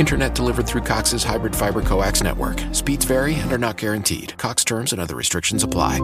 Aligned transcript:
Internet 0.00 0.34
delivered 0.34 0.66
through 0.66 0.80
Cox's 0.80 1.22
hybrid 1.22 1.54
fiber 1.54 1.82
coax 1.82 2.22
network. 2.22 2.58
Speeds 2.72 3.04
vary 3.04 3.34
and 3.34 3.52
are 3.52 3.58
not 3.58 3.76
guaranteed. 3.76 4.32
Cox 4.38 4.64
terms 4.64 4.92
and 4.92 4.98
other 4.98 5.14
restrictions 5.14 5.62
apply. 5.62 5.98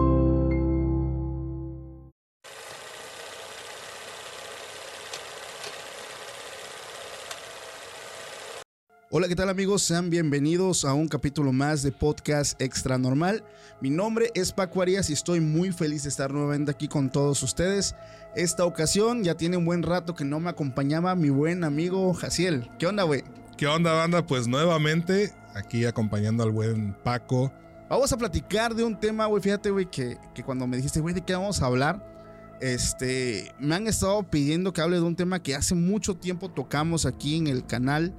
Hola, 9.09 9.27
¿qué 9.27 9.35
tal 9.35 9.49
amigos? 9.49 9.81
Sean 9.81 10.11
bienvenidos 10.11 10.85
a 10.85 10.93
un 10.93 11.07
capítulo 11.07 11.51
más 11.51 11.81
de 11.81 11.91
Podcast 11.91 12.61
Extra 12.61 12.99
Normal. 12.99 13.43
Mi 13.81 13.89
nombre 13.89 14.29
es 14.35 14.51
Paco 14.51 14.83
Arias 14.83 15.09
y 15.09 15.13
estoy 15.13 15.39
muy 15.39 15.71
feliz 15.71 16.03
de 16.03 16.09
estar 16.09 16.31
nuevamente 16.31 16.69
aquí 16.69 16.87
con 16.87 17.09
todos 17.09 17.41
ustedes. 17.41 17.95
Esta 18.35 18.63
ocasión 18.63 19.23
ya 19.23 19.33
tiene 19.33 19.57
un 19.57 19.65
buen 19.65 19.81
rato 19.81 20.13
que 20.13 20.23
no 20.23 20.39
me 20.39 20.51
acompañaba 20.51 21.15
mi 21.15 21.29
buen 21.29 21.63
amigo 21.63 22.13
Jaciel. 22.13 22.69
¿Qué 22.77 22.85
onda, 22.85 23.01
güey? 23.01 23.23
¿Qué 23.57 23.65
onda, 23.65 23.91
banda? 23.93 24.23
Pues 24.23 24.47
nuevamente 24.47 25.33
aquí 25.55 25.83
acompañando 25.85 26.43
al 26.43 26.51
buen 26.51 26.93
Paco. 27.03 27.51
Vamos 27.89 28.13
a 28.13 28.17
platicar 28.17 28.75
de 28.75 28.83
un 28.83 28.99
tema, 28.99 29.25
güey. 29.25 29.41
Fíjate, 29.41 29.71
güey, 29.71 29.89
que, 29.89 30.19
que 30.35 30.43
cuando 30.43 30.67
me 30.67 30.77
dijiste, 30.77 30.99
güey, 30.99 31.15
¿de 31.15 31.21
qué 31.21 31.33
vamos 31.33 31.59
a 31.63 31.65
hablar? 31.65 32.55
Este, 32.61 33.51
me 33.57 33.73
han 33.73 33.87
estado 33.87 34.21
pidiendo 34.29 34.73
que 34.73 34.81
hable 34.81 34.97
de 34.97 35.01
un 35.01 35.15
tema 35.15 35.41
que 35.41 35.55
hace 35.55 35.73
mucho 35.73 36.15
tiempo 36.17 36.51
tocamos 36.51 37.07
aquí 37.07 37.35
en 37.35 37.47
el 37.47 37.65
canal, 37.65 38.13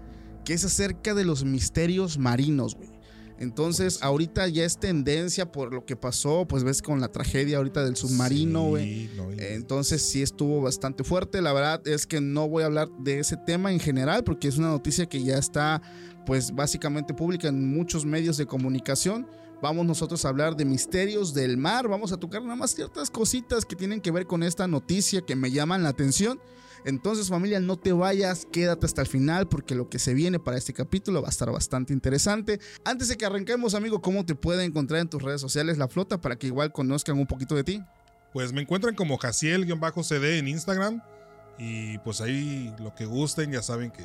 que 0.44 0.54
es 0.54 0.64
acerca 0.64 1.14
de 1.14 1.24
los 1.24 1.44
misterios 1.44 2.18
marinos, 2.18 2.74
güey. 2.74 2.90
Entonces, 3.40 4.00
ahorita 4.02 4.48
ya 4.48 4.64
es 4.64 4.78
tendencia 4.78 5.50
por 5.52 5.72
lo 5.72 5.84
que 5.86 5.94
pasó, 5.96 6.46
pues 6.48 6.64
ves 6.64 6.82
con 6.82 7.00
la 7.00 7.08
tragedia 7.08 7.58
ahorita 7.58 7.84
del 7.84 7.96
submarino, 7.96 8.62
Sí, 8.64 8.68
güey. 8.68 9.10
no, 9.16 9.32
y- 9.32 9.36
Entonces 9.40 10.02
sí 10.02 10.22
estuvo 10.22 10.60
bastante 10.60 11.04
fuerte. 11.04 11.40
La 11.40 11.52
verdad 11.52 11.86
es 11.86 12.06
que 12.06 12.20
no 12.20 12.48
voy 12.48 12.64
a 12.64 12.66
hablar 12.66 12.88
de 12.98 13.20
ese 13.20 13.36
tema 13.36 13.72
en 13.72 13.78
general 13.80 14.24
porque 14.24 14.48
es 14.48 14.58
una 14.58 14.68
noticia 14.68 15.06
que 15.06 15.22
ya 15.22 15.38
está 15.38 15.80
pues 16.26 16.54
básicamente 16.54 17.14
pública 17.14 17.48
en 17.48 17.64
muchos 17.72 18.04
medios 18.04 18.36
de 18.36 18.46
comunicación. 18.46 19.26
Vamos 19.62 19.86
nosotros 19.86 20.24
a 20.24 20.28
hablar 20.28 20.56
de 20.56 20.64
misterios 20.64 21.32
del 21.32 21.56
mar. 21.56 21.88
Vamos 21.88 22.12
a 22.12 22.16
tocar 22.16 22.42
nada 22.42 22.54
más 22.56 22.74
ciertas 22.74 23.08
cositas 23.10 23.64
que 23.64 23.74
tienen 23.76 24.00
que 24.00 24.10
ver 24.10 24.26
con 24.26 24.42
esta 24.42 24.66
noticia 24.68 25.22
que 25.22 25.34
me 25.36 25.50
llaman 25.50 25.82
la 25.82 25.88
atención. 25.88 26.38
Entonces 26.84 27.28
familia, 27.28 27.60
no 27.60 27.76
te 27.76 27.92
vayas, 27.92 28.46
quédate 28.50 28.86
hasta 28.86 29.02
el 29.02 29.08
final 29.08 29.48
porque 29.48 29.74
lo 29.74 29.88
que 29.88 29.98
se 29.98 30.14
viene 30.14 30.38
para 30.38 30.56
este 30.56 30.72
capítulo 30.72 31.22
va 31.22 31.28
a 31.28 31.30
estar 31.30 31.50
bastante 31.50 31.92
interesante. 31.92 32.60
Antes 32.84 33.08
de 33.08 33.16
que 33.16 33.26
arranquemos, 33.26 33.74
amigo, 33.74 34.00
¿cómo 34.00 34.24
te 34.24 34.34
puede 34.34 34.64
encontrar 34.64 35.00
en 35.00 35.08
tus 35.08 35.22
redes 35.22 35.40
sociales 35.40 35.78
la 35.78 35.88
flota 35.88 36.20
para 36.20 36.36
que 36.36 36.46
igual 36.46 36.72
conozcan 36.72 37.18
un 37.18 37.26
poquito 37.26 37.54
de 37.54 37.64
ti? 37.64 37.82
Pues 38.32 38.52
me 38.52 38.60
encuentran 38.60 38.94
como 38.94 39.18
Jaciel-CD 39.18 40.38
en 40.38 40.48
Instagram. 40.48 41.02
Y 41.58 41.98
pues 41.98 42.20
ahí 42.20 42.72
lo 42.78 42.94
que 42.94 43.04
gusten, 43.04 43.50
ya 43.50 43.62
saben 43.62 43.90
que 43.90 44.04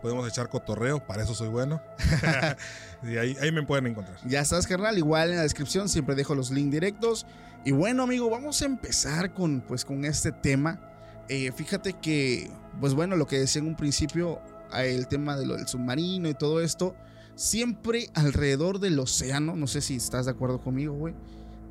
podemos 0.00 0.28
echar 0.28 0.48
cotorreo, 0.48 1.04
para 1.04 1.24
eso 1.24 1.34
soy 1.34 1.48
bueno. 1.48 1.82
y 3.02 3.16
ahí, 3.16 3.36
ahí 3.40 3.50
me 3.50 3.64
pueden 3.64 3.86
encontrar. 3.86 4.16
Ya 4.26 4.40
estás, 4.40 4.66
carnal. 4.66 4.96
Igual 4.96 5.30
en 5.30 5.36
la 5.36 5.42
descripción 5.42 5.88
siempre 5.88 6.14
dejo 6.14 6.34
los 6.34 6.50
links 6.50 6.72
directos. 6.72 7.26
Y 7.64 7.72
bueno, 7.72 8.04
amigo, 8.04 8.30
vamos 8.30 8.62
a 8.62 8.66
empezar 8.66 9.34
con, 9.34 9.60
pues, 9.60 9.84
con 9.84 10.04
este 10.04 10.30
tema. 10.30 10.80
Eh, 11.28 11.52
fíjate 11.52 11.94
que, 11.94 12.50
pues 12.80 12.94
bueno, 12.94 13.16
lo 13.16 13.26
que 13.26 13.38
decía 13.38 13.60
en 13.60 13.68
un 13.68 13.76
principio, 13.76 14.40
el 14.74 15.06
tema 15.08 15.36
de 15.36 15.46
lo 15.46 15.56
del 15.56 15.68
submarino 15.68 16.28
y 16.28 16.34
todo 16.34 16.60
esto, 16.60 16.94
siempre 17.34 18.08
alrededor 18.14 18.80
del 18.80 18.98
océano, 18.98 19.54
no 19.54 19.66
sé 19.66 19.80
si 19.80 19.96
estás 19.96 20.24
de 20.24 20.32
acuerdo 20.32 20.60
conmigo, 20.60 20.94
güey, 20.94 21.14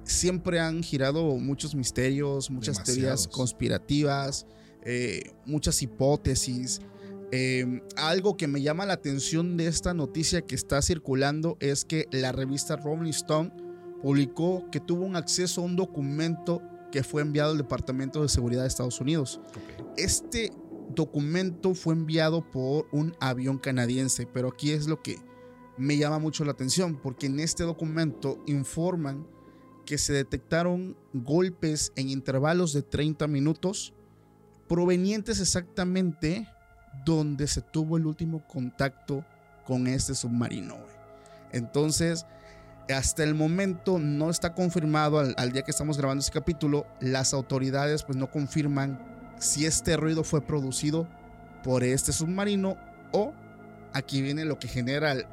siempre 0.03 0.59
han 0.59 0.84
girado 0.84 1.23
muchos 1.38 1.75
misterios, 1.75 2.50
muchas 2.50 2.84
teorías 2.84 3.28
conspirativas, 3.28 4.46
eh, 4.84 5.31
muchas 5.46 5.81
hipótesis. 5.81 6.79
Eh, 7.31 7.81
algo 7.97 8.38
que 8.38 8.47
me 8.47 8.62
llama 8.62 8.85
la 8.85 8.94
atención 8.94 9.57
de 9.57 9.67
esta 9.67 9.94
noticia 9.94 10.44
que 10.44 10.56
está 10.56 10.81
circulando 10.81 11.57
es 11.59 11.84
que 11.84 12.07
la 12.12 12.31
revista 12.31 12.78
Rolling 12.78 13.09
Stone 13.09 13.51
publicó 14.01 14.66
que 14.72 14.79
tuvo 14.79 15.03
un 15.03 15.17
acceso 15.17 15.62
a 15.62 15.66
un 15.66 15.75
documento 15.75 16.62
que 16.91 17.03
fue 17.03 17.21
enviado 17.21 17.51
al 17.51 17.57
Departamento 17.57 18.21
de 18.21 18.29
Seguridad 18.29 18.61
de 18.61 18.67
Estados 18.67 19.01
Unidos. 19.01 19.39
Este 19.97 20.51
documento 20.89 21.73
fue 21.73 21.93
enviado 21.93 22.49
por 22.49 22.87
un 22.91 23.15
avión 23.19 23.57
canadiense, 23.57 24.25
pero 24.25 24.49
aquí 24.49 24.71
es 24.71 24.87
lo 24.87 25.01
que 25.01 25.19
me 25.77 25.97
llama 25.97 26.19
mucho 26.19 26.43
la 26.43 26.51
atención, 26.51 26.99
porque 27.01 27.28
en 27.28 27.39
este 27.39 27.63
documento 27.63 28.43
informan 28.47 29.28
que 29.85 29.97
se 29.97 30.13
detectaron 30.13 30.97
golpes 31.13 31.93
en 31.95 32.09
intervalos 32.09 32.73
de 32.73 32.81
30 32.81 33.28
minutos 33.28 33.93
provenientes 34.67 35.40
exactamente 35.40 36.47
donde 37.05 37.47
se 37.47 37.61
tuvo 37.61 37.97
el 37.97 38.05
último 38.05 38.45
contacto 38.47 39.23
con 39.66 39.87
este 39.87 40.16
submarino. 40.16 40.78
Entonces, 41.51 42.25
hasta 42.93 43.23
el 43.23 43.34
momento 43.35 43.99
no 43.99 44.29
está 44.29 44.53
confirmado, 44.53 45.19
al, 45.19 45.34
al 45.37 45.51
día 45.51 45.63
que 45.63 45.72
estamos 45.72 45.97
grabando 45.97 46.22
este 46.22 46.31
capítulo, 46.34 46.85
las 46.99 47.34
autoridades 47.34 48.03
pues 48.03 48.17
no 48.17 48.29
confirman 48.31 48.99
si 49.39 49.66
este 49.66 49.97
ruido 49.97 50.23
fue 50.23 50.41
producido 50.41 51.07
por 51.63 51.84
este 51.84 52.11
submarino 52.13 52.78
o 53.11 53.34
aquí 53.93 54.22
viene 54.22 54.45
lo 54.45 54.57
que 54.57 54.67
genera 54.67 55.11
el 55.11 55.25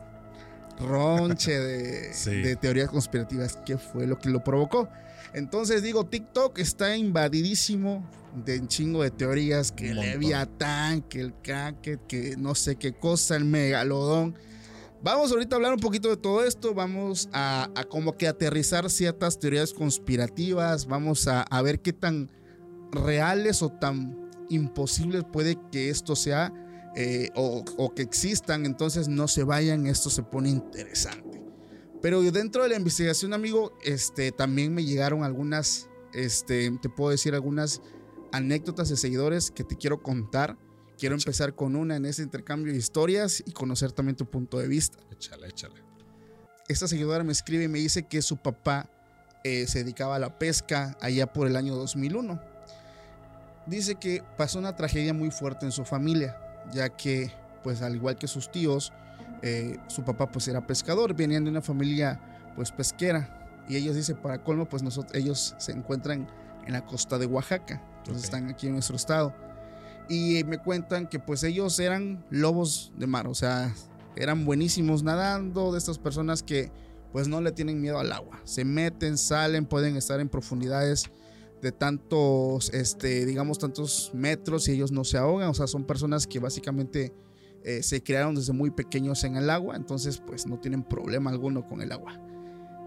ronche 0.78 1.58
de, 1.58 2.12
Sí. 2.14 2.42
de 2.42 2.56
teorías 2.56 2.88
conspirativas, 2.90 3.56
que 3.64 3.78
fue 3.78 4.06
lo 4.06 4.18
que 4.18 4.30
lo 4.30 4.42
provocó. 4.42 4.88
Entonces 5.32 5.82
digo, 5.82 6.06
TikTok 6.06 6.58
está 6.58 6.96
invadidísimo 6.96 8.08
de 8.44 8.60
un 8.60 8.68
chingo 8.68 9.02
de 9.02 9.10
teorías, 9.10 9.72
que. 9.72 9.94
Leviatán, 9.94 11.02
que 11.02 11.20
el 11.20 11.34
Kraken, 11.34 12.00
que 12.08 12.36
no 12.36 12.54
sé 12.54 12.76
qué 12.76 12.92
cosa, 12.92 13.36
el 13.36 13.44
megalodón. 13.44 14.36
Vamos 15.04 15.32
ahorita 15.32 15.54
a 15.54 15.58
hablar 15.58 15.74
un 15.74 15.80
poquito 15.80 16.08
de 16.08 16.16
todo 16.16 16.42
esto, 16.42 16.72
vamos 16.72 17.28
a, 17.34 17.68
como 17.90 18.16
que 18.16 18.26
aterrizar 18.26 18.88
ciertas 18.88 19.38
teorías 19.38 19.74
conspirativas, 19.74 20.86
vamos 20.86 21.28
a, 21.28 21.42
a 21.42 21.60
ver 21.60 21.82
qué 21.82 21.92
tan 21.92 22.30
reales 22.90 23.60
o 23.60 23.68
tan 23.68 24.30
imposibles 24.48 25.22
puede 25.30 25.58
que 25.70 25.90
esto 25.90 26.16
sea 26.16 26.54
eh, 26.96 27.28
o, 27.34 27.62
o 27.76 27.94
que 27.94 28.00
existan, 28.00 28.64
entonces 28.64 29.06
no 29.06 29.28
se 29.28 29.44
vayan, 29.44 29.86
esto 29.86 30.08
se 30.08 30.22
pone 30.22 30.48
interesante. 30.48 31.42
Pero 32.00 32.22
dentro 32.22 32.62
de 32.62 32.70
la 32.70 32.76
investigación, 32.76 33.34
amigo, 33.34 33.76
este, 33.84 34.32
también 34.32 34.72
me 34.72 34.86
llegaron 34.86 35.22
algunas, 35.22 35.90
este, 36.14 36.70
te 36.80 36.88
puedo 36.88 37.10
decir 37.10 37.34
algunas 37.34 37.82
anécdotas 38.32 38.88
de 38.88 38.96
seguidores 38.96 39.50
que 39.50 39.64
te 39.64 39.76
quiero 39.76 40.02
contar. 40.02 40.56
Quiero 40.98 41.14
empezar 41.16 41.54
con 41.54 41.76
una 41.76 41.96
en 41.96 42.06
ese 42.06 42.22
intercambio 42.22 42.72
de 42.72 42.78
historias 42.78 43.42
y 43.44 43.52
conocer 43.52 43.92
también 43.92 44.16
tu 44.16 44.26
punto 44.26 44.58
de 44.58 44.68
vista. 44.68 44.98
Échale, 45.10 45.48
échale. 45.48 45.74
Esta 46.68 46.86
seguidora 46.88 47.24
me 47.24 47.32
escribe 47.32 47.64
y 47.64 47.68
me 47.68 47.78
dice 47.78 48.04
que 48.04 48.22
su 48.22 48.36
papá 48.36 48.88
eh, 49.42 49.66
se 49.66 49.80
dedicaba 49.80 50.16
a 50.16 50.18
la 50.18 50.38
pesca 50.38 50.96
allá 51.00 51.32
por 51.32 51.46
el 51.46 51.56
año 51.56 51.74
2001. 51.74 52.40
Dice 53.66 53.96
que 53.96 54.22
pasó 54.36 54.58
una 54.58 54.76
tragedia 54.76 55.12
muy 55.14 55.30
fuerte 55.30 55.66
en 55.66 55.72
su 55.72 55.84
familia, 55.84 56.38
ya 56.72 56.88
que, 56.90 57.32
pues 57.62 57.82
al 57.82 57.96
igual 57.96 58.16
que 58.16 58.28
sus 58.28 58.50
tíos, 58.50 58.92
eh, 59.42 59.78
su 59.88 60.04
papá 60.04 60.30
pues 60.30 60.48
era 60.48 60.66
pescador, 60.66 61.14
venían 61.14 61.44
de 61.44 61.50
una 61.50 61.60
familia 61.62 62.20
pues 62.56 62.70
pesquera. 62.70 63.40
Y 63.68 63.76
ellos 63.76 63.96
dice 63.96 64.14
para 64.14 64.42
colmo, 64.42 64.68
pues 64.68 64.82
nosotros, 64.82 65.14
ellos 65.14 65.54
se 65.58 65.72
encuentran 65.72 66.28
en 66.66 66.72
la 66.72 66.84
costa 66.84 67.18
de 67.18 67.26
Oaxaca, 67.26 67.82
entonces 67.98 68.22
Ok. 68.22 68.24
están 68.24 68.48
aquí 68.50 68.66
en 68.66 68.74
nuestro 68.74 68.96
estado. 68.96 69.34
Y 70.08 70.44
me 70.44 70.58
cuentan 70.58 71.08
que 71.08 71.18
pues 71.18 71.42
ellos 71.44 71.78
eran 71.78 72.24
lobos 72.30 72.92
de 72.98 73.06
mar, 73.06 73.26
o 73.26 73.34
sea, 73.34 73.74
eran 74.16 74.44
buenísimos 74.44 75.02
nadando, 75.02 75.72
de 75.72 75.78
estas 75.78 75.98
personas 75.98 76.42
que 76.42 76.70
pues 77.12 77.28
no 77.28 77.40
le 77.40 77.52
tienen 77.52 77.80
miedo 77.80 77.98
al 77.98 78.12
agua. 78.12 78.40
Se 78.44 78.64
meten, 78.64 79.16
salen, 79.16 79.66
pueden 79.66 79.96
estar 79.96 80.20
en 80.20 80.28
profundidades 80.28 81.10
de 81.62 81.72
tantos, 81.72 82.70
este, 82.74 83.24
digamos, 83.24 83.58
tantos 83.58 84.10
metros 84.12 84.68
y 84.68 84.72
ellos 84.72 84.92
no 84.92 85.04
se 85.04 85.16
ahogan. 85.16 85.48
O 85.48 85.54
sea, 85.54 85.66
son 85.66 85.84
personas 85.84 86.26
que 86.26 86.40
básicamente 86.40 87.14
eh, 87.62 87.82
se 87.82 88.02
crearon 88.02 88.34
desde 88.34 88.52
muy 88.52 88.70
pequeños 88.70 89.24
en 89.24 89.36
el 89.36 89.48
agua, 89.48 89.76
entonces 89.76 90.18
pues 90.18 90.46
no 90.46 90.60
tienen 90.60 90.82
problema 90.82 91.30
alguno 91.30 91.66
con 91.66 91.80
el 91.80 91.92
agua. 91.92 92.20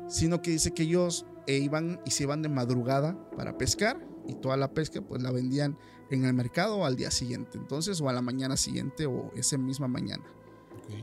Sino 0.07 0.41
que 0.41 0.51
dice 0.51 0.71
que 0.71 0.83
ellos 0.83 1.25
eh, 1.47 1.57
iban 1.57 1.99
y 2.05 2.11
se 2.11 2.23
iban 2.23 2.41
de 2.41 2.49
madrugada 2.49 3.17
para 3.35 3.57
pescar 3.57 4.05
y 4.27 4.35
toda 4.35 4.55
la 4.57 4.73
pesca 4.73 5.01
pues 5.01 5.23
la 5.23 5.31
vendían 5.31 5.77
en 6.09 6.25
el 6.25 6.33
mercado 6.33 6.85
al 6.85 6.95
día 6.95 7.11
siguiente, 7.11 7.57
entonces 7.57 7.99
o 8.01 8.09
a 8.09 8.13
la 8.13 8.21
mañana 8.21 8.57
siguiente 8.57 9.05
o 9.05 9.31
esa 9.35 9.57
misma 9.57 9.87
mañana. 9.87 10.23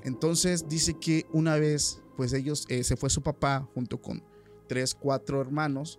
Entonces 0.02 0.68
dice 0.68 0.94
que 0.94 1.26
una 1.32 1.56
vez, 1.56 2.02
pues 2.16 2.32
ellos, 2.32 2.64
eh, 2.68 2.84
se 2.84 2.96
fue 2.96 3.10
su 3.10 3.22
papá 3.22 3.68
junto 3.74 4.00
con 4.00 4.22
tres, 4.66 4.94
cuatro 4.94 5.40
hermanos 5.40 5.98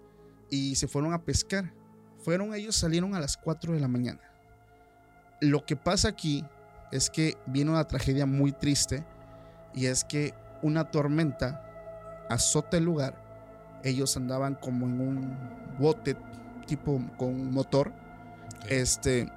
y 0.49 0.75
se 0.75 0.87
fueron 0.87 1.13
a 1.13 1.23
pescar. 1.23 1.73
Fueron 2.19 2.55
ellos, 2.55 2.75
salieron 2.75 3.13
a 3.13 3.19
las 3.19 3.37
4 3.37 3.73
de 3.73 3.79
la 3.79 3.87
mañana. 3.87 4.19
Lo 5.41 5.63
que 5.63 5.75
pasa 5.75 6.07
aquí 6.07 6.43
es 6.91 7.09
que 7.09 7.37
viene 7.45 7.71
una 7.71 7.85
tragedia 7.85 8.25
muy 8.25 8.51
triste 8.51 9.05
y 9.75 9.85
es 9.85 10.03
que 10.03 10.33
una 10.63 10.89
tormenta 10.89 12.25
azota 12.29 12.77
el 12.77 12.85
lugar. 12.85 13.23
Ellos 13.83 14.17
andaban 14.17 14.55
como 14.55 14.87
en 14.87 14.99
un 14.99 15.37
bote 15.77 16.17
tipo 16.65 16.99
con 17.17 17.51
motor. 17.51 17.93
Este 18.69 19.29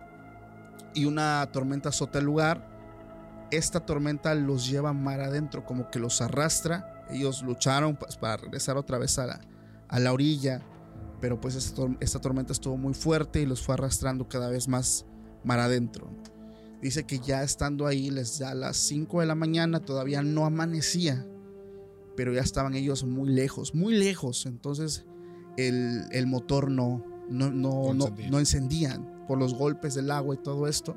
y 0.95 1.05
una 1.05 1.49
tormenta 1.53 1.91
azota 1.91 2.19
el 2.19 2.25
lugar 2.25 2.67
esta 3.51 3.81
tormenta 3.81 4.35
los 4.35 4.69
lleva 4.69 4.93
mar 4.93 5.21
adentro, 5.21 5.65
como 5.65 5.91
que 5.91 5.99
los 5.99 6.21
arrastra. 6.21 7.07
Ellos 7.11 7.43
lucharon 7.43 7.97
pues, 7.97 8.17
para 8.19 8.37
regresar 8.37 8.77
otra 8.77 8.99
vez 8.99 9.19
a 9.19 9.27
la, 9.27 9.41
a 9.89 9.99
la 9.99 10.13
orilla, 10.13 10.61
pero 11.21 11.41
pues 11.41 11.55
esta, 11.55 11.75
tor- 11.81 11.97
esta 12.01 12.21
tormenta 12.21 12.53
estuvo 12.53 12.77
muy 12.77 12.93
fuerte 12.93 13.41
y 13.41 13.47
los 13.47 13.63
fue 13.63 13.73
arrastrando 13.75 14.29
cada 14.29 14.51
vez 14.51 14.69
más 14.69 15.07
mar 15.45 15.61
adentro. 15.61 16.11
Dice 16.83 17.05
que 17.05 17.21
ya 17.21 17.43
estando 17.43 17.87
ahí, 17.87 18.11
les 18.11 18.39
da 18.39 18.55
las 18.55 18.77
5 18.77 19.21
de 19.21 19.27
la 19.27 19.35
mañana, 19.35 19.81
todavía 19.81 20.21
no 20.23 20.45
amanecía, 20.45 21.27
pero 22.17 22.35
ya 22.35 22.43
estaban 22.43 22.75
ellos 22.75 23.05
muy 23.05 23.31
lejos, 23.31 23.75
muy 23.75 23.95
lejos. 23.97 24.45
Entonces 24.45 25.07
el, 25.57 26.05
el 26.13 26.27
motor 26.27 26.71
no, 26.71 27.03
no, 27.31 27.51
no, 27.51 27.95
No 27.95 28.15
no 28.31 28.39
encendían 28.39 29.09
por 29.29 29.39
los 29.39 29.55
golpes 29.55 29.95
del 29.95 30.11
agua 30.11 30.35
y 30.35 30.39
todo 30.39 30.67
esto 30.67 30.97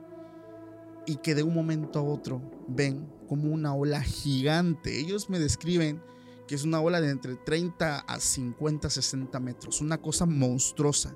y 1.05 1.17
que 1.17 1.35
de 1.35 1.43
un 1.43 1.53
momento 1.53 1.99
a 1.99 2.03
otro 2.03 2.41
ven 2.67 3.07
como 3.27 3.51
una 3.51 3.73
ola 3.73 4.01
gigante. 4.01 4.99
Ellos 4.99 5.29
me 5.29 5.39
describen 5.39 6.01
que 6.47 6.55
es 6.55 6.63
una 6.63 6.81
ola 6.81 7.01
de 7.01 7.09
entre 7.09 7.35
30 7.35 7.99
a 7.99 8.19
50, 8.19 8.89
60 8.89 9.39
metros, 9.39 9.81
una 9.81 9.97
cosa 9.99 10.25
monstruosa. 10.25 11.15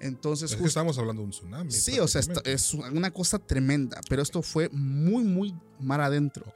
Entonces, 0.00 0.52
Es 0.52 0.58
que 0.58 0.66
estamos 0.66 0.98
hablando 0.98 1.22
de 1.22 1.26
un 1.26 1.30
tsunami. 1.30 1.70
sí, 1.70 1.98
o 2.00 2.06
sea, 2.06 2.20
es 2.44 2.74
una 2.74 3.10
cosa 3.10 3.38
tremenda, 3.38 4.00
pero 4.08 4.22
esto 4.22 4.42
fue 4.42 4.68
muy, 4.70 5.24
muy 5.24 5.54
mar 5.80 6.00
adentro. 6.00 6.52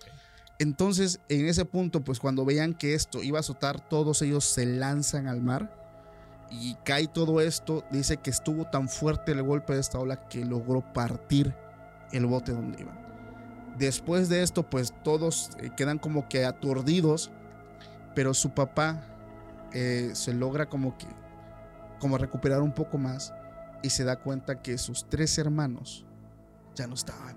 Entonces, 0.58 1.20
en 1.30 1.46
ese 1.46 1.64
punto, 1.64 2.04
pues 2.04 2.20
cuando 2.20 2.44
veían 2.44 2.74
que 2.74 2.94
esto 2.94 3.22
iba 3.22 3.38
a 3.38 3.40
azotar, 3.40 3.88
todos 3.88 4.20
ellos 4.20 4.44
se 4.44 4.66
lanzan 4.66 5.26
al 5.26 5.40
mar 5.40 5.79
y 6.50 6.74
cae 6.84 7.06
todo 7.06 7.40
esto. 7.40 7.84
Dice 7.90 8.16
que 8.16 8.30
estuvo 8.30 8.66
tan 8.66 8.88
fuerte 8.88 9.32
el 9.32 9.42
golpe 9.42 9.74
de 9.74 9.80
esta 9.80 9.98
ola 9.98 10.28
que 10.28 10.44
logró 10.44 10.80
partir 10.92 11.54
el 12.12 12.26
bote 12.26 12.52
donde 12.52 12.82
iban. 12.82 12.98
Después 13.78 14.28
de 14.28 14.42
esto, 14.42 14.68
pues 14.68 14.92
todos 15.02 15.50
eh, 15.58 15.70
quedan 15.76 15.98
como 15.98 16.28
que 16.28 16.44
aturdidos, 16.44 17.30
pero 18.14 18.34
su 18.34 18.50
papá 18.50 19.00
eh, 19.72 20.10
se 20.14 20.34
logra 20.34 20.68
como 20.68 20.98
que 20.98 21.06
como 22.00 22.18
recuperar 22.18 22.62
un 22.62 22.72
poco 22.72 22.98
más 22.98 23.32
y 23.82 23.90
se 23.90 24.04
da 24.04 24.16
cuenta 24.16 24.62
que 24.62 24.78
sus 24.78 25.08
tres 25.08 25.38
hermanos 25.38 26.06
ya 26.74 26.86
no 26.86 26.94
estaban. 26.94 27.36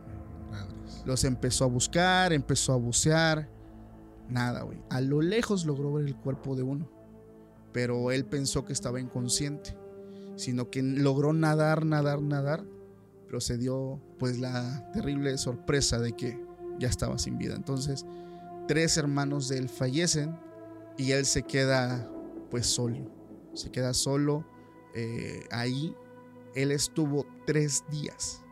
Madres. 0.50 1.04
Los 1.06 1.24
empezó 1.26 1.66
a 1.66 1.68
buscar, 1.68 2.34
empezó 2.34 2.74
a 2.74 2.78
bucear. 2.78 3.50
Nada, 4.30 4.62
güey. 4.62 4.82
A 4.90 5.02
lo 5.02 5.22
lejos 5.22 5.66
logró 5.66 5.94
ver 5.94 6.06
el 6.06 6.16
cuerpo 6.16 6.56
de 6.56 6.64
uno. 6.64 6.90
Pero 7.74 8.12
él 8.12 8.26
pensó 8.26 8.64
que 8.64 8.74
estaba 8.74 9.00
inconsciente. 9.00 9.76
Sino 10.36 10.70
que 10.70 10.82
logró 10.82 11.34
nadar, 11.34 11.86
nadar, 11.86 12.22
nadar. 12.22 12.64
Pero 13.28 13.42
se 13.42 13.58
dio 13.58 14.02
pues 14.20 14.40
la 14.40 14.90
terrible 14.94 15.38
sorpresa 15.38 16.00
de 16.00 16.14
que 16.14 16.40
ya 16.80 16.88
estaba 16.88 17.18
sin 17.18 17.38
vida. 17.38 17.56
Entonces, 17.56 18.06
tres 18.68 18.98
hermanos 18.98 19.50
de 19.50 19.58
él 19.58 19.70
fallecen 19.70 20.38
y 20.98 21.12
él 21.12 21.26
se 21.26 21.44
queda 21.44 22.10
pues 22.50 22.68
solo. 22.68 23.12
Se 23.54 23.72
queda 23.72 23.94
solo 23.94 24.46
eh, 24.96 25.44
ahí. 25.52 25.96
Él 26.56 26.72
estuvo 26.72 27.26
tres 27.46 27.84
días 27.90 28.44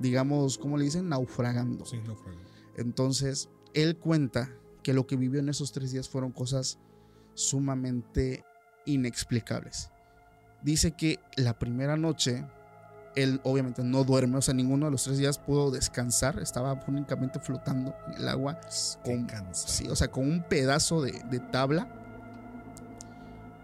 digamos, 0.00 0.58
¿cómo 0.58 0.76
le 0.76 0.84
dicen? 0.84 1.08
Naufragando. 1.08 1.84
Sí, 1.84 1.98
naufragio. 2.04 2.40
Entonces, 2.76 3.48
él 3.74 3.96
cuenta 3.96 4.52
que 4.82 4.94
lo 4.94 5.06
que 5.06 5.16
vivió 5.16 5.40
en 5.40 5.48
esos 5.48 5.72
tres 5.72 5.92
días 5.92 6.08
fueron 6.08 6.32
cosas 6.32 6.78
sumamente 7.34 8.44
inexplicables. 8.84 9.90
Dice 10.62 10.92
que 10.92 11.18
la 11.36 11.58
primera 11.58 11.96
noche, 11.96 12.44
él 13.16 13.40
obviamente 13.44 13.82
no 13.82 14.04
duerme, 14.04 14.38
o 14.38 14.42
sea, 14.42 14.54
ninguno 14.54 14.86
de 14.86 14.92
los 14.92 15.04
tres 15.04 15.18
días 15.18 15.38
pudo 15.38 15.70
descansar, 15.70 16.38
estaba 16.40 16.78
únicamente 16.86 17.40
flotando 17.40 17.94
en 18.08 18.22
el 18.22 18.28
agua, 18.28 18.60
con, 19.04 19.26
sí, 19.52 19.88
o 19.88 19.96
sea, 19.96 20.08
con 20.08 20.28
un 20.28 20.42
pedazo 20.42 21.02
de, 21.02 21.12
de 21.30 21.40
tabla, 21.40 21.88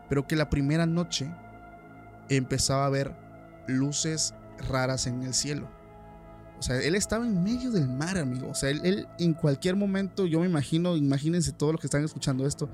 pero 0.08 0.26
que 0.26 0.37
la 0.37 0.49
primera 0.49 0.87
noche 0.87 1.30
empezaba 2.28 2.87
a 2.87 2.90
ver 2.90 3.14
luces 3.66 4.35
raras 4.68 5.06
en 5.06 5.23
el 5.23 5.35
cielo. 5.35 5.68
O 6.58 6.62
sea, 6.62 6.80
él 6.80 6.94
estaba 6.94 7.26
en 7.26 7.42
medio 7.42 7.70
del 7.70 7.88
mar, 7.88 8.16
amigo. 8.16 8.49
O 8.49 8.54
sea, 8.54 8.70
él, 8.70 8.80
él 8.85 9.06
en 9.18 9.35
cualquier 9.35 9.76
momento, 9.76 10.26
yo 10.26 10.40
me 10.40 10.46
imagino, 10.46 10.96
imagínense 10.96 11.52
todos 11.52 11.73
los 11.73 11.80
que 11.80 11.87
están 11.87 12.02
escuchando 12.02 12.46
esto, 12.46 12.70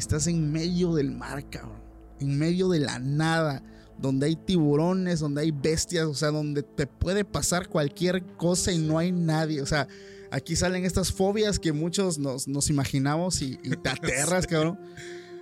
estás 0.00 0.26
en 0.26 0.50
medio 0.50 0.94
del 0.94 1.12
mar, 1.12 1.48
cabrón. 1.48 1.78
En 2.18 2.38
medio 2.38 2.68
de 2.68 2.80
la 2.80 2.98
nada, 2.98 3.62
donde 3.98 4.26
hay 4.26 4.36
tiburones, 4.36 5.20
donde 5.20 5.42
hay 5.42 5.50
bestias, 5.50 6.06
o 6.06 6.14
sea, 6.14 6.30
donde 6.30 6.62
te 6.62 6.86
puede 6.86 7.24
pasar 7.24 7.68
cualquier 7.68 8.24
cosa 8.36 8.72
y 8.72 8.78
no 8.78 8.98
hay 8.98 9.12
nadie. 9.12 9.60
O 9.60 9.66
sea, 9.66 9.86
aquí 10.30 10.56
salen 10.56 10.84
estas 10.84 11.12
fobias 11.12 11.58
que 11.58 11.72
muchos 11.72 12.18
nos, 12.18 12.48
nos 12.48 12.70
imaginamos 12.70 13.42
y, 13.42 13.58
y 13.62 13.70
te 13.76 13.88
aterras, 13.90 14.46
cabrón. 14.46 14.78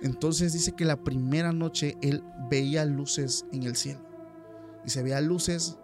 Entonces 0.01 0.53
dice 0.53 0.73
que 0.73 0.85
la 0.85 1.03
primera 1.03 1.51
noche 1.51 1.97
él 2.01 2.23
veía 2.49 2.85
luces 2.85 3.45
en 3.51 3.63
el 3.63 3.75
cielo. 3.75 4.01
Y 4.85 4.89
se 4.89 5.03
veía 5.03 5.21
luces 5.21 5.77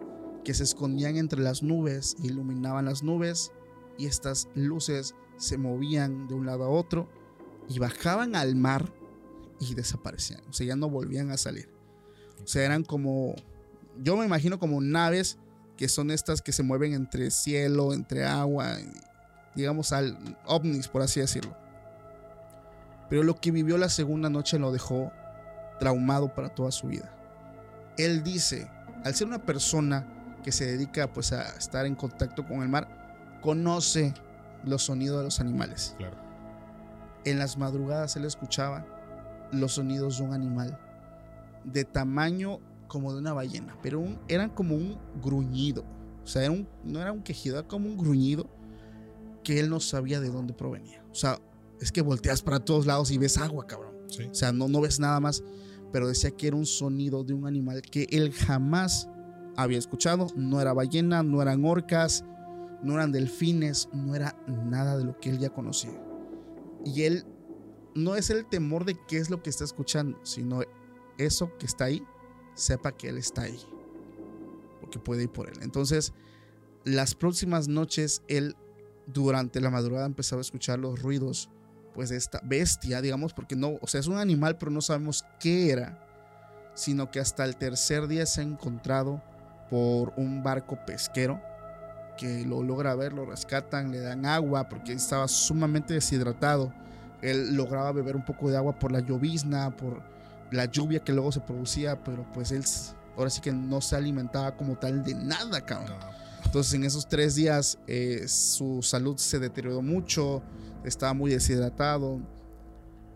que 0.44 0.54
se 0.54 0.64
escondían 0.64 1.16
entre 1.16 1.40
las 1.40 1.62
nubes, 1.62 2.16
iluminaban 2.22 2.84
las 2.84 3.02
nubes 3.02 3.52
y 3.98 4.06
estas 4.06 4.48
luces 4.54 5.14
se 5.38 5.58
movían 5.58 6.28
de 6.28 6.34
un 6.34 6.46
lado 6.46 6.64
a 6.64 6.68
otro 6.68 7.08
y 7.68 7.78
bajaban 7.78 8.36
al 8.36 8.54
mar 8.54 8.92
y 9.60 9.74
desaparecían. 9.74 10.40
O 10.48 10.52
sea, 10.52 10.66
ya 10.66 10.76
no 10.76 10.88
volvían 10.88 11.30
a 11.30 11.36
salir. 11.36 11.68
O 12.42 12.46
sea, 12.46 12.64
eran 12.64 12.84
como, 12.84 13.34
yo 14.02 14.16
me 14.16 14.24
imagino 14.24 14.58
como 14.58 14.80
naves 14.80 15.38
que 15.76 15.88
son 15.88 16.10
estas 16.10 16.42
que 16.42 16.52
se 16.52 16.62
mueven 16.62 16.94
entre 16.94 17.30
cielo, 17.30 17.92
entre 17.92 18.24
agua. 18.24 18.76
digamos, 19.54 19.92
al 19.92 20.36
ovnis, 20.46 20.88
por 20.88 21.02
así 21.02 21.20
decirlo. 21.20 21.56
Pero 23.08 23.22
lo 23.22 23.36
que 23.36 23.50
vivió 23.50 23.78
la 23.78 23.88
segunda 23.88 24.28
noche 24.28 24.58
lo 24.58 24.72
dejó 24.72 25.12
traumado 25.78 26.34
para 26.34 26.48
toda 26.48 26.72
su 26.72 26.88
vida. 26.88 27.12
Él 27.98 28.22
dice, 28.22 28.70
al 29.04 29.14
ser 29.14 29.26
una 29.26 29.44
persona 29.44 30.06
que 30.42 30.52
se 30.52 30.66
dedica 30.66 31.12
pues 31.12 31.32
a 31.32 31.56
estar 31.56 31.86
en 31.86 31.94
contacto 31.94 32.46
con 32.46 32.62
el 32.62 32.68
mar, 32.68 33.38
conoce 33.42 34.14
los 34.64 34.82
sonidos 34.82 35.18
de 35.18 35.24
los 35.24 35.40
animales. 35.40 35.94
Claro. 35.98 36.25
En 37.26 37.38
las 37.38 37.58
madrugadas 37.58 38.16
él 38.16 38.24
escuchaba 38.24 38.86
los 39.52 39.72
sonidos 39.74 40.18
de 40.18 40.24
un 40.24 40.32
animal 40.32 40.78
de 41.64 41.84
tamaño 41.84 42.60
como 42.88 43.12
de 43.12 43.18
una 43.18 43.32
ballena, 43.32 43.76
pero 43.82 44.00
un- 44.00 44.18
eran 44.28 44.48
como 44.50 44.74
un 44.76 44.96
gruñido. 45.22 45.84
O 46.24 46.26
sea, 46.26 46.42
era 46.44 46.52
un- 46.52 46.68
no 46.84 47.00
era 47.00 47.12
un 47.12 47.22
quejido, 47.22 47.58
era 47.58 47.66
como 47.68 47.86
un 47.88 47.96
gruñido 47.96 48.48
que 49.44 49.60
él 49.60 49.68
no 49.68 49.80
sabía 49.80 50.20
de 50.20 50.28
dónde 50.30 50.54
provenía. 50.54 51.04
O 51.10 51.14
sea, 51.14 51.38
es 51.80 51.92
que 51.92 52.00
volteas 52.02 52.42
para 52.42 52.60
todos 52.60 52.86
lados 52.86 53.10
y 53.10 53.18
ves 53.18 53.38
agua, 53.38 53.66
cabrón. 53.66 53.92
Sí. 54.08 54.24
O 54.30 54.34
sea, 54.34 54.52
no, 54.52 54.68
no 54.68 54.80
ves 54.80 54.98
nada 55.00 55.20
más. 55.20 55.42
Pero 55.92 56.08
decía 56.08 56.30
que 56.32 56.48
era 56.48 56.56
un 56.56 56.66
sonido 56.66 57.22
de 57.24 57.32
un 57.34 57.46
animal 57.46 57.80
que 57.82 58.06
él 58.10 58.32
jamás 58.32 59.08
había 59.56 59.78
escuchado. 59.78 60.26
No 60.36 60.60
era 60.60 60.72
ballena, 60.72 61.22
no 61.22 61.40
eran 61.42 61.64
orcas, 61.64 62.24
no 62.82 62.94
eran 62.94 63.12
delfines, 63.12 63.88
no 63.92 64.14
era 64.14 64.36
nada 64.46 64.96
de 64.96 65.04
lo 65.04 65.18
que 65.18 65.30
él 65.30 65.38
ya 65.38 65.50
conocía. 65.50 65.92
Y 66.86 67.02
él 67.02 67.24
no 67.96 68.14
es 68.14 68.30
el 68.30 68.46
temor 68.46 68.84
de 68.84 68.96
qué 69.08 69.18
es 69.18 69.28
lo 69.28 69.42
que 69.42 69.50
está 69.50 69.64
escuchando, 69.64 70.20
sino 70.22 70.60
eso 71.18 71.50
que 71.58 71.66
está 71.66 71.86
ahí, 71.86 72.02
sepa 72.54 72.92
que 72.92 73.08
él 73.08 73.18
está 73.18 73.42
ahí. 73.42 73.60
Porque 74.80 75.00
puede 75.00 75.24
ir 75.24 75.30
por 75.30 75.48
él. 75.48 75.58
Entonces, 75.62 76.12
las 76.84 77.16
próximas 77.16 77.66
noches, 77.66 78.22
él 78.28 78.54
durante 79.06 79.60
la 79.60 79.70
madrugada 79.70 80.06
empezaba 80.06 80.40
a 80.40 80.42
escuchar 80.42 80.78
los 80.78 81.02
ruidos 81.02 81.50
pues 81.92 82.10
de 82.10 82.16
esta 82.16 82.40
bestia, 82.44 83.00
digamos, 83.00 83.32
porque 83.32 83.56
no, 83.56 83.78
o 83.80 83.86
sea, 83.86 83.98
es 83.98 84.06
un 84.06 84.18
animal, 84.18 84.58
pero 84.58 84.70
no 84.70 84.82
sabemos 84.82 85.24
qué 85.40 85.70
era, 85.70 86.06
sino 86.74 87.10
que 87.10 87.18
hasta 87.18 87.44
el 87.44 87.56
tercer 87.56 88.06
día 88.06 88.26
se 88.26 88.42
ha 88.42 88.44
encontrado 88.44 89.22
por 89.70 90.12
un 90.16 90.42
barco 90.42 90.78
pesquero 90.86 91.40
que 92.16 92.44
lo 92.44 92.62
logra 92.62 92.94
ver, 92.94 93.12
lo 93.12 93.24
rescatan, 93.26 93.90
le 93.90 94.00
dan 94.00 94.26
agua 94.26 94.68
porque 94.68 94.92
estaba 94.92 95.28
sumamente 95.28 95.94
deshidratado. 95.94 96.72
Él 97.22 97.56
lograba 97.56 97.92
beber 97.92 98.16
un 98.16 98.24
poco 98.24 98.50
de 98.50 98.56
agua 98.56 98.78
por 98.78 98.92
la 98.92 99.00
llovizna, 99.00 99.76
por 99.76 100.02
la 100.50 100.66
lluvia 100.66 101.00
que 101.00 101.12
luego 101.12 101.32
se 101.32 101.40
producía, 101.40 102.02
pero 102.02 102.26
pues 102.32 102.52
él 102.52 102.64
ahora 103.16 103.30
sí 103.30 103.40
que 103.40 103.52
no 103.52 103.80
se 103.80 103.96
alimentaba 103.96 104.56
como 104.56 104.76
tal 104.76 105.02
de 105.04 105.14
nada, 105.14 105.60
cabrón. 105.64 105.98
Entonces 106.44 106.74
en 106.74 106.84
esos 106.84 107.08
tres 107.08 107.34
días 107.34 107.78
eh, 107.86 108.24
su 108.28 108.80
salud 108.82 109.16
se 109.16 109.38
deterioró 109.38 109.82
mucho, 109.82 110.42
estaba 110.84 111.12
muy 111.12 111.30
deshidratado. 111.30 112.20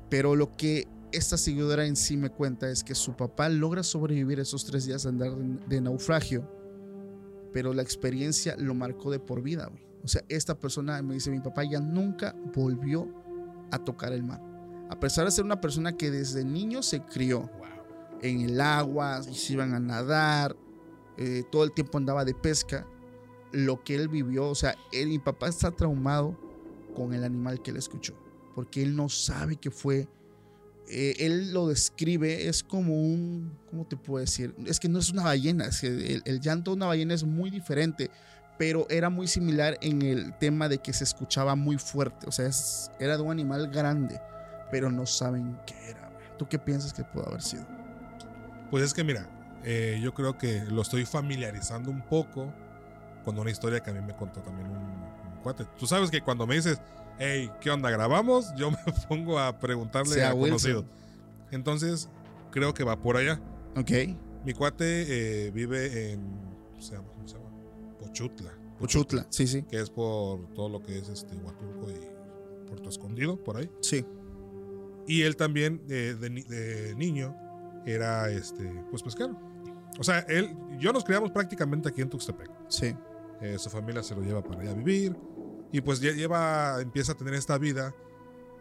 Pero 0.08 0.34
lo 0.34 0.56
que 0.56 0.88
esta 1.12 1.36
seguidora 1.36 1.86
en 1.86 1.96
sí 1.96 2.16
me 2.16 2.30
cuenta 2.30 2.68
es 2.68 2.82
que 2.82 2.94
su 2.94 3.16
papá 3.16 3.48
logra 3.48 3.82
sobrevivir 3.82 4.40
esos 4.40 4.64
tres 4.64 4.86
días 4.86 5.04
de 5.04 5.08
andar 5.08 5.36
de 5.36 5.80
naufragio, 5.80 6.48
pero 7.52 7.74
la 7.74 7.82
experiencia 7.82 8.56
lo 8.58 8.74
marcó 8.74 9.10
de 9.10 9.18
por 9.18 9.42
vida. 9.42 9.66
güey. 9.66 9.84
O 10.02 10.08
sea, 10.08 10.22
esta 10.28 10.58
persona 10.58 11.00
me 11.02 11.14
dice, 11.14 11.30
mi 11.30 11.40
papá 11.40 11.64
ya 11.64 11.80
nunca 11.80 12.34
volvió 12.54 13.08
a 13.70 13.78
tocar 13.78 14.12
el 14.12 14.22
mar. 14.22 14.40
A 14.88 14.98
pesar 14.98 15.24
de 15.24 15.30
ser 15.30 15.44
una 15.44 15.60
persona 15.60 15.96
que 15.96 16.10
desde 16.10 16.44
niño 16.44 16.82
se 16.82 17.02
crió 17.02 17.50
en 18.22 18.40
el 18.40 18.60
agua, 18.60 19.20
y 19.30 19.34
se 19.34 19.52
iban 19.54 19.74
a 19.74 19.80
nadar, 19.80 20.56
eh, 21.16 21.44
todo 21.50 21.64
el 21.64 21.72
tiempo 21.72 21.98
andaba 21.98 22.24
de 22.24 22.34
pesca, 22.34 22.86
lo 23.52 23.82
que 23.82 23.94
él 23.94 24.08
vivió, 24.08 24.48
o 24.48 24.54
sea, 24.54 24.74
él, 24.92 25.08
mi 25.08 25.18
papá 25.18 25.48
está 25.48 25.70
traumado 25.70 26.38
con 26.94 27.14
el 27.14 27.24
animal 27.24 27.62
que 27.62 27.70
él 27.70 27.76
escuchó, 27.76 28.14
porque 28.54 28.82
él 28.82 28.96
no 28.96 29.08
sabe 29.08 29.56
qué 29.56 29.70
fue. 29.70 30.08
Eh, 30.92 31.14
él 31.24 31.52
lo 31.52 31.68
describe, 31.68 32.48
es 32.48 32.64
como 32.64 32.94
un, 33.00 33.56
¿cómo 33.70 33.86
te 33.86 33.96
puedo 33.96 34.20
decir? 34.20 34.54
Es 34.66 34.80
que 34.80 34.88
no 34.88 34.98
es 34.98 35.10
una 35.10 35.22
ballena, 35.22 35.66
es 35.66 35.80
que 35.82 36.20
el, 36.24 36.40
llanto 36.40 36.72
de 36.72 36.78
una 36.78 36.86
ballena 36.86 37.14
es 37.14 37.22
muy 37.22 37.48
diferente, 37.48 38.10
pero 38.58 38.88
era 38.90 39.08
muy 39.08 39.28
similar 39.28 39.78
en 39.82 40.02
el 40.02 40.36
tema 40.38 40.68
de 40.68 40.78
que 40.78 40.92
se 40.92 41.04
escuchaba 41.04 41.54
muy 41.54 41.78
fuerte, 41.78 42.26
o 42.26 42.32
sea, 42.32 42.46
es- 42.48 42.90
era 42.98 43.16
de 43.16 43.22
un 43.22 43.30
animal 43.30 43.68
grande, 43.70 44.20
pero 44.72 44.90
no 44.90 45.06
saben 45.06 45.56
qué 45.64 45.74
era. 45.90 46.10
¿Tú 46.36 46.48
qué 46.48 46.58
piensas 46.58 46.92
que 46.92 47.04
pudo 47.04 47.28
haber 47.28 47.42
sido? 47.42 47.66
Pues 48.70 48.82
es 48.82 48.92
que 48.92 49.04
mira, 49.04 49.28
eh, 49.62 50.00
yo 50.02 50.12
creo 50.12 50.36
que 50.38 50.64
lo 50.64 50.82
estoy 50.82 51.06
familiarizando 51.06 51.90
un 51.90 52.02
poco 52.02 52.52
con 53.24 53.38
una 53.38 53.50
historia 53.50 53.78
que 53.80 53.90
a 53.90 53.92
mí 53.94 54.00
me 54.00 54.16
contó 54.16 54.40
también 54.40 54.68
un, 54.68 54.76
un 54.76 55.42
cuate. 55.42 55.66
Tú 55.78 55.86
sabes 55.86 56.10
que 56.10 56.20
cuando 56.20 56.48
me 56.48 56.56
dices, 56.56 56.80
hey, 57.20 57.50
¿qué 57.60 57.70
onda? 57.70 57.90
¿Grabamos? 57.90 58.52
Yo 58.56 58.70
me 58.72 58.78
pongo 59.08 59.38
a 59.38 59.58
preguntarle 59.60 60.14
Sea 60.14 60.30
a 60.30 60.32
conocidos. 60.32 60.84
Entonces, 61.52 62.08
creo 62.50 62.74
que 62.74 62.82
va 62.82 63.00
por 63.00 63.16
allá. 63.16 63.40
Ok. 63.76 63.90
Mi 64.44 64.54
cuate 64.54 65.46
eh, 65.46 65.50
vive 65.52 66.12
en. 66.12 66.20
¿cómo 66.70 66.82
se 66.82 66.94
llama? 66.94 67.08
¿Cómo 67.14 67.28
se 67.28 67.34
llama? 67.34 67.50
Pochutla. 68.00 68.50
Uchutla, 68.80 69.26
sí, 69.28 69.46
sí. 69.46 69.62
Que 69.62 69.78
es 69.80 69.90
por 69.90 70.48
todo 70.54 70.70
lo 70.70 70.82
que 70.82 70.98
es 70.98 71.08
este 71.08 71.36
Huatulco 71.36 71.90
y 71.90 72.66
Puerto 72.66 72.88
Escondido, 72.88 73.36
por 73.36 73.58
ahí. 73.58 73.70
Sí. 73.82 74.04
Y 75.06 75.22
él 75.22 75.36
también, 75.36 75.82
eh, 75.90 76.16
de 76.18 76.94
niño, 76.96 77.36
era 77.84 78.30
este, 78.30 78.64
pues 78.90 79.02
pesquero. 79.02 79.38
O 79.98 80.04
sea, 80.04 80.20
él, 80.20 80.56
yo 80.78 80.92
nos 80.92 81.04
criamos 81.04 81.30
prácticamente 81.30 81.88
aquí 81.88 82.00
en 82.00 82.08
Tuxtepec. 82.08 82.50
Sí. 82.68 82.94
Eh, 83.42 83.58
su 83.58 83.68
familia 83.68 84.02
se 84.02 84.14
lo 84.14 84.22
lleva 84.22 84.42
para 84.42 84.62
allá 84.62 84.70
a 84.70 84.74
vivir. 84.74 85.16
Y 85.72 85.80
pues 85.80 86.00
ya 86.00 86.12
lleva, 86.12 86.80
empieza 86.80 87.12
a 87.12 87.16
tener 87.16 87.34
esta 87.34 87.58
vida, 87.58 87.94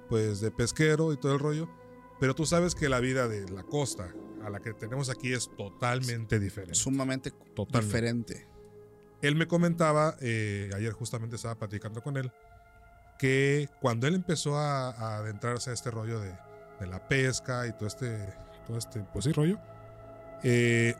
pues 0.09 0.41
de 0.41 0.51
pesquero 0.51 1.13
y 1.13 1.17
todo 1.17 1.33
el 1.33 1.39
rollo. 1.39 1.69
Pero 2.19 2.35
tú 2.35 2.45
sabes 2.45 2.75
que 2.75 2.89
la 2.89 2.99
vida 2.99 3.27
de 3.27 3.49
la 3.49 3.63
costa 3.63 4.13
a 4.43 4.49
la 4.49 4.59
que 4.59 4.73
tenemos 4.73 5.09
aquí 5.09 5.33
es 5.33 5.49
totalmente 5.57 6.39
diferente. 6.39 6.75
Sumamente 6.75 7.31
Totalmente. 7.55 7.85
diferente. 7.85 8.47
Él 9.21 9.35
me 9.35 9.47
comentaba, 9.47 10.15
eh, 10.21 10.69
ayer 10.75 10.93
justamente 10.93 11.35
estaba 11.35 11.55
platicando 11.55 12.01
con 12.01 12.17
él, 12.17 12.31
que 13.17 13.69
cuando 13.81 14.07
él 14.07 14.15
empezó 14.15 14.57
a, 14.57 14.91
a 14.91 15.17
adentrarse 15.17 15.71
a 15.71 15.73
este 15.73 15.91
rollo 15.91 16.19
de, 16.21 16.33
de 16.79 16.87
la 16.87 17.07
pesca 17.07 17.67
y 17.67 17.73
todo 17.73 17.87
este, 17.87 18.33
todo 18.65 18.77
este, 18.77 19.01
pues 19.11 19.25
sí, 19.25 19.31
rollo, 19.31 19.59
eh, 20.43 20.95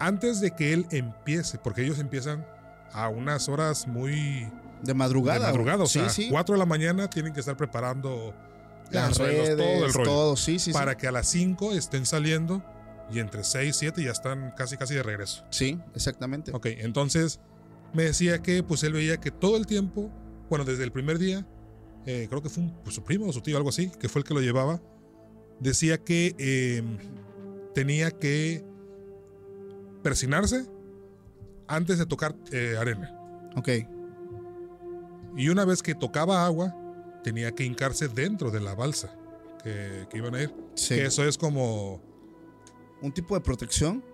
antes 0.00 0.40
de 0.40 0.50
que 0.50 0.72
él 0.72 0.86
empiece, 0.90 1.58
porque 1.58 1.82
ellos 1.82 1.98
empiezan 1.98 2.44
a 2.92 3.08
unas 3.08 3.48
horas 3.48 3.86
muy 3.86 4.50
De 4.82 4.94
madrugada. 4.94 5.38
de 5.40 5.46
madrugada, 5.52 5.84
o 5.84 5.86
sí, 5.86 5.98
sea, 6.00 6.08
sí. 6.08 6.28
4 6.30 6.54
de 6.54 6.58
la 6.58 6.66
mañana 6.66 7.08
tienen 7.08 7.32
que 7.32 7.40
estar 7.40 7.56
preparando 7.56 8.34
Las 8.90 9.16
redes, 9.18 9.56
todo 9.56 9.86
el 9.86 9.92
rollo, 9.92 10.04
todo, 10.10 10.36
sí, 10.36 10.58
sí, 10.58 10.72
para 10.72 10.92
sí. 10.92 10.98
que 10.98 11.08
a 11.08 11.12
las 11.12 11.26
5 11.28 11.72
estén 11.72 12.04
saliendo 12.04 12.62
y 13.10 13.18
entre 13.20 13.44
6 13.44 13.68
y 13.76 13.78
7 13.78 14.02
ya 14.04 14.10
están 14.10 14.52
casi 14.56 14.76
casi 14.76 14.94
de 14.94 15.02
regreso. 15.02 15.44
Sí, 15.50 15.78
exactamente. 15.94 16.50
Ok, 16.54 16.66
entonces 16.66 17.40
me 17.94 18.04
decía 18.04 18.40
que 18.42 18.62
pues 18.62 18.82
él 18.82 18.92
veía 18.94 19.18
que 19.18 19.30
todo 19.30 19.56
el 19.56 19.66
tiempo, 19.66 20.10
bueno, 20.50 20.64
desde 20.64 20.82
el 20.84 20.92
primer 20.92 21.18
día, 21.18 21.46
eh, 22.06 22.26
creo 22.28 22.42
que 22.42 22.48
fue 22.48 22.64
un- 22.64 22.74
pues, 22.82 22.94
su 22.96 23.04
primo 23.04 23.26
o 23.26 23.32
su 23.32 23.40
tío, 23.40 23.56
algo 23.56 23.68
así, 23.68 23.90
que 24.00 24.08
fue 24.08 24.20
el 24.20 24.24
que 24.26 24.34
lo 24.34 24.40
llevaba, 24.40 24.80
decía 25.60 25.98
que 25.98 26.34
eh, 26.38 26.82
tenía 27.74 28.10
que 28.10 28.64
persinarse 30.02 30.66
antes 31.68 31.98
de 31.98 32.06
tocar 32.06 32.34
eh, 32.50 32.76
arena. 32.78 33.16
Ok. 33.56 33.68
Y 35.36 35.48
una 35.48 35.64
vez 35.64 35.82
que 35.82 35.94
tocaba 35.94 36.44
agua, 36.44 36.74
tenía 37.24 37.52
que 37.52 37.64
hincarse 37.64 38.08
dentro 38.08 38.50
de 38.50 38.60
la 38.60 38.74
balsa 38.74 39.14
que, 39.62 40.06
que 40.10 40.18
iban 40.18 40.34
a 40.34 40.42
ir. 40.42 40.54
Sí. 40.74 40.94
Que 40.96 41.06
eso 41.06 41.24
es 41.24 41.38
como, 41.38 42.00
Un 43.00 43.12
tipo 43.12 43.34
de 43.34 43.40
protección. 43.40 44.04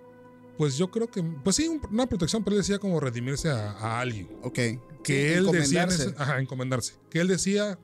pues 0.57 0.77
yo 0.77 0.91
creo 0.91 1.09
que, 1.09 1.23
pues 1.23 1.57
sí, 1.57 1.69
un- 1.69 1.81
una 1.93 2.07
protección, 2.07 2.43
pero 2.43 2.57
él 2.57 2.63
decía 2.63 2.79
como 2.79 2.99
redimirse 3.01 3.49
a, 3.49 3.73
a 3.73 4.01
alguien. 4.01 4.29
Ok. 4.43 4.59
que 5.05 5.35
él 5.37 5.47
decía 5.53 5.87
ajá, 6.17 6.41
encomendarse 6.41 6.95
que 7.09 7.21
él 7.21 7.29
decía 7.29 7.79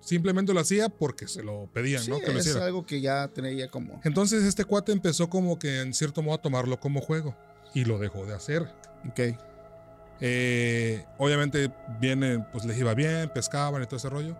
simplemente 0.00 0.52
lo 0.52 0.60
hacía 0.60 0.88
porque 0.90 1.26
se 1.28 1.42
lo 1.42 1.68
pedían 1.72 2.02
Sí, 2.02 2.10
no 2.10 2.18
que 2.20 2.32
lo 2.32 2.38
es 2.40 2.54
algo 2.56 2.84
que 2.84 3.00
ya 3.00 3.28
tenía 3.28 3.70
como. 3.70 4.00
entonces 4.04 4.42
este 4.44 4.64
cuate 4.64 4.92
empezó 4.92 5.30
como 5.30 5.58
que 5.58 5.80
en 5.80 5.94
cierto 5.94 6.20
modo 6.22 6.34
a 6.34 6.42
tomarlo 6.42 6.78
como 6.80 7.00
juego 7.00 7.34
y 7.72 7.84
lo 7.84 7.98
dejó 7.98 8.26
de 8.26 8.34
hacer 8.34 8.62
Ok. 9.08 9.38
Eh, 10.20 11.04
obviamente 11.18 11.72
viene 12.00 12.38
pues 12.52 12.64
les 12.64 12.78
iba 12.78 12.94
bien 12.94 13.28
pescaban 13.34 13.82
y 13.82 13.86
todo 13.86 13.96
ese 13.96 14.08
rollo 14.08 14.36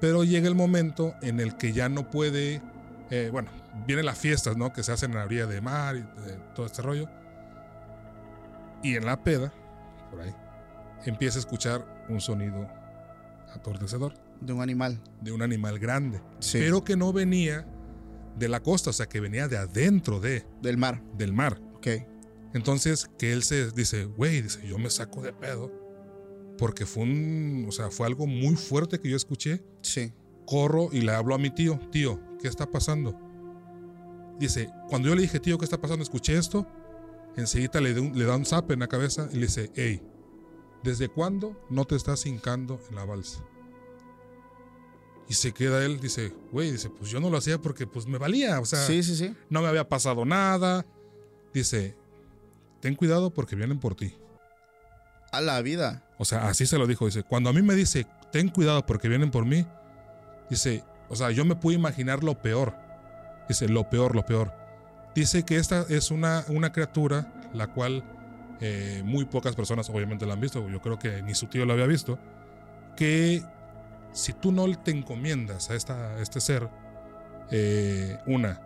pero 0.00 0.24
llega 0.24 0.46
el 0.46 0.54
momento 0.54 1.14
en 1.22 1.40
el 1.40 1.56
que 1.56 1.72
ya 1.72 1.88
no 1.88 2.10
puede 2.10 2.60
eh, 3.10 3.30
bueno 3.32 3.48
vienen 3.86 4.04
las 4.04 4.18
fiestas 4.18 4.56
no 4.58 4.72
que 4.74 4.82
se 4.82 4.92
hacen 4.92 5.12
en 5.12 5.16
la 5.16 5.24
orilla 5.24 5.46
de 5.46 5.60
mar 5.62 5.96
y 5.96 6.04
todo 6.54 6.66
este 6.66 6.82
rollo 6.82 7.08
y 8.82 8.94
en 8.96 9.06
la 9.06 9.22
peda 9.24 9.52
por 10.10 10.20
ahí 10.20 10.34
empieza 11.06 11.38
a 11.38 11.40
escuchar 11.40 11.84
un 12.08 12.20
sonido 12.20 12.68
atordecedor 13.54 14.12
De 14.40 14.52
un 14.52 14.60
animal. 14.60 15.00
de 15.22 15.32
un 15.32 15.40
animal 15.42 15.78
grande, 15.78 16.20
Sí. 16.40 16.58
pero 16.60 16.84
que 16.84 16.94
no 16.96 17.12
venía 17.12 17.66
de 18.36 18.48
la 18.48 18.60
costa, 18.60 18.90
o 18.90 18.92
sea, 18.92 19.06
que 19.06 19.18
venía 19.20 19.48
de 19.48 19.56
adentro 19.56 20.20
de, 20.20 20.44
Del 20.60 20.76
mar. 20.76 21.00
del 21.16 21.32
mar. 21.32 21.58
Ok. 21.74 21.86
Entonces, 22.56 23.10
que 23.18 23.32
él 23.34 23.42
se 23.42 23.70
dice, 23.72 24.06
güey, 24.06 24.40
dice, 24.40 24.66
yo 24.66 24.78
me 24.78 24.88
saco 24.88 25.20
de 25.20 25.32
pedo 25.32 25.70
porque 26.56 26.86
fue 26.86 27.02
un, 27.02 27.66
o 27.68 27.72
sea, 27.72 27.90
fue 27.90 28.06
algo 28.06 28.26
muy 28.26 28.56
fuerte 28.56 28.98
que 28.98 29.10
yo 29.10 29.16
escuché. 29.16 29.62
Sí. 29.82 30.10
Corro 30.46 30.88
y 30.90 31.02
le 31.02 31.12
hablo 31.12 31.34
a 31.34 31.38
mi 31.38 31.50
tío, 31.50 31.78
tío, 31.92 32.18
¿qué 32.40 32.48
está 32.48 32.70
pasando? 32.70 33.14
Dice, 34.38 34.70
cuando 34.88 35.08
yo 35.08 35.14
le 35.14 35.22
dije, 35.22 35.38
tío, 35.38 35.58
¿qué 35.58 35.64
está 35.64 35.78
pasando? 35.78 36.02
Escuché 36.02 36.38
esto, 36.38 36.66
enseguida 37.36 37.80
le, 37.80 37.92
le 37.94 38.24
da 38.24 38.36
un 38.36 38.46
zap 38.46 38.70
en 38.70 38.80
la 38.80 38.86
cabeza 38.88 39.28
y 39.32 39.34
le 39.36 39.46
dice, 39.46 39.70
hey, 39.74 40.02
¿desde 40.82 41.08
cuándo 41.08 41.60
no 41.68 41.84
te 41.84 41.94
estás 41.96 42.24
hincando 42.24 42.80
en 42.88 42.96
la 42.96 43.04
balsa? 43.04 43.44
Y 45.28 45.34
se 45.34 45.52
queda 45.52 45.84
él, 45.84 46.00
dice, 46.00 46.32
güey, 46.52 46.70
dice, 46.72 46.88
pues 46.88 47.10
yo 47.10 47.20
no 47.20 47.28
lo 47.28 47.36
hacía 47.36 47.60
porque 47.60 47.86
pues 47.86 48.06
me 48.06 48.16
valía, 48.16 48.60
o 48.60 48.64
sea, 48.64 48.86
Sí, 48.86 49.02
sí, 49.02 49.14
sí. 49.16 49.34
no 49.50 49.60
me 49.60 49.68
había 49.68 49.88
pasado 49.88 50.24
nada. 50.24 50.86
Dice, 51.52 51.96
ten 52.80 52.94
cuidado 52.94 53.32
porque 53.32 53.56
vienen 53.56 53.78
por 53.78 53.94
ti. 53.94 54.14
A 55.32 55.40
la 55.40 55.60
vida. 55.62 56.02
O 56.18 56.24
sea, 56.24 56.48
así 56.48 56.66
se 56.66 56.78
lo 56.78 56.86
dijo. 56.86 57.06
Dice, 57.06 57.22
cuando 57.22 57.50
a 57.50 57.52
mí 57.52 57.62
me 57.62 57.74
dice, 57.74 58.06
ten 58.32 58.48
cuidado 58.48 58.86
porque 58.86 59.08
vienen 59.08 59.30
por 59.30 59.44
mí, 59.44 59.66
dice, 60.48 60.84
o 61.08 61.16
sea, 61.16 61.30
yo 61.30 61.44
me 61.44 61.56
pude 61.56 61.74
imaginar 61.74 62.24
lo 62.24 62.40
peor. 62.40 62.74
Dice, 63.48 63.68
lo 63.68 63.88
peor, 63.88 64.14
lo 64.14 64.24
peor. 64.24 64.52
Dice 65.14 65.44
que 65.44 65.56
esta 65.56 65.86
es 65.88 66.10
una, 66.10 66.44
una 66.48 66.72
criatura 66.72 67.32
la 67.54 67.68
cual 67.68 68.04
eh, 68.60 69.02
muy 69.04 69.24
pocas 69.24 69.54
personas 69.54 69.88
obviamente 69.90 70.26
la 70.26 70.34
han 70.34 70.40
visto. 70.40 70.68
Yo 70.68 70.80
creo 70.80 70.98
que 70.98 71.22
ni 71.22 71.34
su 71.34 71.46
tío 71.46 71.64
la 71.64 71.74
había 71.74 71.86
visto. 71.86 72.18
Que 72.96 73.42
si 74.12 74.32
tú 74.32 74.52
no 74.52 74.66
te 74.78 74.90
encomiendas 74.90 75.70
a, 75.70 75.74
esta, 75.74 76.16
a 76.16 76.22
este 76.22 76.40
ser, 76.40 76.68
eh, 77.50 78.18
una, 78.26 78.60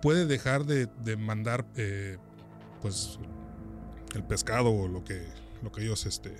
puede 0.00 0.26
dejar 0.26 0.64
de, 0.64 0.86
de 0.86 1.16
mandar 1.16 1.64
eh, 1.76 2.18
pues 2.80 3.18
el 4.14 4.24
pescado 4.24 4.70
o 4.72 4.88
lo 4.88 5.04
que, 5.04 5.26
lo 5.62 5.70
que 5.72 5.82
ellos 5.82 6.06
este, 6.06 6.36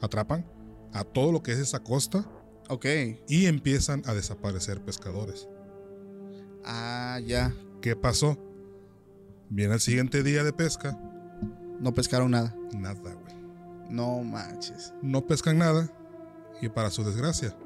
atrapan 0.00 0.44
a 0.92 1.04
todo 1.04 1.32
lo 1.32 1.42
que 1.42 1.52
es 1.52 1.58
esa 1.58 1.80
costa 1.80 2.24
Ok. 2.68 2.86
y 3.28 3.46
empiezan 3.46 4.02
a 4.06 4.14
desaparecer 4.14 4.80
pescadores. 4.82 5.48
Ah, 6.64 7.18
ya. 7.24 7.54
¿Qué 7.80 7.96
pasó? 7.96 8.36
Viene 9.48 9.74
el 9.74 9.80
siguiente 9.80 10.22
día 10.22 10.44
de 10.44 10.52
pesca, 10.52 10.98
No 11.80 11.92
pescaron 11.94 12.30
nada. 12.32 12.54
nada, 12.76 12.94
güey. 13.14 13.34
No 13.88 14.22
manches. 14.22 14.92
No 15.02 15.26
pescan 15.26 15.58
nada 15.58 15.90
y 16.60 16.68
para 16.68 16.90
su 16.90 17.02
desgracia 17.02 17.56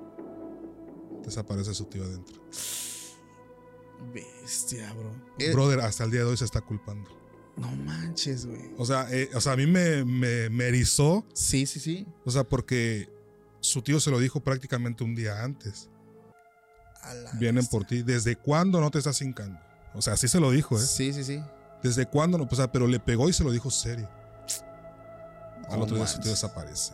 desaparece 1.22 1.74
su 1.74 1.84
tío 1.86 2.04
adentro. 2.04 2.40
Bestia, 4.12 4.92
bro. 4.94 5.10
Eh, 5.38 5.52
Brother, 5.52 5.80
hasta 5.80 6.04
el 6.04 6.10
día 6.10 6.20
de 6.20 6.26
hoy 6.26 6.36
se 6.36 6.44
está 6.44 6.60
culpando. 6.60 7.10
No 7.56 7.70
manches, 7.76 8.46
güey. 8.46 8.70
O 8.78 8.84
sea, 8.84 9.06
eh, 9.10 9.28
o 9.34 9.40
sea 9.40 9.52
a 9.52 9.56
mí 9.56 9.66
me, 9.66 10.04
me, 10.04 10.48
me 10.50 10.64
erizó, 10.68 11.24
Sí, 11.34 11.66
sí, 11.66 11.80
sí. 11.80 12.06
o 12.24 12.30
sea, 12.30 12.44
porque 12.44 13.08
su 13.60 13.80
tío 13.82 14.00
se 14.00 14.10
lo 14.10 14.18
dijo 14.18 14.40
prácticamente 14.40 15.04
un 15.04 15.14
día 15.14 15.42
antes. 15.42 15.88
A 17.02 17.14
la 17.14 17.30
Vienen 17.32 17.56
bestia. 17.62 17.70
por 17.78 17.86
ti. 17.86 18.02
¿Desde 18.02 18.36
cuándo 18.36 18.80
no 18.80 18.90
te 18.90 18.98
estás 18.98 19.20
hincando? 19.22 19.58
O 19.94 20.02
sea, 20.02 20.14
así 20.14 20.26
se 20.28 20.40
lo 20.40 20.50
dijo, 20.50 20.76
¿eh? 20.76 20.80
Sí, 20.80 21.12
sí, 21.12 21.22
sí. 21.22 21.42
¿Desde 21.82 22.06
cuándo 22.06 22.38
no? 22.38 22.48
O 22.50 22.54
sea, 22.56 22.72
pero 22.72 22.86
le 22.86 22.98
pegó 22.98 23.28
y 23.28 23.32
se 23.32 23.44
lo 23.44 23.50
dijo 23.52 23.70
serio. 23.70 24.08
Al 25.68 25.80
otro 25.80 25.96
día 25.96 26.06
su 26.06 26.18
tío 26.20 26.30
desaparece. 26.30 26.92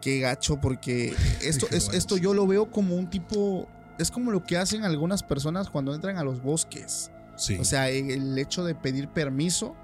Qué 0.00 0.20
gacho, 0.20 0.60
porque 0.60 1.14
esto, 1.42 1.66
es- 1.70 1.86
bueno, 1.86 1.98
esto 1.98 2.16
sí. 2.16 2.20
yo 2.22 2.34
lo 2.34 2.46
veo 2.46 2.70
como 2.70 2.96
un 2.96 3.08
tipo. 3.10 3.68
Es 3.98 4.10
como 4.10 4.30
lo 4.30 4.44
que 4.44 4.56
hacen 4.56 4.84
algunas 4.84 5.22
personas 5.22 5.68
cuando 5.68 5.94
entran 5.94 6.16
a 6.16 6.24
los 6.24 6.42
bosques. 6.42 7.10
Sí. 7.40 7.56
O 7.58 7.64
sea, 7.64 7.88
el 7.88 8.36
hecho 8.38 8.64
de 8.64 8.74
pedir 8.74 9.08
permiso, 9.08 9.74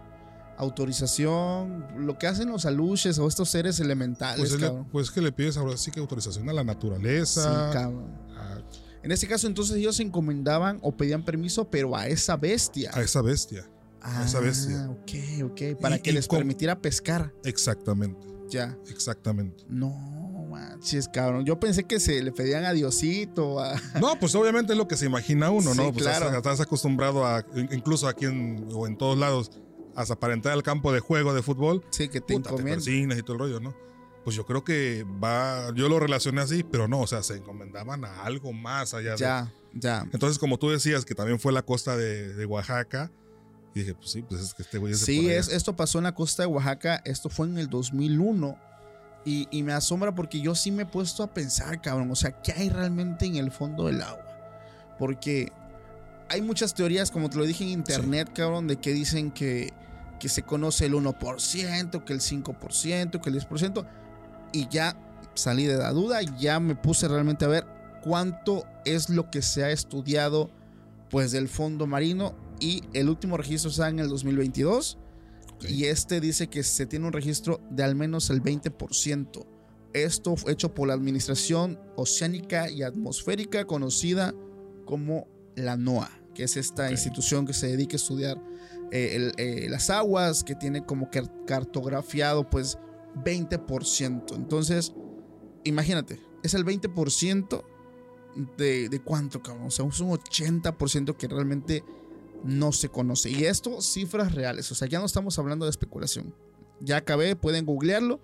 autorización, 0.59 1.87
lo 2.07 2.19
que 2.19 2.27
hacen 2.27 2.49
los 2.51 2.67
aluches 2.67 3.19
o 3.19 3.27
estos 3.29 3.49
seres 3.49 3.81
elementales, 3.81 4.39
pues, 4.39 4.53
es 4.53 4.61
le- 4.61 4.85
pues 4.93 5.11
que 5.11 5.21
le 5.21 5.33
pides 5.33 5.57
ahora 5.57 5.77
sí 5.77 5.91
que 5.91 6.01
autorización 6.01 6.49
a 6.49 6.53
la 6.53 6.63
Sí, 6.63 6.67
naturaleza. 6.67 7.71
cabrón. 7.73 8.11
a, 8.37 8.59
En 9.03 9.13
este 9.13 9.29
caso, 9.29 9.47
entonces 9.47 9.77
ellos 9.77 9.97
se 9.97 10.03
encomendaban 10.03 10.79
o 10.83 10.91
pedían 10.97 11.25
permiso, 11.25 11.71
pero 11.71 11.95
a 11.97 12.09
esa 12.09 12.37
bestia. 12.37 12.91
a 12.93 13.01
esa 13.03 13.23
bestia. 13.23 13.69
ah, 14.03 14.23
esa 14.27 14.41
bestia. 14.41 14.89
Ok, 14.91 15.11
ok. 15.45 15.81
Para 15.81 15.97
Y- 15.97 16.01
que 16.01 16.11
y 16.11 16.13
les 16.15 16.27
con- 16.29 16.39
permitiera 16.39 16.81
pescar. 16.81 17.33
Exactamente. 17.45 18.27
Ya. 18.51 18.77
Exactamente. 18.89 19.65
No, 19.69 20.16
manches, 20.61 21.09
cabrón. 21.09 21.45
Yo 21.45 21.59
pensé 21.61 21.85
que 21.85 22.01
se 22.01 22.23
le 22.23 22.33
pedían 22.33 22.65
a 22.65 22.73
Diosito, 22.73 23.61
a. 23.63 23.75
No, 24.01 24.19
pues 24.19 24.35
obviamente 24.35 24.73
es 24.73 24.79
lo 24.79 24.89
que 24.89 24.97
se 24.97 25.07
imagina 25.07 25.51
uno, 25.51 25.73
Sí, 25.73 25.77
¿no? 25.79 25.93
Pues 25.93 26.05
claro. 26.05 26.27
estás, 26.27 26.37
estás 26.37 26.61
acostumbrado 26.61 27.25
a, 27.27 27.45
in- 27.55 27.69
incluso 27.73 28.09
aquí 28.09 28.25
en, 28.27 28.69
o 28.73 28.87
en 28.87 28.97
todos 28.97 29.19
lados, 29.19 29.51
a 29.95 30.03
aparentar 30.03 30.53
al 30.53 30.63
campo 30.63 30.93
de 30.93 31.01
juego 31.01 31.33
de 31.35 31.43
fútbol. 31.43 31.85
Sí, 31.91 32.09
que 32.09 32.21
te 32.21 32.35
Puta, 32.35 32.51
te 32.55 32.91
y 32.91 33.23
todo 33.23 33.33
el 33.35 33.39
rollo, 33.39 33.61
¿no? 33.61 33.75
Pues 34.25 34.35
yo 34.35 34.45
creo 34.45 34.65
que 34.65 35.05
va, 35.23 35.73
yo 35.75 35.89
lo 35.89 36.01
relacioné 36.01 36.41
así, 36.41 36.65
pero 36.65 36.89
no, 36.89 37.01
o 37.01 37.07
sea, 37.07 37.23
se 37.23 37.37
encomendaban 37.37 38.05
a 38.05 38.25
algo 38.25 38.53
más 38.53 38.93
allá 38.93 39.13
de, 39.13 39.19
Ya, 39.19 39.53
ya. 39.73 40.07
Entonces, 40.13 40.39
como 40.39 40.59
tú 40.59 40.69
decías, 40.69 41.05
que 41.05 41.15
también 41.15 41.39
fue 41.39 41.53
la 41.53 41.63
costa 41.63 41.97
de, 41.97 42.35
de 42.35 42.45
Oaxaca, 42.45 43.13
y 43.75 43.81
dije, 43.81 43.95
pues 43.95 44.11
sí, 44.11 44.23
pues 44.23 44.41
es 44.41 44.55
que 44.55 44.63
este 44.63 44.79
güey 44.79 44.95
es 44.95 45.01
Sí, 45.01 45.29
es, 45.31 45.49
esto 45.49 45.77
pasó 45.77 45.99
en 45.99 46.05
la 46.05 46.15
costa 46.15 46.43
de 46.43 46.47
Oaxaca. 46.49 47.01
Esto 47.05 47.29
fue 47.29 47.47
en 47.47 47.59
el 47.59 47.69
2001. 47.69 48.59
Y, 49.27 49.49
y 49.51 49.63
me 49.63 49.75
asombra 49.75 50.15
porque 50.15 50.41
yo 50.41 50.55
sí 50.55 50.71
me 50.71 50.85
he 50.85 50.87
puesto 50.87 51.23
a 51.23 51.27
pensar, 51.27 51.83
cabrón. 51.83 52.11
O 52.11 52.17
sea, 52.17 52.41
¿qué 52.41 52.53
hay 52.53 52.71
realmente 52.71 53.27
en 53.27 53.37
el 53.37 53.51
fondo 53.51 53.87
del 53.87 54.01
agua? 54.01 54.25
Porque 54.99 55.53
hay 56.29 56.43
muchas 56.43 56.73
teorías, 56.73 57.11
como 57.11 57.29
te 57.29 57.37
lo 57.37 57.45
dije 57.45 57.65
en 57.65 57.71
internet, 57.71 58.31
cabrón, 58.33 58.67
de 58.67 58.77
que 58.77 58.93
dicen 58.93 59.31
que, 59.31 59.73
que 60.19 60.29
se 60.29 60.43
conoce 60.43 60.87
el 60.87 60.95
1%, 60.95 62.05
que 62.05 62.13
el 62.13 62.21
5%, 62.21 63.21
que 63.21 63.31
el 63.31 63.41
10%. 63.41 63.87
Y 64.53 64.69
ya 64.69 64.97
salí 65.35 65.67
de 65.67 65.77
la 65.77 65.91
duda, 65.91 66.23
ya 66.23 66.61
me 66.61 66.75
puse 66.75 67.09
realmente 67.09 67.45
a 67.45 67.49
ver 67.49 67.67
cuánto 68.03 68.65
es 68.85 69.11
lo 69.11 69.31
que 69.31 69.43
se 69.43 69.65
ha 69.65 69.71
estudiado 69.71 70.51
pues 71.11 71.33
del 71.33 71.49
fondo 71.49 71.87
marino 71.87 72.35
y 72.61 72.83
el 72.93 73.09
último 73.09 73.37
registro 73.37 73.71
está 73.71 73.89
en 73.89 73.99
el 73.99 74.09
2022 74.09 74.99
Y 75.69 75.85
este 75.85 76.21
dice 76.21 76.49
que 76.49 76.63
se 76.63 76.87
tiene 76.87 77.07
un 77.07 77.13
registro 77.13 77.61
de 77.71 77.83
al 77.83 77.95
menos 77.95 78.31
el 78.31 78.43
20%. 78.43 79.47
Esto 79.93 80.37
fue 80.37 80.53
hecho 80.53 80.75
por 80.75 80.89
la 80.89 80.95
Administración 80.95 81.79
Oceánica 81.97 82.71
y 82.71 82.83
Atmosférica 82.83 83.65
conocida 83.65 84.35
como 84.85 85.27
la 85.55 85.77
NOAA, 85.77 86.11
que 86.35 86.43
es 86.45 86.57
esta 86.59 86.91
institución 86.91 87.47
que 87.47 87.55
se 87.55 87.69
dedica 87.69 87.95
a 87.95 87.97
estudiar 87.97 88.43
eh, 88.93 89.17
el- 89.17 89.33
eh, 89.39 89.69
las 89.69 89.91
aguas, 89.91 90.45
que 90.45 90.55
tiene 90.55 90.85
como 90.85 91.11
car- 91.11 91.33
cartografiado 91.47 92.49
pues 92.49 92.79
20%. 93.25 94.35
Entonces, 94.37 94.93
imagínate, 95.65 96.21
es 96.43 96.55
el 96.55 96.65
20% 96.65 97.65
de, 98.59 98.89
de 98.89 99.01
cuánto, 99.03 99.43
cabrón. 99.43 99.67
O 99.69 99.71
sea, 99.71 99.87
es 99.87 100.01
un 100.01 100.11
80% 100.11 101.17
que 101.17 101.27
realmente 101.29 101.83
no 102.45 102.73
se 102.73 102.89
conoce. 102.89 103.31
Y 103.31 103.45
esto, 103.45 103.81
cifras 103.81 104.33
reales. 104.35 104.71
O 104.73 104.75
sea, 104.75 104.89
ya 104.89 104.99
no 104.99 105.07
estamos 105.07 105.39
hablando 105.39 105.67
de 105.67 105.71
especulación. 105.71 106.35
Ya 106.81 106.99
acabé, 106.99 107.37
pueden 107.37 107.65
googlearlo. 107.65 108.21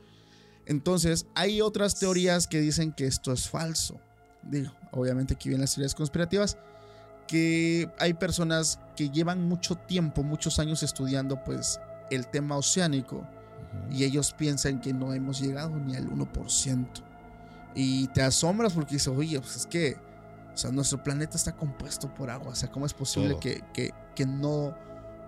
Entonces, 0.67 1.27
hay 1.35 1.61
otras 1.61 1.99
teorías 1.99 2.47
que 2.47 2.61
dicen 2.61 2.93
que 2.93 3.07
esto 3.07 3.33
es 3.33 3.49
falso. 3.49 4.01
Digo, 4.43 4.71
obviamente 4.93 5.35
aquí 5.35 5.49
vienen 5.49 5.63
las 5.63 5.75
teorías 5.75 5.95
conspirativas. 5.95 6.57
Que 7.27 7.91
hay 7.99 8.15
personas 8.15 8.79
que 8.97 9.11
llevan 9.11 9.49
mucho 9.49 9.77
tiempo, 9.77 10.23
muchos 10.23 10.59
años 10.59 10.83
estudiando, 10.83 11.43
pues, 11.45 11.81
el 12.11 12.27
tema 12.27 12.57
oceánico 12.57 13.27
y 13.91 14.05
ellos 14.05 14.35
piensan 14.37 14.81
que 14.81 14.93
no 14.93 15.13
hemos 15.13 15.41
llegado 15.41 15.77
ni 15.77 15.97
al 15.97 16.09
1%. 16.09 16.87
Y 17.75 18.09
te 18.09 18.23
asombras 18.23 18.75
porque 18.75 18.95
dices, 18.95 19.09
oye, 19.09 19.41
pues 19.41 19.57
es 19.57 19.67
que, 19.67 19.97
o 20.53 20.57
sea, 20.57 20.71
nuestro 20.71 21.03
planeta 21.03 21.37
está 21.37 21.57
compuesto 21.57 22.13
por 22.13 22.31
agua, 22.31 22.53
o 22.53 22.55
sea, 22.55 22.71
¿cómo 22.71 22.87
es 22.87 22.95
posible 22.95 23.37
que, 23.41 23.63
que, 23.73 23.91
que 24.15 24.27
no... 24.27 24.77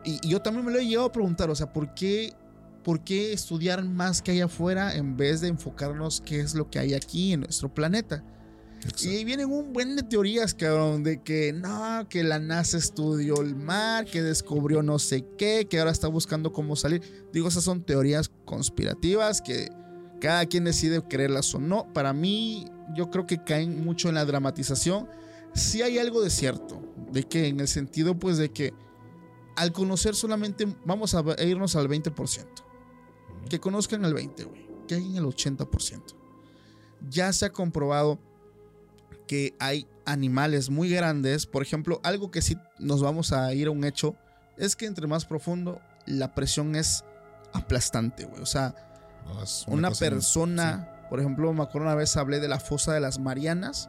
Y, 0.05 0.19
y 0.23 0.31
yo 0.31 0.41
también 0.43 0.67
me 0.67 0.73
lo 0.73 0.79
he 0.79 0.87
llegado 0.87 1.07
a 1.07 1.13
preguntar, 1.13 1.49
o 1.51 1.55
sea, 1.55 1.73
¿por 1.73 1.95
qué, 1.95 2.35
¿por 2.83 3.03
qué 3.03 3.33
estudiar 3.33 3.83
más 3.85 4.21
que 4.21 4.33
hay 4.33 4.41
afuera 4.43 4.95
en 4.95 5.17
vez 5.17 5.41
de 5.41 5.49
enfocarnos 5.49 6.21
qué 6.21 6.41
es 6.41 6.55
lo 6.55 6.69
que 6.69 6.79
hay 6.79 6.95
aquí 6.95 7.33
en 7.33 7.41
nuestro 7.41 7.73
planeta? 7.73 8.23
Exacto. 8.77 9.09
Y 9.09 9.17
ahí 9.17 9.25
vienen 9.25 9.51
un 9.51 9.73
buen 9.73 9.97
de 9.97 10.03
teorías, 10.03 10.53
cabrón, 10.53 11.03
de 11.03 11.23
que 11.23 11.55
no, 11.55 12.07
que 12.09 12.23
la 12.23 12.39
NASA 12.39 12.77
estudió 12.77 13.41
el 13.41 13.55
mar, 13.55 14.05
que 14.05 14.23
descubrió 14.23 14.83
no 14.83 14.99
sé 14.99 15.25
qué, 15.39 15.67
que 15.69 15.79
ahora 15.79 15.91
está 15.91 16.09
buscando 16.09 16.53
cómo 16.53 16.77
salir. 16.77 17.01
Digo, 17.33 17.49
esas 17.49 17.65
son 17.65 17.83
teorías 17.83 18.31
conspirativas 18.45 19.41
que 19.41 19.71
cada 20.25 20.47
quien 20.47 20.65
decide 20.65 21.03
creerlas 21.03 21.55
o 21.55 21.59
no. 21.59 21.93
Para 21.93 22.15
mí, 22.15 22.65
yo 22.95 23.11
creo 23.11 23.27
que 23.27 23.45
caen 23.45 23.85
mucho 23.85 24.09
en 24.09 24.15
la 24.15 24.25
dramatización. 24.25 25.07
Sí 25.53 25.83
hay 25.83 25.99
algo 25.99 26.23
de 26.23 26.31
cierto, 26.31 26.81
de 27.13 27.25
que 27.25 27.49
en 27.49 27.61
el 27.61 27.69
sentido, 27.69 28.19
pues, 28.19 28.39
de 28.39 28.49
que 28.49 28.73
al 29.55 29.73
conocer 29.73 30.15
solamente, 30.15 30.67
vamos 30.87 31.15
a 31.15 31.23
irnos 31.45 31.77
al 31.77 31.89
20%. 31.89 32.47
Que 33.51 33.61
conozcan 33.61 34.03
el 34.07 34.15
20%, 34.15 34.47
güey. 34.47 34.67
Que 34.89 34.95
hay 34.95 35.05
en 35.05 35.17
el 35.17 35.25
80%. 35.25 36.17
Ya 37.11 37.31
se 37.35 37.45
ha 37.45 37.53
comprobado 37.53 38.19
que 39.27 39.55
hay 39.59 39.87
animales 40.07 40.71
muy 40.71 40.89
grandes. 40.89 41.45
Por 41.45 41.61
ejemplo, 41.61 42.01
algo 42.03 42.31
que 42.31 42.41
sí 42.41 42.57
nos 42.79 43.03
vamos 43.03 43.33
a 43.33 43.53
ir 43.53 43.67
a 43.67 43.73
un 43.73 43.85
hecho 43.85 44.17
es 44.57 44.75
que 44.75 44.87
entre 44.87 45.07
más 45.07 45.27
profundo 45.27 45.83
la 46.07 46.35
presión 46.35 46.77
es 46.77 47.05
aplastante, 47.53 48.25
güey. 48.25 48.41
O 48.41 48.47
sea, 48.47 48.75
No, 49.27 49.43
es 49.43 49.65
una 49.69 49.89
persona 50.11 50.89
Por 51.11 51.21
ejemplo, 51.21 51.53
me 51.53 51.63
acuerdo 51.63 51.87
una 51.87 51.95
vez 51.95 52.17
hablé 52.17 52.41
de 52.41 52.49
la 52.49 52.59
fosa 52.59 52.93
de 52.93 53.01
las 53.01 53.19
Marianas, 53.19 53.89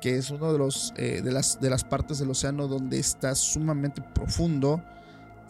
que 0.00 0.16
es 0.16 0.30
uno 0.30 0.52
de 0.52 0.58
los 0.58 0.92
eh, 0.96 1.20
de 1.22 1.32
las 1.32 1.60
de 1.60 1.68
las 1.70 1.84
partes 1.84 2.18
del 2.18 2.30
océano 2.30 2.68
donde 2.68 2.98
está 2.98 3.34
sumamente 3.34 4.02
profundo. 4.02 4.82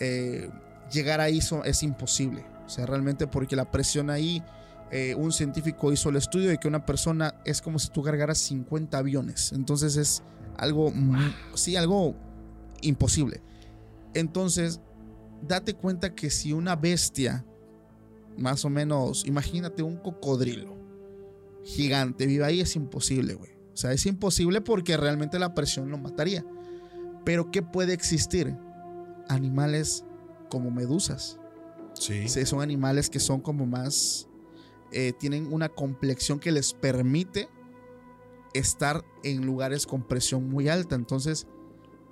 Eh, 0.01 0.51
llegar 0.91 1.21
ahí 1.21 1.41
so- 1.41 1.65
es 1.65 1.83
imposible. 1.83 2.45
O 2.67 2.69
sea, 2.69 2.87
realmente 2.87 3.27
porque 3.27 3.55
la 3.57 3.71
presión 3.71 4.11
ahí, 4.11 4.43
eh, 4.91 5.15
un 5.17 5.33
científico 5.33 5.93
hizo 5.93 6.09
el 6.09 6.17
estudio 6.17 6.49
de 6.49 6.59
que 6.59 6.67
una 6.69 6.85
persona 6.87 7.35
es 7.45 7.61
como 7.61 7.79
si 7.79 7.89
tú 7.91 8.03
cargaras 8.03 8.39
50 8.39 8.97
aviones. 8.99 9.53
Entonces 9.53 9.97
es 9.97 10.23
algo, 10.57 10.93
sí, 11.55 11.77
algo 11.77 12.15
imposible. 12.81 13.43
Entonces, 14.15 14.81
date 15.43 15.75
cuenta 15.75 16.15
que 16.15 16.31
si 16.31 16.53
una 16.53 16.77
bestia, 16.77 17.45
más 18.37 18.65
o 18.65 18.71
menos, 18.71 19.25
imagínate 19.27 19.83
un 19.83 19.97
cocodrilo 19.97 20.75
gigante, 21.65 22.27
vive 22.27 22.45
ahí, 22.45 22.61
es 22.61 22.77
imposible, 22.77 23.35
güey. 23.35 23.53
O 23.73 23.77
sea, 23.77 23.93
es 23.93 24.07
imposible 24.07 24.61
porque 24.61 24.97
realmente 24.97 25.39
la 25.39 25.55
presión 25.55 25.91
lo 25.91 25.99
mataría. 25.99 26.45
Pero 27.25 27.51
¿qué 27.51 27.63
puede 27.63 27.95
existir? 27.95 28.57
Animales 29.29 30.05
como 30.51 30.71
medusas. 30.71 31.39
Sí. 31.95 32.29
Sí, 32.29 32.45
son 32.45 32.61
animales 32.61 33.09
que 33.09 33.19
son 33.19 33.41
como 33.41 33.67
más. 33.67 34.29
eh, 34.93 35.13
tienen 35.19 35.53
una 35.53 35.69
complexión 35.69 36.39
que 36.39 36.53
les 36.53 36.73
permite 36.73 37.49
estar 38.53 39.05
en 39.25 39.45
lugares 39.45 39.87
con 39.87 40.07
presión 40.07 40.49
muy 40.49 40.69
alta. 40.69 40.95
Entonces, 40.95 41.49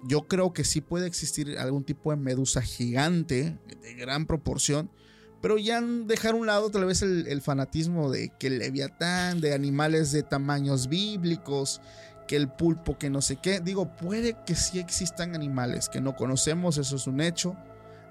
yo 0.05 0.27
creo 0.27 0.53
que 0.53 0.65
sí 0.65 0.81
puede 0.81 1.07
existir 1.07 1.59
algún 1.59 1.85
tipo 1.85 2.11
de 2.11 2.17
medusa 2.17 2.61
gigante, 2.61 3.59
de 3.83 3.95
gran 3.95 4.27
proporción. 4.27 4.91
Pero 5.43 5.59
ya 5.59 5.81
dejar 5.83 6.33
a 6.33 6.37
un 6.37 6.47
lado 6.47 6.71
tal 6.71 6.87
vez 6.87 7.03
el, 7.03 7.27
el 7.27 7.43
fanatismo 7.43 8.11
de 8.11 8.31
que 8.39 8.47
el 8.47 8.59
leviatán, 8.61 9.41
de 9.43 9.53
animales 9.55 10.13
de 10.13 10.23
tamaños 10.23 10.89
bíblicos, 10.89 11.81
que 12.27 12.37
el 12.37 12.49
pulpo, 12.49 12.97
que 12.97 13.11
no 13.11 13.21
sé 13.21 13.37
qué. 13.37 13.61
Digo, 13.61 13.95
puede 13.97 14.37
que 14.47 14.55
sí 14.55 14.79
existan 14.79 15.35
animales 15.35 15.89
que 15.91 16.01
no 16.01 16.15
conocemos, 16.17 16.79
eso 16.79 16.97
es 16.97 17.07
un 17.07 17.21
hecho 17.21 17.57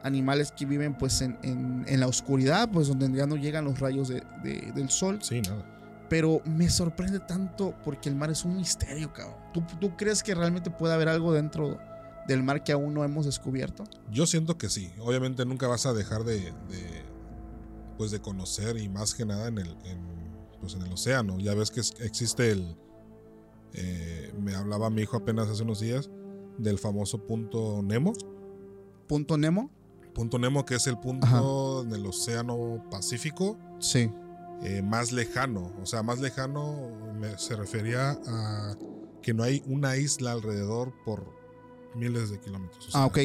animales 0.04 0.52
que 0.52 0.66
viven 0.66 0.96
pues 0.98 1.22
en, 1.22 1.38
en- 1.44 1.86
en 1.88 2.00
la 2.00 2.08
oscuridad, 2.08 2.70
pues 2.72 2.88
donde 2.88 3.10
ya 3.18 3.26
no 3.28 3.36
llegan 3.36 3.66
los 3.66 3.80
rayos 3.80 4.08
de- 4.10 4.24
de- 4.44 4.72
del 4.76 4.90
sol. 4.90 5.20
Sí, 5.22 5.42
nada. 5.42 5.64
Pero 6.10 6.42
me 6.44 6.70
sorprende 6.70 7.20
tanto 7.20 7.74
porque 7.86 8.10
el 8.10 8.16
mar 8.16 8.30
es 8.32 8.44
un 8.44 8.58
misterio, 8.58 9.14
cabrón. 9.14 9.38
¿Tú, 9.54 9.64
tú 9.80 9.96
crees 9.96 10.24
que 10.24 10.36
realmente 10.36 10.70
puede 10.70 10.94
haber 10.94 11.08
algo 11.08 11.32
dentro 11.34 11.80
del 12.28 12.44
mar 12.44 12.64
que 12.64 12.72
aún 12.74 12.94
no 12.94 13.04
hemos 13.06 13.26
descubierto? 13.26 13.84
Yo 14.12 14.26
siento 14.28 14.58
que 14.58 14.70
sí. 14.70 14.92
Obviamente 15.00 15.46
nunca 15.46 15.68
vas 15.68 15.86
a 15.86 15.94
dejar 15.94 16.24
de, 16.24 16.40
de, 16.40 17.04
pues 18.02 18.10
de 18.10 18.20
conocer 18.20 18.78
y 18.80 18.90
más 18.90 19.14
que 19.14 19.28
nada 19.28 19.48
en 19.48 19.60
el, 19.60 19.70
en, 19.86 20.00
pues 20.60 20.74
en 20.74 20.82
el 20.82 20.92
océano. 20.92 21.38
Ya 21.38 21.54
ves 21.54 21.70
que 21.70 21.82
existe 22.04 22.50
el... 22.50 22.76
eh, 23.74 24.34
me 24.40 24.56
hablaba 24.56 24.90
mi 24.90 25.04
hijo 25.04 25.18
apenas 25.18 25.48
hace 25.50 25.62
unos 25.62 25.80
días 25.82 26.10
del 26.58 26.80
famoso 26.80 27.20
punto 27.28 27.84
Nemo. 27.84 28.14
Punto 29.08 29.38
Nemo. 29.38 29.70
Punto 30.16 30.40
Nemo 30.40 30.66
que 30.66 30.74
es 30.74 30.88
el 30.88 30.98
punto 30.98 31.84
en 31.84 31.94
el 31.94 32.04
océano 32.08 32.84
Pacífico 32.90 33.56
Sí. 33.80 34.10
eh, 34.64 34.82
más 34.82 35.12
lejano. 35.12 35.72
O 35.80 35.86
sea, 35.86 36.02
más 36.02 36.20
lejano 36.20 36.90
me- 37.20 37.38
se 37.38 37.56
refería 37.56 38.20
a 38.26 38.76
que 39.22 39.36
no 39.36 39.44
hay 39.44 39.62
una 39.68 39.96
isla 39.96 40.32
alrededor 40.32 40.92
por 41.06 41.24
miles 41.94 42.32
de 42.32 42.40
kilómetros. 42.40 42.88
O 42.88 42.92
sea, 42.94 43.02
Ah, 43.04 43.06
ok. 43.06 43.20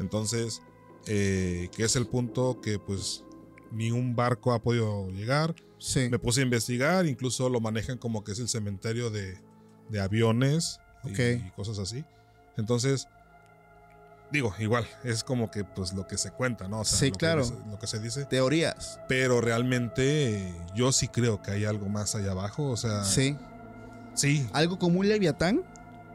Entonces, 0.00 0.62
eh, 1.06 1.68
que 1.76 1.84
es 1.84 1.94
el 1.94 2.08
punto 2.08 2.60
que 2.60 2.80
pues 2.80 3.24
ni 3.70 3.90
un 3.90 4.14
barco 4.16 4.52
ha 4.52 4.60
podido 4.62 5.08
llegar. 5.10 5.54
Sí. 5.78 6.08
Me 6.10 6.18
puse 6.18 6.40
a 6.40 6.44
investigar, 6.44 7.06
incluso 7.06 7.48
lo 7.48 7.60
manejan 7.60 7.98
como 7.98 8.22
que 8.24 8.32
es 8.32 8.38
el 8.38 8.48
cementerio 8.48 9.10
de, 9.10 9.38
de 9.88 10.00
aviones 10.00 10.80
y- 11.04 11.10
Ok. 11.12 11.18
y, 11.46 11.50
cosas 11.52 11.78
así. 11.78 12.04
Entonces, 12.56 13.08
digo, 14.32 14.54
igual, 14.58 14.86
es 15.04 15.24
como 15.24 15.50
que 15.50 15.64
pues 15.64 15.92
lo 15.92 16.06
que 16.06 16.18
se 16.18 16.30
cuenta, 16.30 16.68
¿no? 16.68 16.80
O 16.80 16.84
sea, 16.84 16.98
Sí, 16.98 17.10
lo 17.10 17.16
claro. 17.16 17.44
lo 17.70 17.78
que 17.78 17.86
se 17.86 17.98
dice. 18.00 18.24
Teorías. 18.26 19.00
Pero 19.08 19.40
realmente 19.40 20.54
yo 20.74 20.92
sí 20.92 21.08
creo 21.08 21.40
que 21.42 21.50
hay 21.52 21.64
algo 21.64 21.88
más 21.88 22.14
allá 22.14 22.32
abajo. 22.32 22.70
O 22.70 22.76
sea, 22.76 23.04
Sí. 23.04 23.36
sí. 24.14 24.46
Algo 24.52 24.78
como 24.78 25.00
un 25.00 25.08
leviatán 25.08 25.62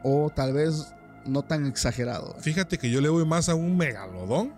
o 0.02 0.30
tal 0.34 0.52
vez 0.52 0.94
no 1.24 1.42
tan 1.42 1.66
exagerado. 1.66 2.36
Fíjate 2.40 2.78
que 2.78 2.88
yo 2.90 3.00
le 3.00 3.08
voy 3.08 3.24
más 3.26 3.48
a 3.48 3.54
un 3.56 3.76
megalodón 3.76 4.54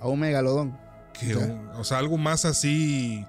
A 0.00 0.08
un 0.08 0.20
megalodón. 0.20 0.78
Que 1.18 1.36
un- 1.36 1.68
o 1.76 1.84
sea, 1.84 1.98
algo 1.98 2.16
más 2.18 2.44
así. 2.44 3.24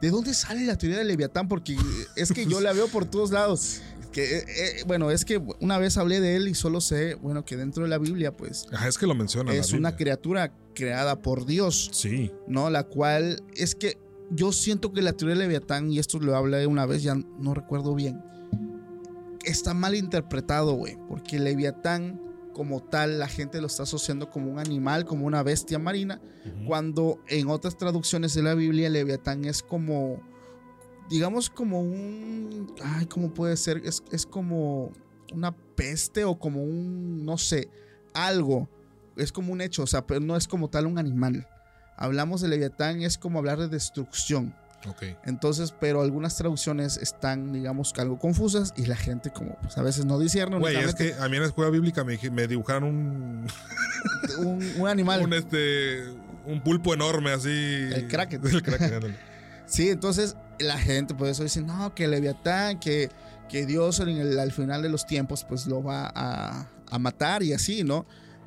¿De 0.00 0.10
dónde 0.10 0.32
sale 0.34 0.64
la 0.64 0.76
teoría 0.76 0.98
del 0.98 1.08
Leviatán? 1.08 1.48
Porque 1.48 1.76
es 2.16 2.32
que 2.32 2.46
yo 2.46 2.60
la 2.60 2.72
veo 2.72 2.88
por 2.88 3.04
todos 3.04 3.30
lados. 3.30 3.82
Que, 4.12 4.38
eh, 4.38 4.44
eh, 4.48 4.82
bueno, 4.86 5.10
es 5.12 5.24
que 5.24 5.40
una 5.60 5.78
vez 5.78 5.96
hablé 5.96 6.20
de 6.20 6.34
él 6.36 6.48
y 6.48 6.54
solo 6.54 6.80
sé, 6.80 7.14
bueno, 7.14 7.44
que 7.44 7.56
dentro 7.56 7.84
de 7.84 7.90
la 7.90 7.98
Biblia, 7.98 8.36
pues, 8.36 8.66
Ajá, 8.72 8.88
es 8.88 8.98
que 8.98 9.06
lo 9.06 9.14
menciona. 9.14 9.54
es 9.54 9.72
una 9.72 9.94
criatura 9.94 10.52
creada 10.74 11.20
por 11.22 11.46
Dios, 11.46 11.90
Sí. 11.92 12.32
¿no? 12.48 12.70
La 12.70 12.82
cual 12.84 13.42
es 13.54 13.74
que 13.76 13.98
yo 14.30 14.50
siento 14.52 14.92
que 14.92 15.00
la 15.02 15.12
teoría 15.12 15.36
del 15.36 15.46
Leviatán, 15.48 15.92
y 15.92 15.98
esto 16.00 16.18
lo 16.18 16.34
hablé 16.34 16.66
una 16.66 16.86
vez, 16.86 17.02
ya 17.04 17.14
no 17.14 17.54
recuerdo 17.54 17.94
bien, 17.94 18.20
está 19.44 19.74
mal 19.74 19.94
interpretado, 19.94 20.72
güey, 20.74 20.96
porque 21.08 21.36
el 21.36 21.44
Leviatán 21.44 22.20
como 22.60 22.82
tal, 22.82 23.18
la 23.18 23.26
gente 23.26 23.58
lo 23.58 23.68
está 23.68 23.84
asociando 23.84 24.28
como 24.28 24.52
un 24.52 24.58
animal, 24.58 25.06
como 25.06 25.24
una 25.24 25.42
bestia 25.42 25.78
marina, 25.78 26.20
cuando 26.66 27.18
en 27.26 27.48
otras 27.48 27.78
traducciones 27.78 28.34
de 28.34 28.42
la 28.42 28.52
Biblia 28.52 28.90
Leviatán 28.90 29.46
es 29.46 29.62
como, 29.62 30.20
digamos 31.08 31.48
como 31.48 31.80
un, 31.80 32.70
ay, 32.84 33.06
¿cómo 33.06 33.32
puede 33.32 33.56
ser? 33.56 33.80
Es, 33.86 34.02
es 34.12 34.26
como 34.26 34.92
una 35.32 35.56
peste 35.56 36.26
o 36.26 36.38
como 36.38 36.62
un, 36.62 37.24
no 37.24 37.38
sé, 37.38 37.70
algo, 38.12 38.68
es 39.16 39.32
como 39.32 39.54
un 39.54 39.62
hecho, 39.62 39.84
o 39.84 39.86
sea, 39.86 40.06
pero 40.06 40.20
no 40.20 40.36
es 40.36 40.46
como 40.46 40.68
tal 40.68 40.84
un 40.84 40.98
animal. 40.98 41.48
Hablamos 41.96 42.42
de 42.42 42.48
Leviatán, 42.48 43.00
es 43.00 43.16
como 43.16 43.38
hablar 43.38 43.58
de 43.58 43.68
destrucción. 43.68 44.54
Ok. 44.88 45.02
Entonces, 45.24 45.74
pero 45.78 46.00
algunas 46.00 46.36
traducciones 46.36 46.96
están, 46.96 47.52
digamos, 47.52 47.92
algo 47.98 48.18
confusas 48.18 48.72
y 48.76 48.86
la 48.86 48.96
gente 48.96 49.30
como, 49.30 49.56
pues 49.56 49.76
a 49.76 49.82
veces 49.82 50.06
no 50.06 50.18
discierne. 50.18 50.58
Güey, 50.58 50.76
es 50.76 50.94
que 50.94 51.14
a 51.20 51.28
mí 51.28 51.36
en 51.36 51.42
la 51.42 51.48
escuela 51.48 51.70
bíblica 51.70 52.02
me, 52.04 52.18
me 52.30 52.46
dibujaron 52.46 52.84
un, 52.84 53.46
un, 54.38 54.72
un 54.80 54.88
animal. 54.88 55.22
un, 55.22 55.34
este, 55.34 56.04
un 56.46 56.62
pulpo 56.62 56.94
enorme 56.94 57.30
así. 57.32 57.48
El 57.48 58.08
kraken. 58.08 58.40
El 58.46 58.74
ándale. 58.94 59.16
Sí, 59.66 59.88
entonces 59.88 60.34
la 60.58 60.76
gente 60.78 61.14
por 61.14 61.28
eso 61.28 61.44
dice, 61.44 61.62
no, 61.62 61.94
que 61.94 62.08
Leviatán, 62.08 62.80
que, 62.80 63.08
que 63.48 63.66
Dios 63.66 64.00
en 64.00 64.08
el- 64.08 64.36
al 64.40 64.50
final 64.50 64.82
de 64.82 64.88
los 64.88 65.06
tiempos 65.06 65.44
pues 65.44 65.68
lo 65.68 65.80
va 65.80 66.10
a, 66.12 66.66
a 66.90 66.98
matar 66.98 67.44
y 67.44 67.52
así, 67.52 67.84
¿no? 67.84 68.04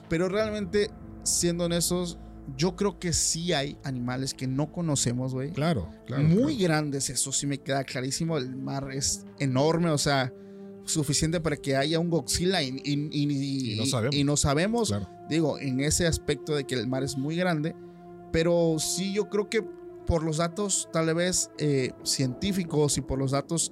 Pero 0.10 0.28
realmente, 0.28 0.92
siendo 1.24 1.64
honestos, 1.64 2.18
yo 2.58 2.76
creo 2.76 3.00
que 3.00 3.14
sí 3.14 3.54
hay 3.54 3.78
animales 3.84 4.34
que 4.34 4.48
no 4.48 4.72
conocemos, 4.72 5.34
güey. 5.34 5.52
Claro, 5.52 5.90
claro. 6.06 6.24
Muy 6.24 6.58
claro. 6.58 6.74
grandes, 6.74 7.10
eso 7.10 7.32
sí 7.32 7.48
me 7.48 7.58
queda 7.60 7.84
clarísimo. 7.84 8.38
El 8.38 8.56
mar 8.56 8.90
es 8.92 9.26
enorme, 9.40 9.90
o 9.90 9.98
sea, 9.98 10.34
suficiente 10.86 11.40
para 11.40 11.56
que 11.56 11.76
haya 11.78 12.00
un 12.00 12.10
Godzilla 12.10 12.62
y, 12.62 12.70
y- 12.84 13.10
y- 13.12 13.74
Y 13.74 13.78
no 13.78 13.86
sabemos. 13.86 14.16
y 14.16 14.24
no 14.24 14.38
sabemos. 14.38 14.90
Claro. 14.90 15.10
Digo, 15.30 15.58
en 15.60 15.80
ese 15.80 16.06
aspecto 16.08 16.56
de 16.56 16.66
que 16.66 16.76
el 16.76 16.88
mar 16.88 17.04
es 17.04 17.18
muy 17.18 17.36
grande, 17.38 17.74
pero 18.32 18.76
sí 18.80 19.14
yo 19.14 19.30
creo 19.30 19.50
que 19.50 19.64
por 20.06 20.24
los 20.24 20.38
datos 20.38 20.90
tal 20.92 21.14
vez 21.16 21.50
eh, 21.58 21.92
científicos 22.04 22.98
y 22.98 23.02
por 23.02 23.18
los 23.18 23.32
datos 23.32 23.72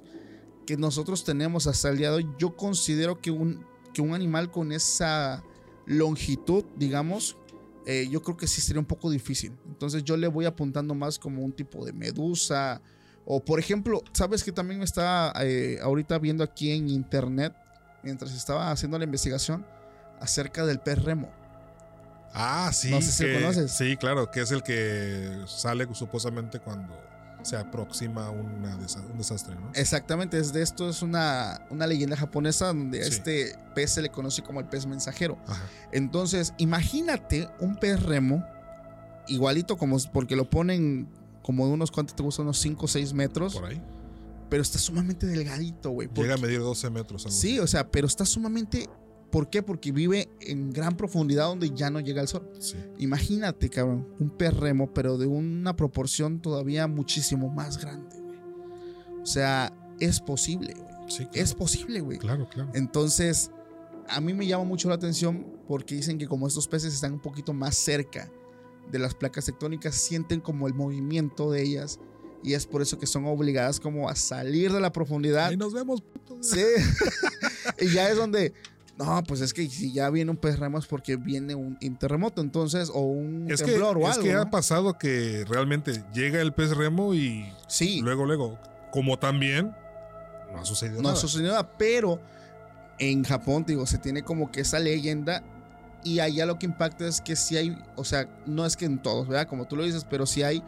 que 0.66 0.78
nosotros 0.78 1.24
tenemos 1.24 1.66
hasta 1.66 1.90
el 1.90 1.98
día 1.98 2.10
de 2.10 2.16
hoy, 2.18 2.28
yo 2.38 2.56
considero 2.56 3.20
que 3.20 3.30
un, 3.30 3.66
que 3.92 4.00
un 4.00 4.14
animal 4.14 4.50
con 4.50 4.72
esa 4.72 5.44
longitud, 5.84 6.64
digamos, 6.78 7.36
eh, 7.86 8.08
yo 8.10 8.22
creo 8.22 8.36
que 8.36 8.46
sí 8.46 8.60
sería 8.60 8.80
un 8.80 8.86
poco 8.86 9.10
difícil. 9.10 9.52
Entonces 9.66 10.04
yo 10.04 10.16
le 10.16 10.28
voy 10.28 10.44
apuntando 10.44 10.94
más 10.94 11.18
como 11.18 11.42
un 11.42 11.52
tipo 11.52 11.84
de 11.84 11.92
medusa. 11.92 12.80
O 13.24 13.44
por 13.44 13.58
ejemplo, 13.58 14.02
¿sabes 14.12 14.42
que 14.42 14.52
también 14.52 14.78
me 14.78 14.84
estaba 14.84 15.32
eh, 15.42 15.78
ahorita 15.82 16.18
viendo 16.18 16.42
aquí 16.42 16.72
en 16.72 16.88
internet, 16.88 17.54
mientras 18.02 18.32
estaba 18.34 18.70
haciendo 18.70 18.98
la 18.98 19.04
investigación, 19.04 19.64
acerca 20.20 20.66
del 20.66 20.80
pez 20.80 21.02
remo? 21.02 21.30
Ah, 22.34 22.70
sí. 22.72 22.90
No 22.90 23.00
sé 23.02 23.12
si 23.12 23.26
lo 23.26 23.40
conoces. 23.40 23.72
Sí, 23.72 23.96
claro, 23.96 24.30
que 24.30 24.40
es 24.40 24.50
el 24.50 24.62
que 24.62 25.42
sale 25.46 25.86
supuestamente 25.92 26.58
cuando 26.58 26.98
se 27.42 27.56
aproxima 27.56 28.30
una 28.30 28.76
desa- 28.78 29.04
un 29.10 29.18
desastre, 29.18 29.54
¿no? 29.54 29.70
Exactamente, 29.74 30.38
es 30.38 30.52
de 30.52 30.62
esto 30.62 30.88
es 30.88 31.02
una, 31.02 31.66
una 31.70 31.86
leyenda 31.86 32.16
japonesa 32.16 32.66
donde 32.68 33.02
a 33.02 33.06
este 33.06 33.58
pez 33.74 33.90
se 33.92 34.02
le 34.02 34.10
conoce 34.10 34.42
como 34.42 34.60
el 34.60 34.66
pez 34.66 34.86
mensajero. 34.86 35.38
Ajá. 35.46 35.62
Entonces, 35.92 36.54
imagínate 36.58 37.48
un 37.60 37.76
pez 37.76 38.02
remo, 38.02 38.44
igualito 39.28 39.76
como, 39.76 39.98
porque 40.12 40.36
lo 40.36 40.48
ponen 40.48 41.08
como 41.42 41.66
de 41.66 41.72
unos, 41.72 41.90
¿cuánto 41.90 42.14
te 42.14 42.22
gusta? 42.22 42.42
Unos 42.42 42.58
5 42.58 42.84
o 42.84 42.88
6 42.88 43.12
metros, 43.14 43.54
Por 43.54 43.64
ahí. 43.66 43.82
pero 44.48 44.62
está 44.62 44.78
sumamente 44.78 45.26
delgadito, 45.26 45.90
güey. 45.90 46.08
Llega 46.14 46.34
a 46.34 46.38
medir 46.38 46.60
12 46.60 46.88
metros. 46.90 47.24
algo 47.26 47.36
Sí, 47.36 47.52
así. 47.54 47.58
o 47.60 47.66
sea, 47.66 47.90
pero 47.90 48.06
está 48.06 48.24
sumamente... 48.24 48.88
¿Por 49.32 49.48
qué? 49.48 49.62
Porque 49.62 49.92
vive 49.92 50.28
en 50.40 50.70
gran 50.70 50.94
profundidad 50.94 51.46
donde 51.46 51.70
ya 51.70 51.88
no 51.88 52.00
llega 52.00 52.20
el 52.20 52.28
sol. 52.28 52.46
Sí. 52.58 52.76
Imagínate, 52.98 53.70
cabrón, 53.70 54.06
un 54.20 54.28
pez 54.28 54.54
remo, 54.54 54.92
pero 54.92 55.16
de 55.16 55.26
una 55.26 55.74
proporción 55.74 56.40
todavía 56.42 56.86
muchísimo 56.86 57.48
más 57.48 57.78
grande, 57.78 58.14
güey. 58.20 58.38
O 59.22 59.26
sea, 59.26 59.72
es 59.98 60.20
posible, 60.20 60.74
güey. 60.74 60.92
Sí, 61.08 61.24
claro. 61.24 61.30
Es 61.32 61.54
posible, 61.54 62.00
güey. 62.02 62.18
Claro, 62.18 62.46
claro. 62.50 62.70
Entonces, 62.74 63.50
a 64.06 64.20
mí 64.20 64.34
me 64.34 64.46
llama 64.46 64.64
mucho 64.64 64.90
la 64.90 64.96
atención 64.96 65.46
porque 65.66 65.94
dicen 65.94 66.18
que 66.18 66.28
como 66.28 66.46
estos 66.46 66.68
peces 66.68 66.92
están 66.92 67.14
un 67.14 67.20
poquito 67.22 67.54
más 67.54 67.74
cerca 67.78 68.30
de 68.90 68.98
las 68.98 69.14
placas 69.14 69.46
tectónicas, 69.46 69.94
sienten 69.94 70.40
como 70.40 70.66
el 70.66 70.74
movimiento 70.74 71.50
de 71.50 71.62
ellas 71.62 71.98
y 72.42 72.52
es 72.52 72.66
por 72.66 72.82
eso 72.82 72.98
que 72.98 73.06
son 73.06 73.24
obligadas 73.24 73.80
como 73.80 74.08
a 74.08 74.14
salir 74.16 74.72
de 74.72 74.80
la 74.80 74.92
profundidad. 74.92 75.46
Ahí 75.46 75.56
nos 75.56 75.72
vemos. 75.72 76.02
puto. 76.02 76.36
Sí. 76.42 76.60
y 77.80 77.88
ya 77.92 78.10
es 78.10 78.16
donde, 78.16 78.52
no, 78.98 79.22
pues 79.24 79.40
es 79.40 79.54
que 79.54 79.68
si 79.68 79.92
ya 79.92 80.10
viene 80.10 80.30
un 80.30 80.36
pez 80.36 80.58
remo 80.58 80.78
es 80.78 80.86
porque 80.86 81.16
viene 81.16 81.54
un, 81.54 81.78
un 81.82 81.96
terremoto, 81.96 82.40
entonces, 82.42 82.90
o 82.92 83.00
un 83.00 83.50
Es 83.50 83.62
que, 83.62 83.70
temblor 83.72 83.96
o 83.98 84.02
es 84.02 84.16
algo. 84.16 84.22
que 84.22 84.32
ha 84.34 84.44
¿no? 84.44 84.50
pasado 84.50 84.98
que 84.98 85.44
realmente 85.48 86.04
llega 86.12 86.40
el 86.40 86.52
pez 86.52 86.76
remo 86.76 87.14
y 87.14 87.50
Sí, 87.68 88.00
luego, 88.02 88.26
luego, 88.26 88.58
como 88.90 89.18
también, 89.18 89.74
no 90.52 90.60
ha 90.60 90.64
sucedido 90.64 90.96
no 90.96 91.04
nada. 91.04 91.14
ha 91.14 91.20
sucedido 91.20 91.50
nada, 91.50 91.72
pero 91.78 92.20
en 92.98 93.24
Japón, 93.24 93.64
digo, 93.66 93.86
se 93.86 93.98
tiene 93.98 94.22
como 94.22 94.52
que 94.52 94.60
esa 94.60 94.78
leyenda 94.78 95.42
y 96.04 96.20
allá 96.20 96.46
lo 96.46 96.58
que 96.58 96.66
impacta 96.66 97.06
es 97.08 97.20
que 97.20 97.34
si 97.36 97.56
hay, 97.56 97.78
o 97.96 98.04
sea, 98.04 98.28
no 98.46 98.66
es 98.66 98.76
que 98.76 98.84
en 98.84 99.00
todos, 99.00 99.26
¿verdad? 99.28 99.48
Como 99.48 99.66
tú 99.66 99.76
lo 99.76 99.84
dices, 99.84 100.04
pero 100.08 100.26
sí 100.26 100.42
hay 100.42 100.62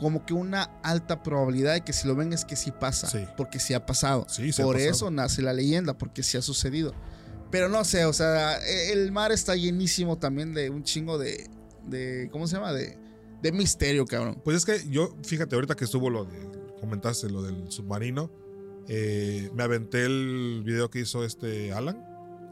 como 0.00 0.24
que 0.24 0.32
una 0.34 0.70
alta 0.82 1.22
probabilidad 1.22 1.74
de 1.74 1.80
que 1.82 1.92
si 1.92 2.06
lo 2.08 2.14
ven 2.16 2.32
es 2.32 2.44
que 2.44 2.56
sí 2.56 2.70
pasa, 2.72 3.08
Sí. 3.08 3.24
porque 3.36 3.58
sí 3.58 3.74
ha 3.74 3.84
pasado. 3.86 4.26
Sí, 4.28 4.52
sí 4.52 4.62
ha 4.62 4.64
Por 4.64 4.74
pasado. 4.76 4.90
eso 4.92 5.10
nace 5.10 5.42
la 5.42 5.52
leyenda, 5.52 5.94
porque 5.96 6.22
sí 6.22 6.36
ha 6.36 6.42
sucedido. 6.42 6.94
Pero 7.50 7.68
no 7.68 7.84
sé, 7.84 8.04
o 8.04 8.12
sea, 8.12 8.58
e- 8.66 8.92
el 8.92 9.10
mar 9.12 9.32
está 9.32 9.56
llenísimo 9.56 10.18
también 10.18 10.52
de 10.54 10.70
un 10.70 10.82
chingo 10.82 11.16
de, 11.18 11.48
de 11.86 12.28
¿cómo 12.30 12.46
se 12.46 12.56
llama? 12.56 12.72
De, 12.72 12.98
de 13.42 13.52
misterio, 13.52 14.04
cabrón. 14.04 14.40
Pues 14.44 14.56
es 14.58 14.64
que 14.64 14.88
yo, 14.90 15.14
fíjate, 15.24 15.54
ahorita 15.54 15.74
que 15.74 15.84
estuvo 15.84 16.10
lo 16.10 16.24
de, 16.24 16.36
comentaste 16.80 17.30
lo 17.30 17.42
del 17.42 17.70
submarino, 17.70 18.30
eh, 18.88 19.50
me 19.54 19.62
aventé 19.62 20.04
el 20.04 20.62
video 20.64 20.90
que 20.90 21.00
hizo 21.00 21.24
este 21.24 21.72
Alan, 21.72 22.04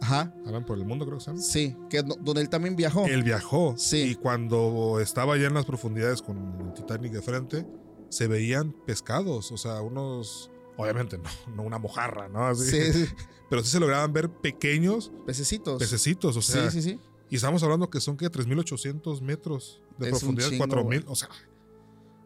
Ajá, 0.03 0.35
Alan 0.47 0.65
por 0.67 0.77
el 0.79 0.85
mundo 0.85 1.07
creo 1.07 1.17
que 1.19 1.25
se 1.25 1.31
llama. 1.31 1.43
sí, 1.43 1.75
que 1.89 2.03
donde 2.03 2.41
él 2.43 2.49
también 2.51 2.77
viajó. 2.77 3.07
Él 3.07 3.23
viajó 3.23 3.75
Sí. 3.79 4.03
y 4.03 4.15
cuando 4.15 4.99
estaba 5.01 5.37
ya 5.39 5.47
en 5.47 5.55
las 5.55 5.65
profundidades 5.65 6.21
con 6.23 6.37
el 6.67 6.75
Titanic 6.75 7.13
de 7.13 7.23
frente, 7.23 7.67
se 8.11 8.27
veían 8.29 8.73
pescados, 8.87 9.51
o 9.53 9.57
sea, 9.57 9.81
unos, 9.81 10.51
obviamente 10.77 11.19
no, 11.19 11.31
no 11.55 11.63
una 11.63 11.79
mojarra, 11.79 12.29
¿no? 12.29 12.47
Así, 12.47 12.71
Sí, 12.71 12.93
sí, 12.93 13.07
Pero 13.51 13.63
sí 13.63 13.71
se 13.71 13.81
lograban 13.81 14.13
ver 14.13 14.29
pequeños 14.29 15.13
pececitos. 15.25 15.79
pececitos, 15.79 16.37
o 16.37 16.43
sea, 16.43 16.71
sí, 16.71 16.83
sí, 16.83 16.91
sí. 16.91 17.01
y 17.31 17.37
estamos 17.37 17.63
hablando 17.63 17.89
que 17.91 18.01
son 18.01 18.17
que 18.17 18.27
3.800 18.31 19.21
metros 19.21 19.81
de 19.99 20.07
Es 20.09 20.13
un 20.15 20.19
profundidad, 20.19 20.49
chingo, 20.51 20.65
4.000, 20.67 20.83
güey. 20.85 21.05
o 21.07 21.15
sea, 21.15 21.29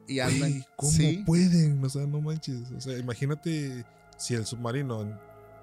Y 0.09 0.19
andan. 0.21 0.65
¿Cómo 0.77 0.91
sí. 0.93 1.23
pueden? 1.27 1.85
O 1.85 1.89
sea, 1.89 2.07
no 2.07 2.21
manches. 2.21 2.71
O 2.77 2.81
sea, 2.81 2.97
imagínate 2.99 3.85
si 4.17 4.35
el 4.35 4.47
submarino, 4.47 5.05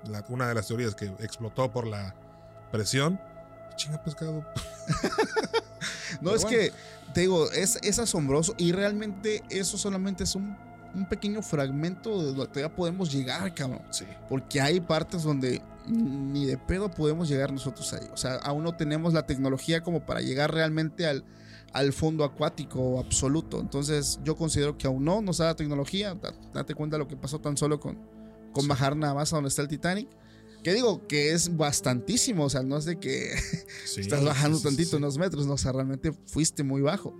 la- 0.06 0.23
una 0.30 0.47
de 0.47 0.54
las 0.56 0.67
teorías 0.67 0.93
que 0.95 1.06
explotó 1.19 1.71
por 1.71 1.88
la 1.88 2.15
presión, 2.71 3.19
chinga 3.76 4.04
pescado. 4.04 4.45
No, 6.21 6.32
Pero 6.32 6.36
es 6.36 6.41
bueno. 6.43 6.58
que, 6.58 6.71
te 7.13 7.21
digo, 7.21 7.52
es, 7.52 7.78
es 7.84 8.00
asombroso 8.00 8.56
y 8.58 8.71
realmente 8.71 9.43
eso 9.50 9.78
solamente 9.78 10.23
es 10.23 10.36
un, 10.36 10.58
un 10.98 11.08
pequeño 11.08 11.42
fragmento 11.42 12.22
de 12.24 12.34
donde 12.34 12.62
ya 12.62 12.76
podemos 12.76 13.12
llegar, 13.12 13.54
cabrón. 13.54 13.82
Sí. 13.92 14.06
Porque 14.30 14.60
hay 14.60 14.80
partes 14.80 15.24
donde 15.24 15.62
ni 15.88 16.46
de 16.46 16.58
pedo 16.58 16.92
podemos 16.92 17.30
llegar 17.30 17.52
nosotros 17.54 17.94
ahí. 17.94 18.08
O 18.12 18.18
sea, 18.18 18.36
aún 18.38 18.64
no 18.64 18.76
tenemos 18.76 19.14
la 19.14 19.26
tecnología 19.26 19.82
como 19.82 20.06
para 20.06 20.20
llegar 20.22 20.54
realmente 20.54 21.06
al, 21.08 21.24
al 21.72 21.94
fondo 21.94 22.24
acuático 22.26 23.00
absoluto. 23.00 23.60
Entonces, 23.62 24.20
yo 24.24 24.36
considero 24.36 24.78
que 24.78 24.88
aún 24.88 25.06
no 25.06 25.22
nos 25.22 25.38
da 25.38 25.46
la 25.46 25.56
tecnología. 25.56 26.16
Da- 26.16 26.34
Date 26.54 26.76
cuenta 26.76 26.98
lo 26.98 27.08
que 27.08 27.16
pasó 27.16 27.40
tan 27.40 27.56
solo 27.56 27.80
con, 27.80 27.96
con 28.52 28.64
Sí. 28.64 28.68
bajar 28.70 28.98
nada 28.98 29.14
más 29.14 29.32
a 29.32 29.38
donde 29.38 29.50
está 29.50 29.62
el 29.62 29.68
Titanic. 29.70 30.10
Que 30.64 30.74
digo 30.74 31.08
que 31.08 31.32
es 31.32 31.56
bastantísimo. 31.56 32.44
O 32.46 32.50
sea, 32.50 32.64
no 32.64 32.76
es 32.78 32.84
de 32.86 33.00
que 33.00 33.30
sí, 33.86 34.02
estás 34.02 34.26
bajando 34.26 34.58
sí, 34.58 34.64
tantito 34.66 34.98
unos 34.98 35.18
metros. 35.18 35.46
No, 35.48 35.54
o 35.54 35.58
sea, 35.58 35.72
realmente 35.72 36.12
fuiste 36.26 36.64
muy 36.64 36.82
bajo. 36.82 37.16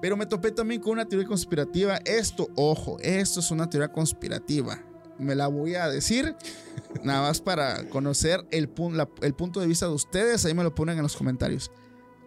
Pero 0.00 0.16
me 0.16 0.26
topé 0.26 0.50
también 0.50 0.80
con 0.80 0.92
una 0.92 1.06
teoría 1.06 1.28
conspirativa. 1.28 1.96
Esto, 2.04 2.48
ojo, 2.56 2.96
esto 3.00 3.40
es 3.40 3.50
una 3.50 3.68
teoría 3.68 3.92
conspirativa. 3.92 4.80
Me 5.18 5.34
la 5.34 5.46
voy 5.48 5.74
a 5.74 5.88
decir 5.88 6.34
nada 7.04 7.28
más 7.28 7.40
para 7.40 7.88
conocer 7.90 8.46
el, 8.50 8.72
pun- 8.74 8.94
la- 8.94 9.10
el 9.20 9.34
punto 9.34 9.60
de 9.60 9.66
vista 9.66 9.86
de 9.86 9.92
ustedes. 9.92 10.44
Ahí 10.46 10.54
me 10.54 10.62
lo 10.64 10.74
ponen 10.74 10.96
en 10.96 11.02
los 11.02 11.16
comentarios. 11.16 11.70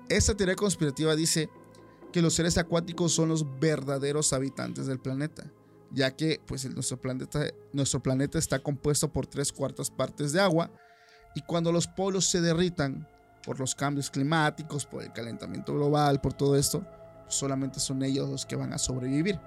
Esta 0.09 0.35
teoría 0.35 0.55
conspirativa 0.55 1.15
dice 1.15 1.49
que 2.11 2.21
los 2.21 2.35
seres 2.35 2.57
acuáticos 2.59 3.11
son 3.13 3.29
los 3.29 3.59
verdaderos 3.59 4.33
habitantes 4.33 4.85
del 4.85 4.99
planeta, 4.99 5.51
ya 5.89 6.15
que 6.15 6.39
pues, 6.45 6.63
el- 6.65 6.75
nuestro, 6.75 7.01
planeta, 7.01 7.47
nuestro 7.71 8.03
planeta 8.03 8.37
está 8.37 8.59
compuesto 8.59 9.11
por 9.11 9.25
tres 9.25 9.51
cuartas 9.51 9.89
partes 9.89 10.31
de 10.31 10.39
agua 10.39 10.69
y 11.33 11.41
cuando 11.41 11.71
los 11.71 11.87
polos 11.87 12.25
se 12.29 12.39
derritan 12.41 13.07
por 13.43 13.59
los 13.59 13.73
cambios 13.73 14.11
climáticos, 14.11 14.85
por 14.85 15.01
el 15.01 15.11
calentamiento 15.11 15.73
global, 15.73 16.21
por 16.21 16.33
todo 16.33 16.55
esto, 16.55 16.85
solamente 17.27 17.79
son 17.79 18.03
ellos 18.03 18.29
los 18.29 18.45
que 18.45 18.55
van 18.55 18.73
a 18.73 18.77
sobrevivir. 18.77 19.39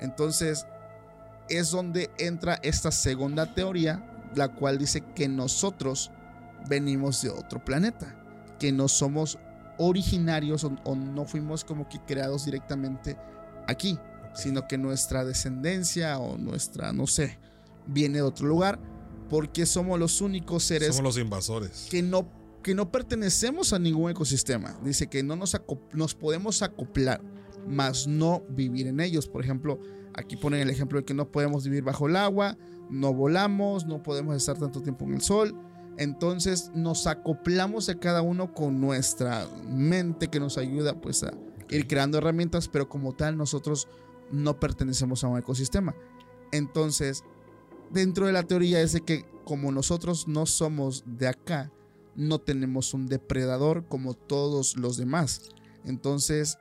Entonces, 0.00 0.66
es 1.48 1.70
donde 1.70 2.10
entra 2.18 2.58
esta 2.62 2.90
segunda 2.90 3.54
teoría, 3.54 4.04
la 4.34 4.48
cual 4.48 4.78
dice 4.78 5.02
que 5.14 5.28
nosotros 5.28 6.10
venimos 6.68 7.22
de 7.22 7.30
otro 7.30 7.64
planeta, 7.64 8.14
que 8.58 8.72
no 8.72 8.88
somos 8.88 9.38
originarios 9.78 10.64
o, 10.64 10.72
o 10.84 10.94
no 10.94 11.24
fuimos 11.24 11.64
como 11.64 11.88
que 11.88 12.00
creados 12.00 12.44
directamente 12.44 13.16
aquí, 13.66 13.98
sino 14.34 14.66
que 14.66 14.78
nuestra 14.78 15.24
descendencia 15.24 16.18
o 16.18 16.36
nuestra, 16.36 16.92
no 16.92 17.06
sé, 17.06 17.38
viene 17.86 18.16
de 18.18 18.22
otro 18.22 18.46
lugar, 18.46 18.78
porque 19.28 19.66
somos 19.66 19.98
los 19.98 20.20
únicos 20.20 20.64
seres 20.64 20.94
Somos 20.94 21.16
los 21.16 21.22
invasores. 21.22 21.88
que 21.90 22.02
no, 22.02 22.28
que 22.66 22.74
no 22.74 22.90
pertenecemos 22.90 23.72
a 23.72 23.78
ningún 23.78 24.10
ecosistema. 24.10 24.76
Dice 24.82 25.06
que 25.06 25.22
no 25.22 25.36
nos, 25.36 25.56
nos 25.92 26.16
podemos 26.16 26.62
acoplar, 26.62 27.22
mas 27.64 28.08
no 28.08 28.42
vivir 28.48 28.88
en 28.88 28.98
ellos. 28.98 29.28
Por 29.28 29.44
ejemplo, 29.44 29.78
aquí 30.14 30.36
ponen 30.36 30.62
el 30.62 30.70
ejemplo 30.70 30.98
de 30.98 31.04
que 31.04 31.14
no 31.14 31.30
podemos 31.30 31.62
vivir 31.62 31.84
bajo 31.84 32.08
el 32.08 32.16
agua, 32.16 32.58
no 32.90 33.14
volamos, 33.14 33.86
no 33.86 34.02
podemos 34.02 34.34
estar 34.34 34.58
tanto 34.58 34.82
tiempo 34.82 35.04
en 35.04 35.14
el 35.14 35.20
sol. 35.20 35.54
Entonces 35.96 36.72
nos 36.74 37.06
acoplamos 37.06 37.88
a 37.88 38.00
cada 38.00 38.20
uno 38.20 38.52
con 38.52 38.80
nuestra 38.80 39.46
mente 39.68 40.26
que 40.26 40.40
nos 40.40 40.58
ayuda 40.58 41.00
pues 41.00 41.22
a 41.22 41.32
ir 41.70 41.86
creando 41.86 42.18
herramientas, 42.18 42.66
pero 42.66 42.88
como 42.88 43.12
tal 43.12 43.36
nosotros 43.36 43.86
no 44.32 44.58
pertenecemos 44.58 45.22
a 45.22 45.28
un 45.28 45.38
ecosistema. 45.38 45.94
Entonces, 46.50 47.22
dentro 47.92 48.26
de 48.26 48.32
la 48.32 48.42
teoría 48.42 48.80
es 48.80 48.92
de 48.92 49.02
que 49.02 49.24
como 49.44 49.70
nosotros 49.70 50.26
no 50.26 50.46
somos 50.46 51.04
de 51.06 51.28
acá, 51.28 51.70
no 52.16 52.38
tenemos 52.38 52.94
un 52.94 53.06
depredador 53.06 53.86
como 53.86 54.14
todos 54.14 54.76
los 54.76 54.96
demás. 54.96 55.42
Entonces, 55.84 56.58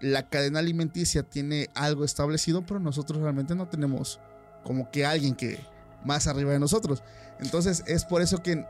la 0.00 0.28
cadena 0.28 0.58
alimenticia 0.58 1.22
tiene 1.22 1.68
algo 1.74 2.04
establecido, 2.04 2.64
pero 2.66 2.80
nosotros 2.80 3.20
realmente 3.20 3.54
no 3.54 3.68
tenemos 3.68 4.20
como 4.62 4.90
que 4.90 5.06
alguien 5.06 5.34
que 5.34 5.58
más 6.04 6.26
arriba 6.26 6.52
de 6.52 6.58
nosotros. 6.58 7.02
Entonces, 7.40 7.82
es 7.86 8.04
por 8.04 8.22
eso 8.22 8.42
que 8.42 8.64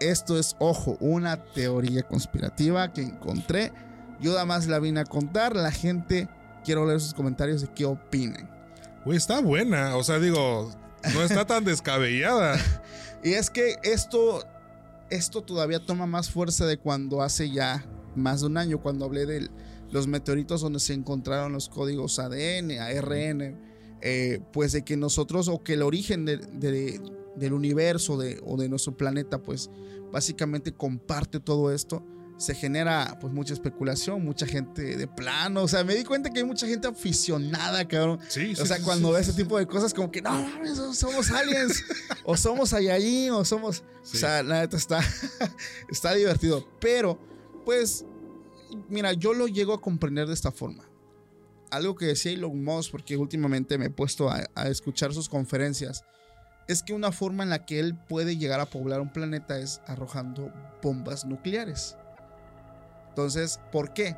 esto 0.00 0.38
es, 0.38 0.56
ojo, 0.58 0.96
una 1.00 1.42
teoría 1.44 2.02
conspirativa 2.02 2.92
que 2.92 3.02
encontré. 3.02 3.72
Yo 4.20 4.32
nada 4.32 4.44
más 4.44 4.66
la 4.66 4.78
vine 4.78 5.00
a 5.00 5.04
contar. 5.04 5.56
La 5.56 5.70
gente, 5.70 6.28
quiero 6.64 6.86
leer 6.86 7.00
sus 7.00 7.14
comentarios 7.14 7.62
de 7.62 7.68
qué 7.68 7.84
opinan. 7.84 8.50
Güey, 9.04 9.16
está 9.16 9.40
buena. 9.40 9.96
O 9.96 10.04
sea, 10.04 10.18
digo, 10.18 10.70
no 11.14 11.22
está 11.22 11.46
tan 11.46 11.64
descabellada. 11.64 12.58
Y 13.22 13.32
es 13.32 13.50
que 13.50 13.76
esto, 13.82 14.44
esto 15.10 15.42
todavía 15.42 15.84
toma 15.84 16.06
más 16.06 16.30
fuerza 16.30 16.66
de 16.66 16.78
cuando 16.78 17.22
hace 17.22 17.50
ya 17.50 17.84
más 18.14 18.40
de 18.40 18.46
un 18.46 18.56
año, 18.56 18.80
cuando 18.82 19.04
hablé 19.04 19.26
de 19.26 19.48
los 19.90 20.06
meteoritos 20.06 20.60
donde 20.60 20.80
se 20.80 20.94
encontraron 20.94 21.52
los 21.52 21.68
códigos 21.68 22.18
ADN, 22.18 22.78
ARN, 22.80 23.56
eh, 24.02 24.40
pues 24.52 24.72
de 24.72 24.82
que 24.84 24.96
nosotros, 24.96 25.48
o 25.48 25.62
que 25.62 25.74
el 25.74 25.82
origen 25.82 26.24
de- 26.24 26.38
de- 26.38 27.00
del 27.36 27.52
universo 27.52 28.14
o 28.14 28.56
de 28.56 28.68
nuestro 28.68 28.96
planeta, 28.96 29.42
pues 29.42 29.70
básicamente 30.12 30.72
comparte 30.72 31.40
todo 31.40 31.70
esto. 31.72 32.02
Se 32.38 32.54
genera 32.54 33.16
pues 33.18 33.32
mucha 33.32 33.54
especulación, 33.54 34.22
mucha 34.22 34.46
gente 34.46 34.96
de 34.98 35.06
plano, 35.06 35.62
o 35.62 35.68
sea, 35.68 35.84
me 35.84 35.94
di 35.94 36.04
cuenta 36.04 36.28
que 36.28 36.40
hay 36.40 36.44
mucha 36.44 36.66
gente 36.66 36.86
aficionada, 36.86 37.88
cabrón, 37.88 38.20
Sí, 38.28 38.54
sí. 38.54 38.60
o 38.60 38.66
sea, 38.66 38.76
sí, 38.76 38.82
cuando 38.82 39.12
ve 39.12 39.20
ese 39.22 39.32
tipo 39.32 39.58
de 39.58 39.66
cosas, 39.66 39.94
como 39.94 40.10
que 40.10 40.20
no 40.20 40.30
mames, 40.32 40.76
somos 40.92 41.30
aliens, 41.30 41.82
o 42.24 42.36
somos 42.36 42.68
Saiyajin, 42.70 43.30
o 43.30 43.44
somos. 43.44 43.84
O 44.02 44.16
sea, 44.16 44.42
la 44.42 44.60
neta 44.60 44.76
está, 44.76 45.00
está 45.90 46.12
divertido. 46.14 46.68
Pero, 46.78 47.18
pues, 47.64 48.04
mira, 48.88 49.14
yo 49.14 49.32
lo 49.32 49.46
llego 49.48 49.72
a 49.72 49.80
comprender 49.80 50.28
de 50.28 50.34
esta 50.34 50.52
forma. 50.52 50.84
Algo 51.70 51.96
que 51.96 52.06
decía 52.06 52.32
Elon 52.32 52.62
Musk, 52.62 52.90
porque 52.92 53.16
últimamente 53.16 53.78
me 53.78 53.86
he 53.86 53.90
puesto 53.90 54.28
a, 54.30 54.44
a 54.54 54.68
escuchar 54.68 55.12
sus 55.14 55.28
conferencias, 55.28 56.04
es 56.68 56.82
que 56.82 56.92
una 56.92 57.12
forma 57.12 57.44
en 57.44 57.50
la 57.50 57.64
que 57.64 57.80
él 57.80 57.96
puede 58.08 58.36
llegar 58.36 58.60
a 58.60 58.66
poblar 58.66 59.00
un 59.00 59.12
planeta 59.12 59.58
es 59.58 59.80
arrojando 59.86 60.52
bombas 60.82 61.24
nucleares. 61.24 61.96
Entonces, 63.16 63.58
¿por 63.72 63.94
qué? 63.94 64.14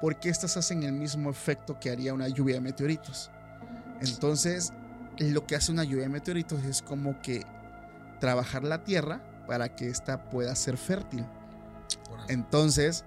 Porque 0.00 0.30
estas 0.30 0.56
hacen 0.56 0.82
el 0.82 0.94
mismo 0.94 1.28
efecto 1.28 1.78
que 1.78 1.90
haría 1.90 2.14
una 2.14 2.26
lluvia 2.26 2.54
de 2.54 2.62
meteoritos. 2.62 3.30
Entonces, 4.00 4.72
lo 5.18 5.46
que 5.46 5.56
hace 5.56 5.70
una 5.70 5.84
lluvia 5.84 6.04
de 6.04 6.08
meteoritos 6.08 6.64
es 6.64 6.80
como 6.80 7.20
que 7.20 7.42
trabajar 8.20 8.64
la 8.64 8.82
tierra 8.82 9.20
para 9.46 9.76
que 9.76 9.90
ésta 9.90 10.30
pueda 10.30 10.56
ser 10.56 10.78
fértil. 10.78 11.26
Entonces, 12.30 13.04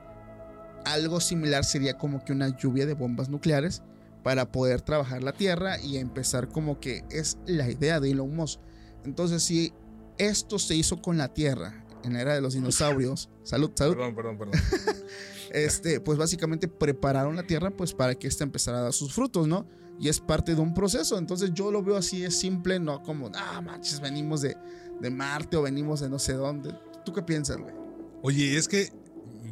algo 0.86 1.20
similar 1.20 1.66
sería 1.66 1.98
como 1.98 2.24
que 2.24 2.32
una 2.32 2.56
lluvia 2.56 2.86
de 2.86 2.94
bombas 2.94 3.28
nucleares 3.28 3.82
para 4.22 4.52
poder 4.52 4.82
trabajar 4.82 5.24
la 5.24 5.32
tierra 5.32 5.80
y 5.80 5.98
empezar 5.98 6.48
como 6.48 6.80
que 6.80 7.04
es 7.10 7.40
la 7.48 7.68
idea 7.68 8.00
de 8.00 8.12
Elon 8.12 8.36
Musk. 8.36 8.60
Entonces, 9.04 9.42
si 9.42 9.74
esto 10.20 10.60
se 10.60 10.76
hizo 10.76 11.02
con 11.02 11.18
la 11.18 11.34
tierra 11.34 11.87
en 12.04 12.14
la 12.14 12.22
era 12.22 12.36
de 12.36 12.42
los 12.42 12.54
dinosaurios, 12.54 13.30
salud, 13.44 13.72
salud, 13.76 13.96
Perdón, 13.96 14.16
perdón, 14.16 14.38
perdón. 14.38 14.62
este, 15.52 16.00
pues 16.00 16.18
básicamente 16.18 16.68
prepararon 16.68 17.36
la 17.36 17.44
tierra 17.44 17.72
pues 17.72 17.94
para 17.94 18.16
que 18.16 18.28
ésta 18.28 18.44
empezara 18.44 18.80
a 18.80 18.82
dar 18.82 18.94
sus 18.94 19.14
frutos, 19.14 19.48
¿no? 19.48 19.66
Y 20.00 20.10
es 20.10 20.20
parte 20.20 20.54
de 20.54 20.62
un 20.62 20.74
proceso, 20.74 21.18
entonces 21.18 21.52
yo 21.54 21.72
lo 21.72 21.82
veo 21.82 21.98
así, 21.98 22.24
es 22.24 22.38
simple, 22.38 22.80
no 22.80 23.02
como, 23.02 23.32
ah, 23.34 23.62
manches, 23.62 24.00
venimos 24.00 24.42
de, 24.42 24.56
de 25.00 25.10
Marte 25.10 25.58
o 25.58 25.64
venimos 25.64 26.02
de 26.02 26.10
no 26.10 26.20
sé 26.20 26.34
dónde. 26.34 26.76
¿Tú 27.04 27.14
qué 27.14 27.24
piensas, 27.24 27.58
güey? 27.58 27.74
Oye, 28.22 28.58
es 28.58 28.68
que, 28.68 28.92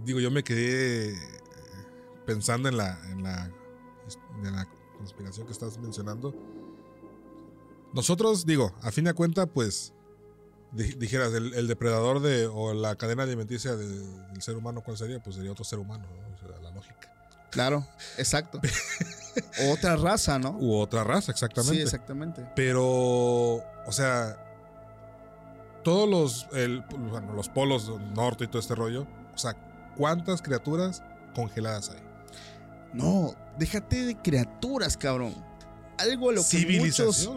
digo, 0.03 0.19
yo 0.19 0.29
me 0.29 0.43
quedé 0.43 1.15
pensando 2.25 2.69
en 2.69 2.77
la, 2.77 2.99
en 3.11 3.23
la, 3.23 3.51
en 4.43 4.55
la 4.55 4.67
conspiración 4.97 5.45
que 5.45 5.53
estás 5.53 5.77
mencionando. 5.79 6.35
Nosotros, 7.93 8.45
digo, 8.45 8.73
a 8.81 8.91
fin 8.91 9.05
de 9.05 9.13
cuentas, 9.13 9.47
pues, 9.53 9.93
dijeras, 10.75 11.33
el, 11.33 11.53
el 11.53 11.67
depredador 11.67 12.21
de, 12.21 12.47
o 12.47 12.73
la 12.73 12.95
cadena 12.95 13.23
alimenticia 13.23 13.75
de- 13.75 13.87
del 13.87 14.41
ser 14.41 14.55
humano, 14.55 14.81
¿cuál 14.81 14.97
sería? 14.97 15.19
Pues 15.21 15.35
sería 15.35 15.51
otro 15.51 15.63
ser 15.65 15.79
humano, 15.79 16.05
¿no? 16.05 16.35
O 16.35 16.37
sea, 16.53 16.61
la 16.61 16.71
lógica. 16.71 17.11
Claro, 17.51 17.87
exacto. 18.17 18.59
Otra 19.71 19.95
raza, 19.95 20.37
¿no? 20.39 20.51
U 20.59 20.75
otra 20.77 21.03
raza, 21.03 21.31
exactamente. 21.31 21.75
Sí, 21.77 21.81
exactamente. 21.81 22.45
Pero, 22.55 22.83
o 22.85 23.91
sea, 23.91 24.37
todos 25.83 26.09
los, 26.09 26.47
el- 26.53 26.81
bueno, 26.89 27.33
los 27.33 27.49
polos 27.49 27.91
norte 28.13 28.45
y 28.45 28.47
todo 28.47 28.59
este 28.59 28.75
rollo, 28.75 29.05
o 29.33 29.37
sea, 29.37 29.53
¿cuántas 29.95 30.41
criaturas 30.41 31.03
congeladas 31.33 31.89
hay? 31.91 32.01
No, 32.93 33.33
déjate 33.59 34.05
de 34.05 34.15
criaturas, 34.21 34.95
cabrón. 34.97 35.33
Algo 35.97 36.29
a 36.29 36.33
lo 36.33 36.41
que 36.49 36.79
muchos. 36.79 37.29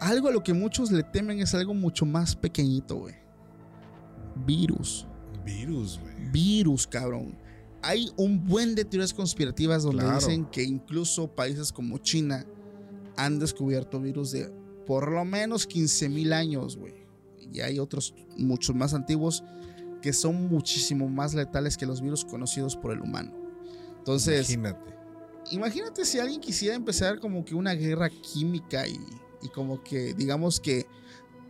Algo 0.00 0.28
a 0.28 0.32
lo 0.32 0.42
que 0.42 0.52
muchos 0.52 0.90
le 0.90 1.02
temen 1.02 1.40
es 1.40 1.54
algo 1.54 1.74
mucho 1.74 2.04
más 2.06 2.34
pequeñito, 2.36 2.96
güey. 2.96 3.14
Virus. 4.46 5.06
Virus, 5.44 5.98
güey. 6.00 6.30
virus, 6.30 6.86
cabrón. 6.86 7.36
Hay 7.82 8.10
un 8.16 8.44
buen 8.46 8.74
de 8.74 8.84
teorías 8.84 9.14
conspirativas 9.14 9.82
donde 9.82 10.02
Claro. 10.02 10.18
dicen 10.18 10.44
que 10.46 10.62
incluso 10.62 11.28
países 11.34 11.72
como 11.72 11.98
China 11.98 12.44
han 13.16 13.38
descubierto 13.38 14.00
virus 14.00 14.32
de 14.32 14.52
por 14.86 15.10
lo 15.10 15.24
menos 15.24 15.66
15 15.66 16.08
mil 16.08 16.32
años, 16.32 16.76
güey. 16.76 16.94
Y 17.52 17.60
hay 17.60 17.78
otros 17.78 18.14
muchos 18.36 18.74
más 18.76 18.94
antiguos 18.94 19.42
que 20.02 20.12
son 20.12 20.48
muchísimo 20.48 21.08
más 21.08 21.34
letales 21.34 21.76
que 21.76 21.86
los 21.86 22.00
virus 22.00 22.24
conocidos 22.24 22.76
por 22.76 22.92
el 22.92 23.00
humano. 23.00 23.32
Entonces, 23.98 24.50
Imagínate. 24.50 24.94
imagínate 25.50 26.04
si 26.04 26.18
alguien 26.18 26.40
quisiera 26.40 26.74
empezar 26.76 27.18
como 27.20 27.44
que 27.44 27.54
una 27.54 27.72
guerra 27.74 28.08
química 28.10 28.86
y, 28.86 28.98
y 29.42 29.48
como 29.48 29.82
que 29.82 30.14
digamos 30.14 30.60
que 30.60 30.86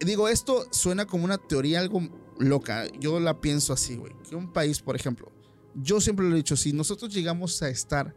digo 0.00 0.28
esto 0.28 0.66
suena 0.70 1.06
como 1.06 1.24
una 1.24 1.38
teoría 1.38 1.80
algo 1.80 2.00
loca 2.38 2.86
yo 3.00 3.18
la 3.20 3.40
pienso 3.40 3.72
así 3.72 3.96
güey 3.96 4.12
que 4.28 4.36
un 4.36 4.52
país 4.52 4.80
por 4.80 4.94
ejemplo 4.96 5.30
yo 5.74 6.00
siempre 6.00 6.26
lo 6.26 6.34
he 6.34 6.36
dicho 6.38 6.56
si 6.56 6.72
nosotros 6.72 7.12
llegamos 7.12 7.62
a 7.62 7.68
estar 7.68 8.14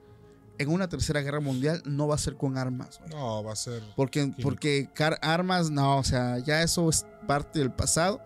en 0.58 0.70
una 0.70 0.88
tercera 0.90 1.22
guerra 1.22 1.40
mundial 1.40 1.82
no 1.86 2.08
va 2.08 2.16
a 2.16 2.18
ser 2.20 2.36
con 2.36 2.58
armas 2.58 3.00
güey. 3.00 3.10
No, 3.12 3.44
va 3.44 3.54
a 3.54 3.56
ser. 3.56 3.82
porque 3.96 4.32
porque 4.44 4.90
car- 4.94 5.18
armas 5.22 5.72
no 5.72 5.98
o 5.98 6.04
sea 6.04 6.38
ya 6.40 6.62
eso 6.62 6.88
es 6.90 7.06
parte 7.28 7.60
del 7.60 7.72
pasado 7.72 8.22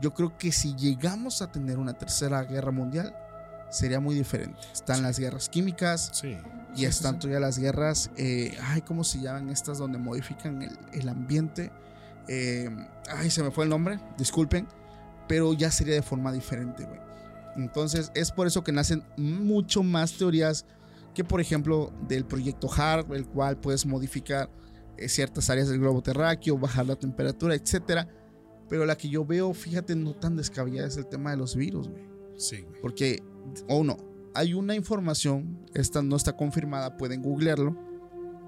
yo 0.00 0.12
creo 0.14 0.36
que 0.38 0.50
si 0.50 0.74
llegamos 0.76 1.42
a 1.42 1.52
tener 1.52 1.78
una 1.78 1.92
tercera 1.98 2.42
guerra 2.44 2.72
mundial 2.72 3.14
sería 3.74 4.00
muy 4.00 4.14
diferente 4.14 4.58
están 4.72 5.02
las 5.02 5.18
guerras 5.18 5.48
químicas 5.48 6.10
Sí. 6.12 6.36
y 6.74 6.78
Sí, 6.80 6.84
están 6.86 7.18
todavía 7.18 7.40
las 7.40 7.58
guerras, 7.58 8.10
eh, 8.16 8.56
ay, 8.62 8.82
¿cómo 8.82 9.04
se 9.04 9.20
llaman 9.20 9.50
estas 9.50 9.78
donde 9.78 9.98
modifican 9.98 10.62
el, 10.62 10.78
el 10.92 11.08
ambiente? 11.08 11.70
Eh, 12.28 12.70
ay, 13.10 13.30
se 13.30 13.42
me 13.42 13.50
fue 13.50 13.64
el 13.64 13.70
nombre, 13.70 13.98
disculpen, 14.18 14.66
pero 15.28 15.52
ya 15.54 15.70
sería 15.70 15.94
de 15.94 16.02
forma 16.02 16.32
diferente, 16.32 16.84
güey. 16.84 17.00
Entonces 17.56 18.10
es 18.14 18.30
por 18.32 18.46
eso 18.46 18.64
que 18.64 18.72
nacen 18.72 19.02
mucho 19.16 19.82
más 19.82 20.12
teorías 20.16 20.64
que, 21.14 21.22
por 21.24 21.40
ejemplo, 21.40 21.92
del 22.08 22.24
proyecto 22.24 22.68
HARP, 22.72 23.12
el 23.12 23.26
cual 23.26 23.56
puedes 23.58 23.86
modificar 23.86 24.50
eh, 24.96 25.08
ciertas 25.08 25.48
áreas 25.50 25.68
del 25.68 25.78
globo 25.80 26.02
terráqueo, 26.02 26.58
bajar 26.58 26.86
la 26.86 26.96
temperatura, 26.96 27.54
etcétera. 27.54 28.08
Pero 28.68 28.84
la 28.86 28.96
que 28.96 29.08
yo 29.08 29.24
veo, 29.24 29.52
fíjate, 29.54 29.94
no 29.94 30.14
tan 30.14 30.34
descabellada 30.36 30.88
es 30.88 30.96
el 30.96 31.06
tema 31.06 31.30
de 31.30 31.36
los 31.36 31.54
virus, 31.54 31.88
güey. 31.88 32.02
Sí, 32.36 32.62
güey. 32.62 32.80
Porque, 32.80 33.22
o 33.68 33.84
no, 33.84 33.96
hay 34.34 34.54
una 34.54 34.74
información, 34.74 35.64
esta 35.74 36.02
no 36.02 36.16
está 36.16 36.36
confirmada, 36.36 36.96
pueden 36.96 37.22
googlearlo, 37.22 37.76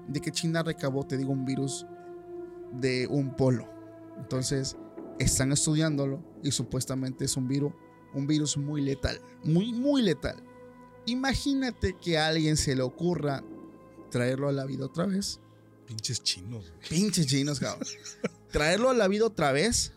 de 0.07 0.19
que 0.19 0.31
China 0.31 0.63
recabó, 0.63 1.05
te 1.05 1.17
digo, 1.17 1.31
un 1.31 1.45
virus 1.45 1.85
de 2.73 3.07
un 3.07 3.35
polo. 3.35 3.69
Entonces, 4.17 4.75
están 5.19 5.51
estudiándolo 5.51 6.21
y 6.43 6.51
supuestamente 6.51 7.25
es 7.25 7.37
un 7.37 7.47
virus, 7.47 7.73
un 8.13 8.27
virus 8.27 8.57
muy 8.57 8.81
letal, 8.81 9.19
muy, 9.43 9.73
muy 9.73 10.01
letal. 10.01 10.43
Imagínate 11.05 11.95
que 11.95 12.17
a 12.17 12.27
alguien 12.27 12.57
se 12.57 12.75
le 12.75 12.81
ocurra 12.81 13.43
traerlo 14.11 14.49
a 14.49 14.51
la 14.51 14.65
vida 14.65 14.85
otra 14.85 15.05
vez. 15.05 15.39
Pinches 15.85 16.21
chinos. 16.21 16.73
Pinches 16.89 17.27
chinos, 17.27 17.59
cabrón. 17.59 17.87
Traerlo 18.51 18.89
a 18.89 18.93
la 18.93 19.07
vida 19.07 19.25
otra 19.25 19.51
vez, 19.53 19.93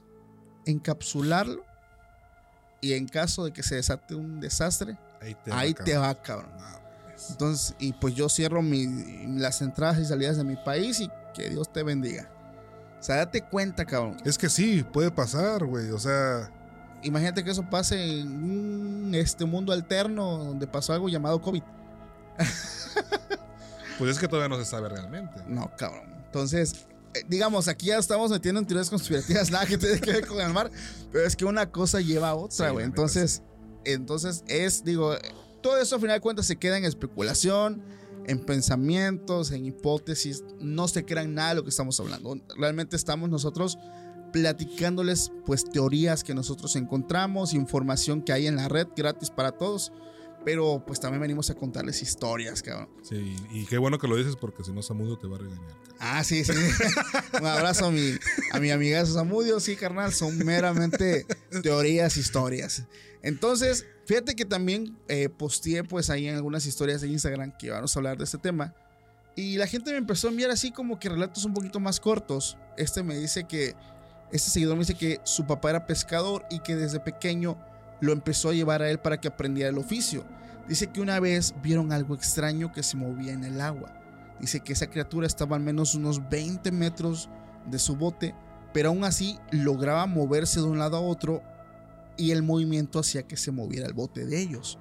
encapsularlo 0.66 1.69
y 2.80 2.92
en 2.94 3.06
caso 3.06 3.44
de 3.44 3.52
que 3.52 3.62
se 3.62 3.76
desate 3.76 4.14
un 4.14 4.40
desastre, 4.40 4.96
Ahí 5.20 5.34
te 5.44 5.52
ahí 5.52 5.72
va, 5.74 5.84
te 5.84 5.92
cabrón. 5.92 6.08
va, 6.10 6.22
cabrón. 6.22 6.50
Pues. 7.04 7.30
Entonces, 7.30 7.74
y 7.78 7.92
pues 7.92 8.14
yo 8.14 8.28
cierro 8.28 8.62
mi- 8.62 9.26
las 9.38 9.60
entradas 9.62 9.98
y 9.98 10.04
salidas 10.06 10.36
de 10.38 10.44
mi 10.44 10.56
país 10.56 11.00
y 11.00 11.10
que 11.34 11.50
Dios 11.50 11.70
te 11.72 11.82
bendiga. 11.82 12.30
O 12.98 13.02
sea, 13.02 13.16
date 13.16 13.42
cuenta, 13.42 13.84
cabrón. 13.84 14.16
Es 14.24 14.36
que 14.38 14.48
sí, 14.48 14.82
puede 14.92 15.10
pasar, 15.10 15.64
güey. 15.64 15.90
O 15.90 15.98
sea, 15.98 16.50
Imagínate 17.02 17.42
que 17.42 17.50
eso 17.50 17.62
pase 17.70 18.20
en 18.20 18.28
un 18.44 19.14
este 19.14 19.46
mundo 19.46 19.72
alterno 19.72 20.36
donde 20.44 20.66
pasó 20.66 20.92
algo 20.92 21.08
llamado 21.08 21.40
COVID. 21.40 21.62
pues 23.98 24.10
es 24.10 24.18
que 24.18 24.28
todavía 24.28 24.54
no 24.54 24.62
se 24.62 24.68
sabe 24.70 24.88
realmente. 24.90 25.42
No, 25.46 25.70
cabrón. 25.76 26.04
Entonces, 26.26 26.86
digamos, 27.28 27.68
aquí 27.68 27.86
ya 27.86 27.98
estamos 27.98 28.30
metiendo 28.30 28.60
en 28.60 28.66
teorías 28.66 28.90
conspirativas, 28.90 29.50
nada 29.52 29.66
que 29.66 29.78
tiene 29.78 30.00
que 30.00 30.12
ver 30.12 30.26
con 30.26 30.40
el 30.40 30.52
mar, 30.52 30.70
pero 31.12 31.26
es 31.26 31.36
que 31.36 31.44
una 31.44 31.70
cosa 31.70 32.00
lleva 32.00 32.30
a 32.30 32.34
otra, 32.34 32.70
güey. 32.70 32.84
entonces, 32.84 33.42
entonces 33.84 34.44
es, 34.46 34.84
digo, 34.84 35.14
todo 35.62 35.78
eso 35.78 35.96
a 35.96 35.98
final 35.98 36.16
de 36.16 36.20
cuentas 36.20 36.46
se 36.46 36.56
queda 36.56 36.78
en 36.78 36.84
especulación, 36.84 37.82
en 38.26 38.38
pensamientos, 38.44 39.50
en 39.50 39.66
hipótesis. 39.66 40.44
No 40.60 40.88
se 40.88 41.04
crean 41.04 41.34
nada 41.34 41.50
de 41.50 41.54
lo 41.56 41.64
que 41.64 41.70
estamos 41.70 41.98
hablando. 42.00 42.38
Realmente 42.56 42.96
estamos 42.96 43.28
nosotros 43.28 43.78
platicándoles, 44.32 45.32
pues, 45.44 45.64
teorías 45.64 46.22
que 46.22 46.34
nosotros 46.34 46.76
encontramos, 46.76 47.52
información 47.52 48.22
que 48.22 48.32
hay 48.32 48.46
en 48.46 48.56
la 48.56 48.68
red 48.68 48.86
gratis 48.96 49.30
para 49.30 49.52
todos. 49.52 49.92
Pero 50.44 50.82
pues 50.86 50.98
también 51.00 51.20
venimos 51.20 51.50
a 51.50 51.54
contarles 51.54 52.00
historias, 52.00 52.62
cabrón. 52.62 52.88
Sí, 53.02 53.36
y 53.50 53.66
qué 53.66 53.76
bueno 53.76 53.98
que 53.98 54.08
lo 54.08 54.16
dices 54.16 54.36
porque 54.36 54.64
si 54.64 54.72
no 54.72 54.82
Samudio 54.82 55.18
te 55.18 55.26
va 55.26 55.36
a 55.36 55.40
regañar. 55.40 55.66
cabrón. 55.66 55.94
Ah, 55.98 56.24
sí, 56.24 56.44
sí. 56.44 56.52
Un 57.38 57.46
abrazo 57.46 57.86
a 57.86 57.90
mi, 57.90 58.14
a 58.52 58.58
mi 58.58 58.70
amiga 58.70 59.04
Samudio. 59.04 59.60
Sí, 59.60 59.76
carnal, 59.76 60.14
son 60.14 60.38
meramente 60.38 61.26
teorías, 61.62 62.16
historias. 62.16 62.84
Entonces, 63.22 63.86
fíjate 64.06 64.34
que 64.34 64.44
también 64.46 64.98
eh, 65.08 65.28
posteé 65.28 65.84
pues 65.84 66.08
ahí 66.08 66.26
en 66.26 66.36
algunas 66.36 66.64
historias 66.64 67.02
de 67.02 67.08
Instagram 67.08 67.56
que 67.58 67.70
vamos 67.70 67.94
a 67.94 67.98
hablar 67.98 68.16
de 68.16 68.24
este 68.24 68.38
tema. 68.38 68.74
Y 69.36 69.56
la 69.56 69.66
gente 69.66 69.90
me 69.92 69.98
empezó 69.98 70.28
a 70.28 70.30
enviar 70.30 70.50
así 70.50 70.72
como 70.72 70.98
que 70.98 71.08
relatos 71.08 71.44
un 71.44 71.54
poquito 71.54 71.80
más 71.80 72.00
cortos. 72.00 72.56
Este 72.76 73.02
me 73.02 73.16
dice 73.18 73.44
que, 73.44 73.74
este 74.32 74.50
seguidor 74.50 74.76
me 74.76 74.80
dice 74.80 74.94
que 74.94 75.20
su 75.24 75.46
papá 75.46 75.70
era 75.70 75.86
pescador 75.86 76.44
y 76.50 76.60
que 76.60 76.76
desde 76.76 77.00
pequeño 77.00 77.58
lo 78.00 78.12
empezó 78.12 78.50
a 78.50 78.54
llevar 78.54 78.82
a 78.82 78.90
él 78.90 78.98
para 78.98 79.20
que 79.20 79.28
aprendiera 79.28 79.70
el 79.70 79.78
oficio. 79.78 80.24
Dice 80.68 80.86
que 80.88 81.00
una 81.00 81.20
vez 81.20 81.54
vieron 81.62 81.92
algo 81.92 82.14
extraño 82.14 82.72
que 82.72 82.82
se 82.82 82.96
movía 82.96 83.32
en 83.32 83.44
el 83.44 83.60
agua. 83.60 83.92
Dice 84.40 84.60
que 84.60 84.72
esa 84.72 84.88
criatura 84.88 85.26
estaba 85.26 85.56
al 85.56 85.62
menos 85.62 85.94
unos 85.94 86.28
20 86.30 86.70
metros 86.72 87.28
de 87.70 87.78
su 87.78 87.96
bote, 87.96 88.34
pero 88.72 88.90
aún 88.90 89.04
así 89.04 89.38
lograba 89.50 90.06
moverse 90.06 90.60
de 90.60 90.66
un 90.66 90.78
lado 90.78 90.96
a 90.96 91.00
otro 91.00 91.42
y 92.16 92.30
el 92.30 92.42
movimiento 92.42 92.98
hacía 92.98 93.22
que 93.22 93.36
se 93.36 93.50
moviera 93.50 93.86
el 93.86 93.94
bote 93.94 94.26
de 94.26 94.40
ellos. 94.40 94.78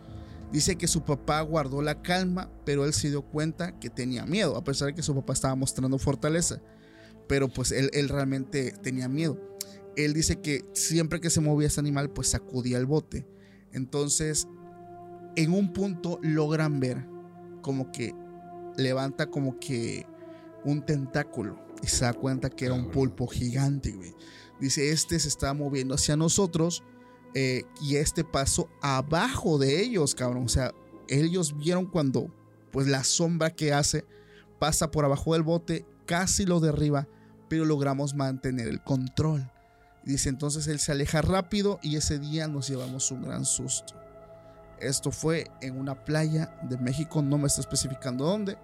Dice 0.51 0.78
que 0.78 0.88
su 0.88 1.03
papá 1.03 1.41
guardó 1.41 1.82
la 1.82 2.01
calma, 2.01 2.49
pero 2.65 2.86
él 2.86 2.93
se 2.93 3.09
dio 3.09 3.22
cuenta 3.22 3.78
que 3.80 3.89
tenía 3.89 4.26
miedo, 4.26 4.57
a 4.57 4.63
pesar 4.63 4.88
de 4.88 4.95
que 4.95 5.03
su 5.03 5.13
papá 5.13 5.34
estaba 5.34 5.55
mostrando 5.55 5.97
fortaleza. 5.99 6.59
Pero 7.28 7.47
pues 7.47 7.72
él, 7.72 7.89
él 7.93 8.09
realmente 8.09 8.72
tenía 8.72 9.07
miedo. 9.07 9.39
Él 9.96 10.14
dice 10.14 10.40
que 10.40 10.66
siempre 10.74 11.20
que 11.20 11.30
se 11.30 11.42
movía 11.42 11.68
ese 11.68 11.80
animal, 11.80 12.10
pues 12.12 12.30
sacudía 12.30 12.78
el 12.78 12.86
bote. 12.86 13.28
Entonces, 13.72 14.48
en 15.36 15.54
un 15.54 15.74
punto 15.74 16.20
logran 16.22 16.80
ver 16.80 17.06
como 17.62 17.92
que 17.92 18.14
levanta 18.78 19.30
como 19.30 19.60
que 19.60 20.06
un 20.64 20.86
tentáculo 20.86 21.60
y 21.82 21.88
se 21.88 22.06
da 22.06 22.14
cuenta 22.14 22.50
que 22.50 22.66
era 22.66 22.74
un 22.74 22.92
pulpo 22.92 23.28
gigante, 23.28 23.92
güey. 23.92 24.14
Dice, 24.60 24.92
este 24.92 25.20
se 25.20 25.28
estaba 25.30 25.54
moviendo 25.54 25.96
hacia 25.96 26.18
nosotros 26.18 26.84
eh, 27.34 27.64
y 27.82 27.96
este 27.96 28.24
pasó 28.24 28.70
abajo 28.82 29.58
de 29.58 29.82
ellos, 29.82 30.16
cabrón. 30.16 30.46
O 30.46 30.50
sea, 30.50 30.74
ellos 31.08 31.58
vieron 31.58 31.86
cuando, 31.86 32.34
pues 32.72 32.88
la 32.88 33.04
sombra 33.04 33.52
que 33.52 33.74
hace 33.74 34.06
pasa 34.60 34.92
por 34.92 35.06
abajo 35.06 35.34
del 35.34 35.44
bote, 35.44 35.86
casi 36.06 36.46
lo 36.46 36.60
derriba, 36.60 37.08
pero 37.48 37.66
logramos 37.66 38.14
mantener 38.14 38.68
el 38.68 38.84
control. 38.84 39.50
Dice, 40.10 40.30
entonces 40.30 40.66
él 40.66 40.80
se 40.80 40.91
aleja 40.91 41.22
rápido 41.22 41.78
y 41.84 41.95
ese 41.95 42.18
día 42.18 42.47
nos 42.47 42.68
llevamos 42.68 43.12
un 43.12 43.22
gran 43.22 43.45
susto. 43.45 43.93
Esto 44.80 45.12
fue 45.12 45.51
en 45.62 45.78
una 45.78 46.03
playa 46.03 46.57
de 46.64 46.80
México, 46.80 47.22
no 47.22 47.38
me 47.38 47.45
está 47.45 47.62
especificando 47.62 48.26
dónde, 48.26 48.57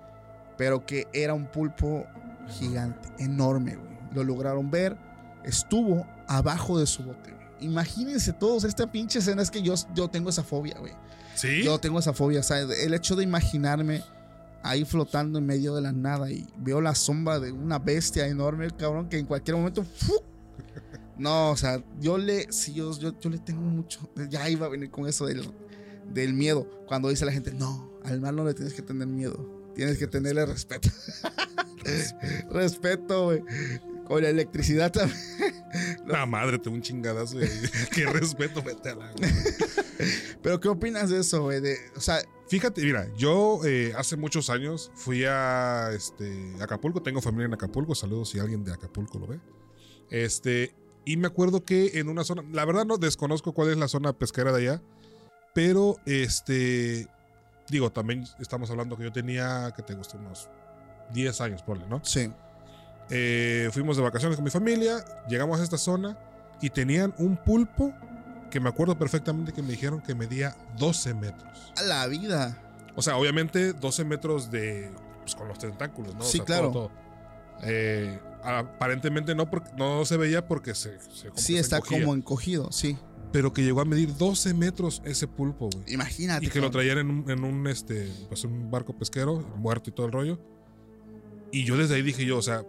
pero 0.57 0.87
que 0.87 1.07
era 1.13 1.35
un 1.35 1.45
pulpo 1.45 2.07
gigante, 2.47 3.09
enorme, 3.19 3.75
güey. 3.75 3.95
Lo 4.15 4.23
lograron 4.23 4.71
ver, 4.71 4.97
estuvo 5.43 6.07
abajo 6.27 6.79
de 6.79 6.87
su 6.87 7.03
bote. 7.03 7.29
güey. 7.29 7.47
Imagínense 7.59 8.33
todos 8.33 8.63
esta 8.63 8.91
pinche 8.91 9.19
escena, 9.19 9.43
es 9.43 9.51
que 9.51 9.61
yo, 9.61 9.75
yo 9.93 10.07
tengo 10.07 10.31
esa 10.31 10.41
fobia, 10.41 10.79
güey. 10.79 10.93
¿Sí? 11.35 11.61
Yo 11.63 11.77
tengo 11.77 11.99
esa 11.99 12.13
fobia, 12.13 12.39
o 12.39 12.43
sea, 12.43 12.61
el 12.61 12.93
hecho 12.95 13.15
de 13.15 13.23
imaginarme 13.23 14.03
ahí 14.63 14.83
flotando 14.83 15.37
en 15.37 15.45
medio 15.45 15.75
de 15.75 15.83
la 15.83 15.91
nada 15.91 16.31
y 16.31 16.47
veo 16.57 16.81
la 16.81 16.95
sombra 16.95 17.39
de 17.39 17.51
una 17.51 17.77
bestia 17.77 18.25
enorme, 18.25 18.71
cabrón, 18.71 19.09
que 19.09 19.19
en 19.19 19.27
cualquier 19.27 19.57
momento... 19.57 19.83
¡fu! 19.83 20.23
No, 21.17 21.51
o 21.51 21.57
sea, 21.57 21.83
yo 21.99 22.17
le, 22.17 22.51
sí, 22.51 22.73
yo, 22.73 22.97
yo, 22.99 23.17
yo 23.19 23.29
le 23.29 23.37
tengo 23.39 23.61
mucho, 23.61 24.09
ya 24.29 24.49
iba 24.49 24.65
a 24.65 24.69
venir 24.69 24.89
con 24.91 25.07
eso 25.07 25.25
del, 25.25 25.49
del 26.13 26.33
miedo, 26.33 26.69
cuando 26.87 27.09
dice 27.09 27.25
la 27.25 27.31
gente, 27.31 27.53
no, 27.53 27.91
al 28.03 28.19
mar 28.21 28.33
no 28.33 28.43
le 28.43 28.53
tienes 28.53 28.73
que 28.73 28.81
tener 28.81 29.07
miedo, 29.07 29.71
tienes 29.75 29.97
que 29.97 30.07
tenerle 30.07 30.45
respeto. 30.45 30.89
respeto, 32.51 33.25
güey. 33.25 33.43
Con 34.05 34.21
la 34.21 34.29
electricidad 34.29 34.91
también. 34.91 35.19
La 36.05 36.25
madre, 36.27 36.59
te 36.59 36.69
un 36.69 36.81
chingadazo. 36.81 37.41
y- 37.43 37.47
Qué 37.91 38.05
respeto, 38.05 38.61
vete 38.61 38.89
a 38.89 38.95
la. 38.95 39.11
Pero 40.43 40.59
¿qué 40.59 40.67
opinas 40.67 41.09
de 41.09 41.19
eso, 41.21 41.43
güey? 41.43 41.59
De- 41.61 41.77
O 41.95 41.99
sea, 42.01 42.19
Fíjate, 42.47 42.83
mira, 42.83 43.07
yo 43.17 43.61
eh, 43.65 43.91
hace 43.97 44.15
muchos 44.17 44.51
años 44.51 44.91
fui 44.93 45.23
a 45.25 45.89
este, 45.95 46.53
Acapulco, 46.61 47.01
tengo 47.01 47.19
familia 47.19 47.47
en 47.47 47.55
Acapulco, 47.55 47.95
saludos 47.95 48.29
si 48.29 48.37
alguien 48.37 48.63
de 48.63 48.71
Acapulco 48.71 49.17
lo 49.17 49.25
ve. 49.25 49.39
Este, 50.11 50.71
y 51.05 51.17
me 51.17 51.27
acuerdo 51.27 51.63
que 51.63 51.99
en 51.99 52.09
una 52.09 52.23
zona, 52.23 52.43
la 52.51 52.65
verdad 52.65 52.85
no 52.85 52.97
desconozco 52.97 53.53
cuál 53.53 53.69
es 53.69 53.77
la 53.77 53.87
zona 53.87 54.13
pesquera 54.13 54.51
de 54.51 54.61
allá, 54.69 54.81
pero 55.53 55.97
este, 56.05 57.07
digo, 57.69 57.91
también 57.91 58.25
estamos 58.39 58.69
hablando 58.71 58.97
que 58.97 59.03
yo 59.03 59.11
tenía, 59.11 59.71
que 59.75 59.83
te 59.83 59.93
gusta, 59.93 60.17
unos 60.17 60.49
10 61.13 61.41
años, 61.41 61.61
ponle, 61.63 61.85
¿no? 61.87 62.01
sí. 62.03 62.31
Eh, 63.11 63.69
fuimos 63.71 63.97
de 63.97 64.01
vacaciones 64.03 64.35
con 64.35 64.43
mi 64.43 64.49
familia, 64.49 65.05
llegamos 65.29 65.59
a 65.59 65.63
esta 65.63 65.77
zona 65.77 66.17
y 66.59 66.71
tenían 66.71 67.13
un 67.19 67.37
pulpo 67.37 67.93
que 68.49 68.59
me 68.59 68.67
acuerdo 68.69 68.97
perfectamente 68.97 69.53
que 69.53 69.61
me 69.61 69.69
dijeron 69.69 70.01
que 70.01 70.15
medía 70.15 70.55
12 70.79 71.13
metros. 71.13 71.71
A 71.77 71.83
la 71.83 72.07
vida. 72.07 72.57
O 72.95 73.03
sea, 73.03 73.17
obviamente 73.17 73.73
12 73.73 74.05
metros 74.05 74.49
de. 74.49 74.89
Pues 75.21 75.35
con 75.35 75.47
los 75.47 75.59
tentáculos, 75.59 76.15
¿no? 76.15 76.21
O 76.21 76.23
Sí, 76.23 76.37
sea, 76.37 76.45
claro. 76.45 76.71
todo, 76.71 76.87
todo. 76.87 76.91
Eh, 77.63 78.19
aparentemente 78.45 79.35
no, 79.35 79.49
porque, 79.49 79.69
no 79.77 80.05
se 80.05 80.17
veía 80.17 80.47
porque 80.47 80.75
se. 80.75 80.99
se- 81.11 81.29
Sí, 81.35 81.57
está 81.57 81.77
encogía. 81.77 81.99
como 82.01 82.13
encogido, 82.15 82.71
sí. 82.71 82.97
Pero 83.31 83.51
que 83.51 83.63
llegó 83.63 83.81
a 83.81 83.85
medir 83.85 84.15
12 84.15 84.53
metros 84.53 85.01
ese 85.03 85.27
pulpo, 85.27 85.69
güey. 85.73 85.93
Imagínate. 85.93 86.45
Y 86.45 86.49
que 86.49 86.61
lo 86.61 86.71
traían 86.71 86.99
en 86.99 87.09
un, 87.09 87.29
en 87.29 87.43
un, 87.43 87.67
este, 87.67 88.09
pues 88.29 88.43
un 88.45 88.71
barco 88.71 88.97
pesquero, 88.97 89.39
muerto 89.57 89.89
y 89.89 89.93
todo 89.93 90.05
el 90.05 90.11
rollo. 90.13 90.39
Y 91.51 91.63
yo 91.65 91.75
desde 91.77 91.95
ahí 91.95 92.01
dije 92.01 92.25
yo, 92.25 92.37
o 92.37 92.41
sea, 92.41 92.63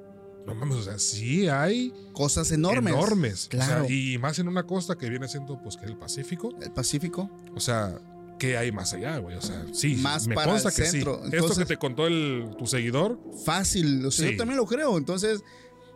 no 0.47 0.55
mames, 0.55 0.77
o 0.79 0.83
sea, 0.83 0.99
sí 0.99 1.49
hay 1.49 1.93
Cosas 2.13 2.51
enormes. 2.53 2.93
enormes. 2.95 3.47
O 3.49 3.51
sea, 3.57 3.67
Claro. 3.67 3.87
y 3.91 4.19
más 4.19 4.39
en 4.39 4.49
una 4.49 4.65
costa 4.65 4.97
que 4.97 5.09
viene 5.11 5.29
siendo, 5.29 5.61
pues, 5.63 5.77
que 5.77 5.87
el 5.87 5.97
Pacífico. 5.97 6.55
El 6.61 6.73
Pacífico. 6.73 7.31
O 7.55 7.61
sea, 7.61 7.99
¿qué 8.39 8.57
hay 8.57 8.73
más 8.73 8.93
allá, 8.93 9.19
güey? 9.19 9.37
O 9.37 9.43
sea, 9.43 9.67
sí, 9.73 9.97
Más 9.97 10.27
me 10.27 10.35
para 10.35 10.51
consta 10.53 10.69
el 10.71 10.75
que 10.75 10.85
centro. 10.85 11.21
sí. 11.31 11.37
Esto 11.37 11.55
que 11.57 11.65
te 11.65 11.77
contó 11.77 12.07
el, 12.07 12.49
tu 12.59 12.67
seguidor, 12.67 13.21
Fácil. 13.45 14.05
O 14.07 14.11
sea, 14.11 14.27
Sí. 14.27 14.33
yo 14.33 14.39
también 14.39 14.57
lo 14.57 14.67
creo. 14.67 14.97
Entonces, 14.99 15.43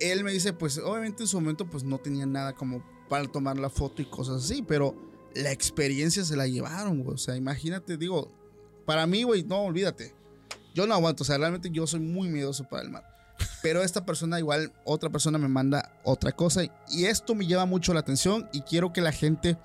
él 0.00 0.24
me 0.24 0.32
dice, 0.32 0.52
pues, 0.52 0.78
obviamente 0.78 1.22
en 1.22 1.28
su 1.28 1.40
momento, 1.40 1.68
pues, 1.68 1.84
no 1.84 1.98
tenía 1.98 2.26
nada 2.26 2.54
como 2.54 2.82
para 3.08 3.26
tomar 3.26 3.58
la 3.58 3.70
foto 3.70 4.02
y 4.02 4.06
cosas 4.06 4.44
así. 4.44 4.62
Pero 4.62 4.94
la 5.34 5.52
experiencia 5.52 6.24
se 6.24 6.36
la 6.36 6.46
llevaron, 6.46 7.02
güey. 7.02 7.14
O 7.14 7.18
sea, 7.18 7.36
imagínate, 7.36 7.96
digo, 7.96 8.32
para 8.86 9.06
mí, 9.06 9.22
güey, 9.22 9.42
no, 9.44 9.62
olvídate. 9.62 10.14
Yo 10.74 10.86
no 10.86 10.94
aguanto. 10.94 11.22
O 11.22 11.26
sea, 11.26 11.38
realmente 11.38 11.70
yo 11.70 11.86
soy 11.86 12.00
muy 12.00 12.28
miedoso 12.28 12.64
para 12.64 12.82
el 12.82 12.90
mar. 12.90 13.04
Pero 13.62 13.82
esta 13.82 14.04
persona, 14.04 14.38
igual, 14.38 14.72
otra 14.84 15.10
persona 15.10 15.38
me 15.38 15.48
manda 15.48 15.92
otra 16.04 16.32
cosa. 16.32 16.62
Y 16.88 17.04
esto 17.04 17.34
me 17.34 17.46
llama 17.46 17.66
mucho 17.66 17.92
la 17.92 18.00
atención 18.00 18.48
y 18.52 18.62
quiero 18.62 18.92
que 18.92 19.00
la 19.00 19.12
gente, 19.12 19.58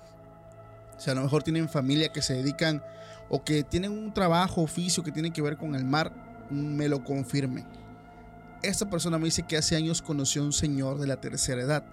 o 0.96 1.00
sea, 1.00 1.12
a 1.12 1.16
lo 1.16 1.22
mejor 1.22 1.42
tienen 1.42 1.68
familia 1.68 2.12
que 2.12 2.22
se 2.22 2.34
dedican 2.34 2.82
o 3.28 3.42
que 3.42 3.62
tienen 3.62 3.92
un 3.92 4.12
trabajo, 4.12 4.62
oficio 4.62 5.02
que 5.02 5.12
tiene 5.12 5.32
que 5.32 5.42
ver 5.42 5.56
con 5.56 5.74
el 5.74 5.84
mar, 5.84 6.46
me 6.50 6.88
lo 6.88 7.04
confirmen. 7.04 7.66
Esta 8.66 8.90
persona 8.90 9.18
me 9.18 9.26
dice 9.26 9.44
que 9.44 9.56
hace 9.56 9.76
años 9.76 10.02
conoció 10.02 10.42
a 10.42 10.46
un 10.46 10.52
señor 10.52 10.98
de 10.98 11.06
la 11.06 11.20
tercera 11.20 11.62
edad. 11.62 11.84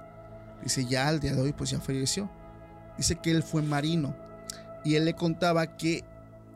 Dice, 0.64 0.86
ya 0.86 1.08
al 1.08 1.20
día 1.20 1.36
de 1.36 1.42
hoy 1.42 1.54
pues 1.54 1.70
ya 1.70 1.80
falleció. 1.80 2.32
Dice 2.98 3.16
que 3.16 3.32
él 3.32 3.44
fue 3.44 3.62
marino 3.62 4.16
y 4.84 4.96
él 4.96 5.06
le 5.06 5.14
contaba 5.14 5.78
que 5.78 6.04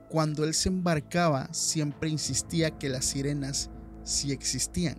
cuando 0.09 0.43
él 0.43 0.53
se 0.53 0.69
embarcaba 0.69 1.49
siempre 1.53 2.09
insistía 2.09 2.71
que 2.71 2.89
las 2.89 3.05
sirenas 3.05 3.69
sí 4.03 4.31
existían. 4.31 4.97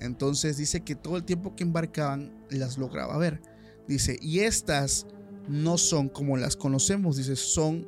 Entonces 0.00 0.56
dice 0.56 0.80
que 0.80 0.94
todo 0.94 1.16
el 1.16 1.24
tiempo 1.24 1.54
que 1.54 1.64
embarcaban 1.64 2.32
las 2.50 2.78
lograba 2.78 3.18
ver. 3.18 3.42
Dice, 3.86 4.18
y 4.22 4.40
estas 4.40 5.06
no 5.48 5.76
son 5.76 6.08
como 6.08 6.36
las 6.36 6.56
conocemos, 6.56 7.16
dice, 7.16 7.36
son 7.36 7.86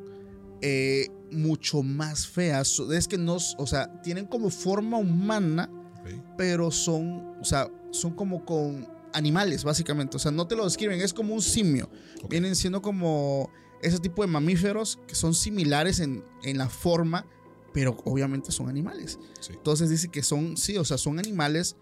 eh, 0.61 1.08
mucho 1.30 1.82
más 1.82 2.26
feas. 2.26 2.80
Es 2.92 3.06
que 3.08 3.18
no, 3.18 3.36
o 3.58 3.66
sea, 3.66 4.02
tienen 4.02 4.26
como 4.26 4.50
forma 4.50 4.98
humana, 4.98 5.70
ok, 6.01 6.36
pero 6.36 6.70
son, 6.70 7.36
o 7.40 7.44
sea, 7.44 7.68
son 7.90 8.14
como 8.14 8.44
con 8.44 8.88
animales, 9.12 9.64
básicamente. 9.64 10.16
O 10.16 10.20
sea, 10.20 10.30
no 10.30 10.46
te 10.46 10.57
lo 10.57 10.64
describen, 10.64 11.01
es 11.01 11.12
como 11.12 11.34
un 11.34 11.42
simio. 11.42 11.88
ok. 12.22 12.30
Vienen 12.30 12.57
siendo 12.57 12.82
como 12.82 13.51
ese 13.82 13.98
tipo 13.98 14.22
de 14.22 14.28
mamíferos 14.28 14.98
que 15.07 15.14
son 15.14 15.34
similares 15.34 16.01
en, 16.01 16.24
en 16.42 16.59
la 16.59 16.68
forma, 16.68 17.26
pero 17.72 17.96
obviamente 18.05 18.53
son 18.53 18.68
animales. 18.68 19.18
Sí. 19.40 19.53
Entonces 19.55 19.90
dice 19.90 20.09
que 20.09 20.22
son, 20.22 20.57
sí, 20.57 20.76
o 20.76 20.84
sea, 20.84 20.98
son 20.98 21.18
animales 21.18 21.76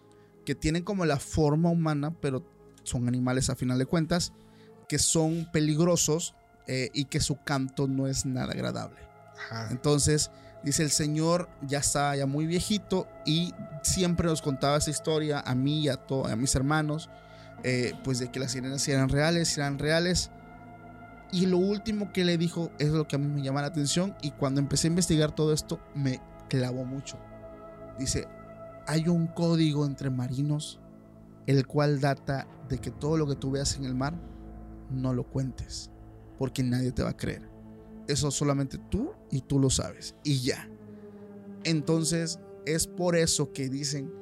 que 0.45 0.55
tienen 0.55 0.83
como 0.83 1.05
la 1.05 1.19
forma 1.19 1.71
humana, 1.71 2.14
pero 2.21 2.45
son 2.83 3.09
animales 3.09 3.51
a 3.51 3.57
final 3.57 3.79
de 3.79 3.87
cuentas, 3.87 4.33
que 4.89 4.99
son 4.99 5.49
peligrosos 5.53 6.35
eh, 6.66 6.91
y 6.95 7.05
que 7.07 7.21
su 7.21 7.43
canto 7.43 7.87
no 7.87 8.07
es 8.07 8.25
nada 8.25 8.53
agradable. 8.53 8.99
Ajá. 9.37 9.69
Entonces, 9.71 10.31
dice 10.63 10.83
el 10.83 10.91
señor 10.91 11.49
ya 11.63 11.79
está 11.79 12.15
ya 12.17 12.27
muy 12.27 12.47
viejito 12.47 13.07
y 13.25 13.55
siempre 13.83 14.27
nos 14.27 14.43
contaba 14.43 14.77
esa 14.77 14.91
historia 14.91 15.41
a 15.41 15.55
mí 15.55 15.81
y 15.81 15.89
a, 15.89 16.01
a 16.31 16.37
mis 16.37 16.55
hermanos, 16.55 17.11
eh, 17.65 17.93
pues 18.05 18.19
de 18.19 18.31
que 18.31 18.41
las 18.41 18.53
sirenas 18.53 18.87
eran 18.89 19.09
reales, 19.09 19.57
eran 19.57 19.79
reales. 19.79 20.31
Y 21.31 21.47
lo 21.47 21.59
último 21.59 22.13
que 22.13 22.25
le 22.25 22.39
dijo 22.39 22.71
es 22.79 22.89
lo 22.89 23.07
que 23.07 23.17
a 23.17 23.19
mí 23.19 23.27
me 23.27 23.43
llama 23.43 23.61
la 23.61 23.69
atención 23.69 24.15
y 24.23 24.31
cuando 24.31 24.61
empecé 24.61 24.87
a 24.87 24.91
investigar 24.91 25.35
todo 25.35 25.53
esto 25.53 25.79
me 25.95 26.21
clavó 26.49 26.85
mucho. 26.85 27.19
Dice, 27.99 28.27
hay 28.87 29.09
un 29.09 29.27
código 29.27 29.85
entre 29.85 30.09
marinos 30.09 30.81
el 31.47 31.67
cual 31.67 32.01
data 32.01 32.47
de 32.69 32.79
que 32.79 32.91
todo 32.91 33.17
lo 33.17 33.27
que 33.27 33.35
tú 33.35 33.51
veas 33.51 33.77
en 33.77 33.85
el 33.85 33.95
mar 33.95 34.15
no 34.91 35.13
lo 35.13 35.25
cuentes 35.25 35.91
porque 36.39 36.63
nadie 36.63 36.93
te 36.93 37.03
va 37.03 37.11
a 37.11 37.17
creer. 37.17 37.58
Eso 38.09 38.31
solamente 38.31 38.79
tú 38.91 39.13
y 39.31 39.43
tú 39.43 39.59
lo 39.61 39.71
sabes. 39.71 40.15
Y 40.25 40.41
ya. 40.41 40.69
Entonces 41.65 42.39
es 42.67 42.87
por 42.87 43.17
eso 43.17 43.53
que 43.53 43.69
dicen 43.69 44.13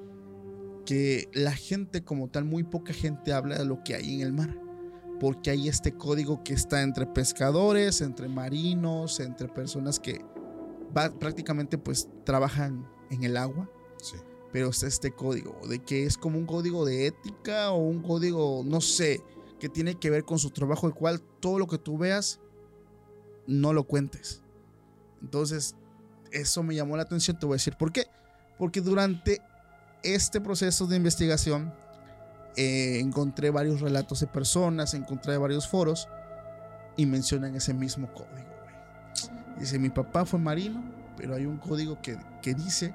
que 0.85 1.29
la 1.33 1.53
gente 1.53 2.05
como 2.05 2.29
tal, 2.29 2.45
muy 2.45 2.63
poca 2.63 2.93
gente 2.93 3.33
habla 3.33 3.59
de 3.59 3.65
lo 3.65 3.83
que 3.83 3.95
hay 3.95 4.15
en 4.15 4.21
el 4.21 4.33
mar. 4.33 4.57
Porque 5.19 5.51
hay 5.51 5.69
este 5.69 5.93
código 5.93 6.45
que 6.45 6.53
está 6.53 6.83
entre 6.83 7.07
pescadores, 7.07 8.01
entre 8.03 8.29
marinos, 8.29 9.19
entre 9.21 9.49
personas 9.49 9.99
que 9.99 10.21
va- 10.97 11.11
prácticamente 11.19 11.79
pues 11.79 12.09
trabajan 12.25 12.87
en 13.11 13.25
el 13.25 13.37
agua. 13.37 13.71
Sí. 14.03 14.17
Pero 14.53 14.69
está 14.69 14.87
este 14.87 15.11
código, 15.13 15.59
de 15.69 15.81
que 15.81 16.05
es 16.05 16.17
como 16.17 16.39
un 16.39 16.47
código 16.47 16.85
de 16.85 17.07
ética 17.07 17.71
o 17.73 17.79
un 17.79 18.01
código, 18.03 18.63
no 18.65 18.81
sé, 18.81 19.21
que 19.59 19.69
tiene 19.69 19.97
que 19.97 20.11
ver 20.11 20.25
con 20.25 20.39
su 20.39 20.51
trabajo, 20.51 20.87
el 20.87 20.95
cual 20.95 21.21
todo 21.41 21.59
lo 21.59 21.67
que 21.67 21.79
tú 21.79 21.99
veas, 21.99 22.41
no 23.47 23.73
lo 23.73 23.85
cuentes. 23.85 24.43
Entonces, 25.23 25.75
eso 26.33 26.63
me 26.63 26.75
llamó 26.75 26.97
la 26.97 27.05
atención, 27.05 27.39
te 27.39 27.47
voy 27.47 27.55
a 27.55 27.57
decir 27.57 27.77
por 27.77 27.93
qué. 27.93 28.07
Porque 28.59 28.81
durante 28.81 29.41
este 30.03 30.41
proceso 30.41 30.87
de 30.87 30.97
investigación, 30.97 31.73
eh, 32.57 33.01
encontré 33.01 33.51
varios 33.51 33.81
relatos 33.81 34.21
de 34.21 34.27
personas, 34.27 34.95
encontré 34.95 35.37
varios 35.37 35.69
foros 35.69 36.09
y 36.97 37.07
mencionan 37.07 37.55
ese 37.55 37.75
mismo 37.75 38.13
código. 38.13 38.57
Dice, 39.59 39.79
mi 39.79 39.91
papá 39.91 40.25
fue 40.25 40.39
marino, 40.39 40.83
pero 41.17 41.35
hay 41.35 41.47
un 41.47 41.59
código 41.59 42.01
que, 42.01 42.19
que 42.43 42.55
dice 42.55 42.95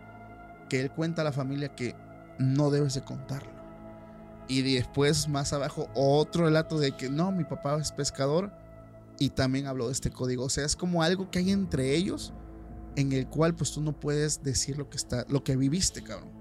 que 0.70 0.80
él 0.80 0.92
cuenta 0.92 1.22
a 1.22 1.26
la 1.26 1.32
familia 1.32 1.76
que 1.76 1.96
no 2.40 2.72
debes 2.72 2.94
de 2.96 3.02
contarlo. 3.02 3.52
Y 4.48 4.62
después, 4.62 5.28
más 5.28 5.54
abajo, 5.54 5.90
otro 5.96 6.46
relato 6.46 6.80
de 6.80 6.92
que 6.94 7.10
no, 7.10 7.32
mi 7.32 7.44
papá 7.44 7.78
es 7.78 7.92
pescador 7.92 8.52
y 9.22 9.30
también 9.30 9.68
habló 9.68 9.86
de 9.86 9.94
este 9.94 10.10
código. 10.10 10.46
O 10.46 10.50
sea, 10.50 10.66
es 10.66 10.76
como 10.76 11.04
algo 11.04 11.30
que 11.30 11.38
hay 11.38 11.52
entre 11.52 11.96
ellos 11.96 12.34
en 12.96 13.12
el 13.12 13.28
cual 13.28 13.56
pues 13.56 13.72
tú 13.72 13.80
no 13.80 14.00
puedes 14.00 14.42
decir 14.42 14.80
lo 14.80 14.90
que 14.90 14.98
está, 14.98 15.28
lo 15.30 15.44
que 15.44 15.56
viviste, 15.56 16.02
cabrón. 16.02 16.32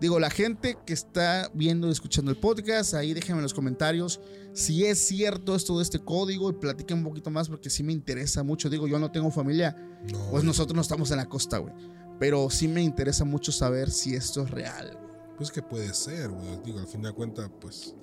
Digo, 0.00 0.18
la 0.18 0.28
gente 0.28 0.76
que 0.84 0.92
está 0.92 1.48
viendo 1.54 1.86
y 1.86 1.92
escuchando 1.92 2.32
el 2.32 2.36
podcast, 2.36 2.94
ahí 2.94 3.14
déjenme 3.14 3.38
en 3.38 3.44
los 3.44 3.54
comentarios 3.54 4.20
si 4.52 4.84
es 4.84 4.98
cierto 4.98 5.54
esto 5.54 5.76
de 5.76 5.84
este 5.84 6.00
código 6.00 6.50
y 6.50 6.54
platiquen 6.54 6.98
un 6.98 7.04
poquito 7.04 7.30
más 7.30 7.48
porque 7.48 7.70
sí 7.70 7.84
me 7.84 7.92
interesa 7.92 8.42
mucho. 8.42 8.68
Digo, 8.68 8.88
yo 8.88 8.98
no 8.98 9.12
tengo 9.12 9.30
familia, 9.30 9.76
No, 10.12 10.30
pues 10.32 10.42
nosotros 10.42 10.74
no 10.74 10.82
estamos 10.82 11.12
en 11.12 11.18
la 11.18 11.28
costa, 11.28 11.58
güey. 11.58 11.72
Pero 12.18 12.50
sí 12.50 12.66
me 12.66 12.82
interesa 12.82 13.24
mucho 13.24 13.52
saber 13.52 13.92
si 13.92 14.16
esto 14.16 14.42
es 14.42 14.50
real. 14.50 14.98
Pues 15.36 15.52
que 15.52 15.62
puede 15.62 15.94
ser, 15.94 16.30
güey. 16.30 16.60
Digo, 16.64 16.80
al 16.80 16.88
fin 16.88 17.02
de 17.02 17.12
cuentas, 17.12 17.48
pues. 17.60 17.94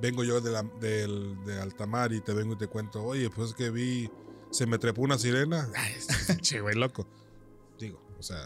Vengo 0.00 0.24
yo 0.24 0.40
de, 0.40 0.50
la, 0.50 0.62
de 0.80 1.60
Altamar 1.60 2.12
y 2.12 2.20
te 2.20 2.32
vengo 2.32 2.54
y 2.54 2.58
te 2.58 2.66
cuento, 2.68 3.02
oye, 3.04 3.28
pues 3.30 3.50
es 3.50 3.54
que 3.54 3.70
vi. 3.70 4.10
Se 4.50 4.66
me 4.66 4.78
trepó 4.78 5.02
una 5.02 5.16
sirena. 5.18 5.68
Pinche 6.26 6.60
güey, 6.60 6.74
loco. 6.74 7.06
Digo, 7.78 8.00
o 8.18 8.22
sea, 8.22 8.38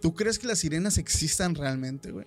¿Tú 0.00 0.14
crees 0.14 0.38
que 0.38 0.46
las 0.46 0.58
sirenas 0.58 0.98
existan 0.98 1.54
realmente, 1.54 2.10
güey? 2.10 2.26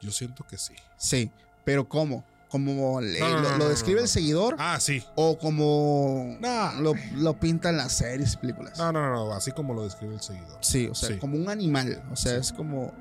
yo 0.00 0.12
siento 0.12 0.44
que 0.48 0.56
sí. 0.58 0.74
Sí, 0.98 1.30
pero 1.64 1.88
¿cómo? 1.88 2.24
¿Como 2.50 3.00
le- 3.00 3.18
No, 3.20 3.28
no, 3.30 3.40
lo, 3.42 3.50
no, 3.50 3.58
lo 3.58 3.68
describe 3.68 4.00
el 4.00 4.08
seguidor? 4.08 4.54
Ah, 4.58 4.78
sí. 4.80 5.02
¿O 5.16 5.36
como 5.38 6.36
No. 6.40 6.72
lo, 6.80 6.94
lo 7.16 7.38
pintan 7.40 7.76
las 7.76 7.98
series 7.98 8.34
y 8.34 8.36
películas? 8.38 8.78
No, 8.78 8.92
no, 8.92 9.10
no, 9.10 9.32
así 9.32 9.50
como 9.52 9.74
lo 9.74 9.82
describe 9.84 10.14
el 10.14 10.20
seguidor. 10.20 10.58
Sí, 10.62 10.86
o 10.86 10.94
sea, 10.94 11.10
Sí. 11.10 11.18
como 11.18 11.36
un 11.36 11.50
animal. 11.50 12.02
O 12.12 12.16
sea, 12.16 12.34
Sí. 12.34 12.40
es 12.40 12.52
como 12.52 12.92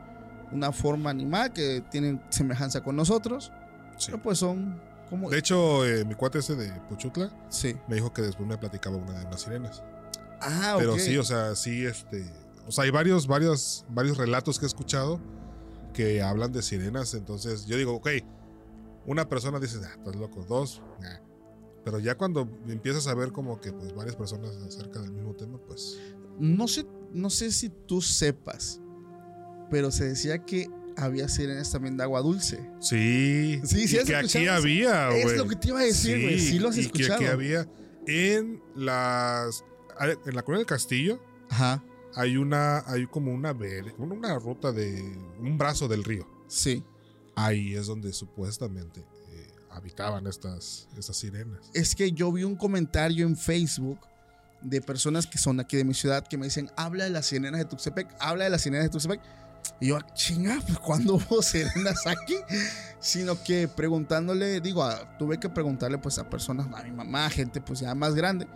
una 0.52 0.72
forma 0.72 1.12
animal 1.12 1.54
que 1.54 1.82
tienen 1.92 2.22
semejanza 2.30 2.82
con 2.82 2.96
nosotros. 2.96 3.52
Sí. 3.98 4.08
Pero 4.12 4.22
pues 4.22 4.38
son 4.40 4.82
como... 5.10 5.30
De 5.30 5.38
hecho, 5.38 5.86
eh, 5.86 6.06
mi 6.06 6.16
cuate 6.16 6.40
ese 6.40 6.56
de 6.56 6.72
Pochutla 6.90 7.32
sí. 7.50 7.76
me 7.88 7.96
dijo 7.96 8.14
que 8.14 8.22
después 8.22 8.48
me 8.48 8.58
platicaba 8.58 8.98
una 8.98 9.20
de 9.20 9.26
unas 9.26 9.42
sirenas. 9.42 9.84
Ah, 10.42 10.76
Pero 10.78 10.94
ok. 10.94 11.00
sí, 11.00 11.18
o 11.18 11.24
sea, 11.24 11.56
sí, 11.56 11.86
este. 11.86 12.24
O 12.68 12.72
sea, 12.72 12.84
hay 12.84 12.92
varios, 12.92 13.28
varios, 13.28 13.86
varios 13.90 14.18
relatos 14.18 14.60
que 14.60 14.66
he 14.66 14.68
escuchado 14.68 15.20
que 15.94 16.22
hablan 16.22 16.52
de 16.52 16.62
sirenas. 16.62 17.14
Entonces, 17.14 17.66
yo 17.66 17.78
digo, 17.78 17.96
ok, 17.96 18.10
una 19.06 19.28
persona 19.28 19.60
dice, 19.60 19.80
ah, 19.84 19.96
estás 19.98 20.16
loco, 20.16 20.46
dos, 20.48 20.82
nah. 21.02 21.18
Pero 21.84 22.00
ya 22.00 22.16
cuando 22.16 22.50
empiezas 22.68 23.08
a 23.08 23.16
ver 23.16 23.32
como 23.32 23.62
que 23.62 23.72
pues 23.72 23.96
varias 23.96 24.18
personas 24.18 24.52
acerca 24.58 25.00
del 25.00 25.14
mismo 25.14 25.34
tema, 25.36 25.58
pues. 25.66 25.98
No 26.38 26.68
sé, 26.68 26.86
no 27.14 27.30
sé 27.30 27.50
si 27.52 27.70
tú 27.70 28.02
sepas, 28.02 28.82
pero 29.72 29.90
se 29.90 30.06
decía 30.06 30.40
que 30.40 30.70
había 30.98 31.30
sirenas 31.30 31.72
también 31.72 31.96
de 31.96 32.04
agua 32.04 32.22
dulce. 32.22 32.58
Sí. 32.80 33.62
Sí, 33.64 33.88
sí 33.88 33.96
y 33.96 34.00
has 34.00 34.06
que 34.06 34.16
aquí 34.16 34.48
había, 34.48 35.10
güey. 35.10 35.22
Es 35.22 35.38
lo 35.38 35.48
que 35.48 35.56
te 35.56 35.70
iba 35.70 35.80
a 35.80 35.84
decir, 35.84 36.22
güey. 36.22 36.40
Sí, 36.40 36.60
lo 36.60 36.70
has 36.70 36.78
y 36.78 36.82
escuchado. 36.82 37.20
que 37.20 37.26
aquí 37.26 37.34
había 37.34 37.68
en 38.08 38.62
las. 38.76 39.64
En 40.00 40.36
la 40.36 40.44
Colonia 40.44 40.60
del 40.60 40.68
Castillo 40.68 41.20
Ajá, 41.50 41.84
hay 42.16 42.38
una. 42.38 42.84
Hay 42.88 43.08
como 43.08 43.34
una. 43.34 43.56
Una 43.98 44.40
ruta 44.40 44.72
de. 44.72 45.02
Un 45.40 45.58
brazo 45.58 45.88
del 45.88 46.04
río. 46.04 46.28
sí. 46.48 46.84
Ahí 47.40 47.76
es 47.76 47.86
donde 47.86 48.14
supuestamente 48.14 49.02
eh, 49.02 49.52
habitaban 49.70 50.26
estas, 50.26 50.88
estas 50.98 51.18
sirenas. 51.18 51.60
Es 51.72 51.94
que 51.94 52.12
yo 52.12 52.32
vi 52.32 52.44
un 52.44 52.56
comentario 52.56 53.28
en 53.28 53.38
Facebook 53.38 54.00
de 54.64 54.82
personas 54.82 55.28
que 55.28 55.38
son 55.38 55.60
aquí 55.60 55.78
de 55.78 55.84
mi 55.84 55.94
ciudad 55.94 56.28
que 56.28 56.36
me 56.36 56.46
dicen, 56.46 56.72
habla 56.76 57.04
de 57.04 57.12
las 57.12 57.28
sirenas 57.28 57.60
de 57.60 57.66
Tuxtepec, 57.66 58.08
habla 58.20 58.46
de 58.46 58.50
las 58.50 58.64
sirenas 58.64 58.86
de 58.86 58.90
Tuxtepec. 58.90 59.22
Y 59.80 59.88
yo, 59.88 60.00
chinga, 60.14 60.60
pues 60.66 60.80
¿cuándo 60.80 61.16
hubo 61.16 61.42
sirenas 61.44 62.06
aquí? 62.08 62.36
Sino 63.00 63.42
que 63.44 63.68
preguntándole, 63.68 64.60
digo, 64.62 64.84
a- 64.84 65.18
tuve 65.18 65.40
que 65.40 65.50
preguntarle 65.50 65.98
pues 65.98 66.18
a 66.18 66.30
personas, 66.30 66.68
a 66.74 66.84
mi 66.84 66.92
mamá, 66.92 67.30
gente 67.30 67.62
pues 67.62 67.80
ya 67.82 67.94
más 67.94 68.16
grande. 68.16 68.48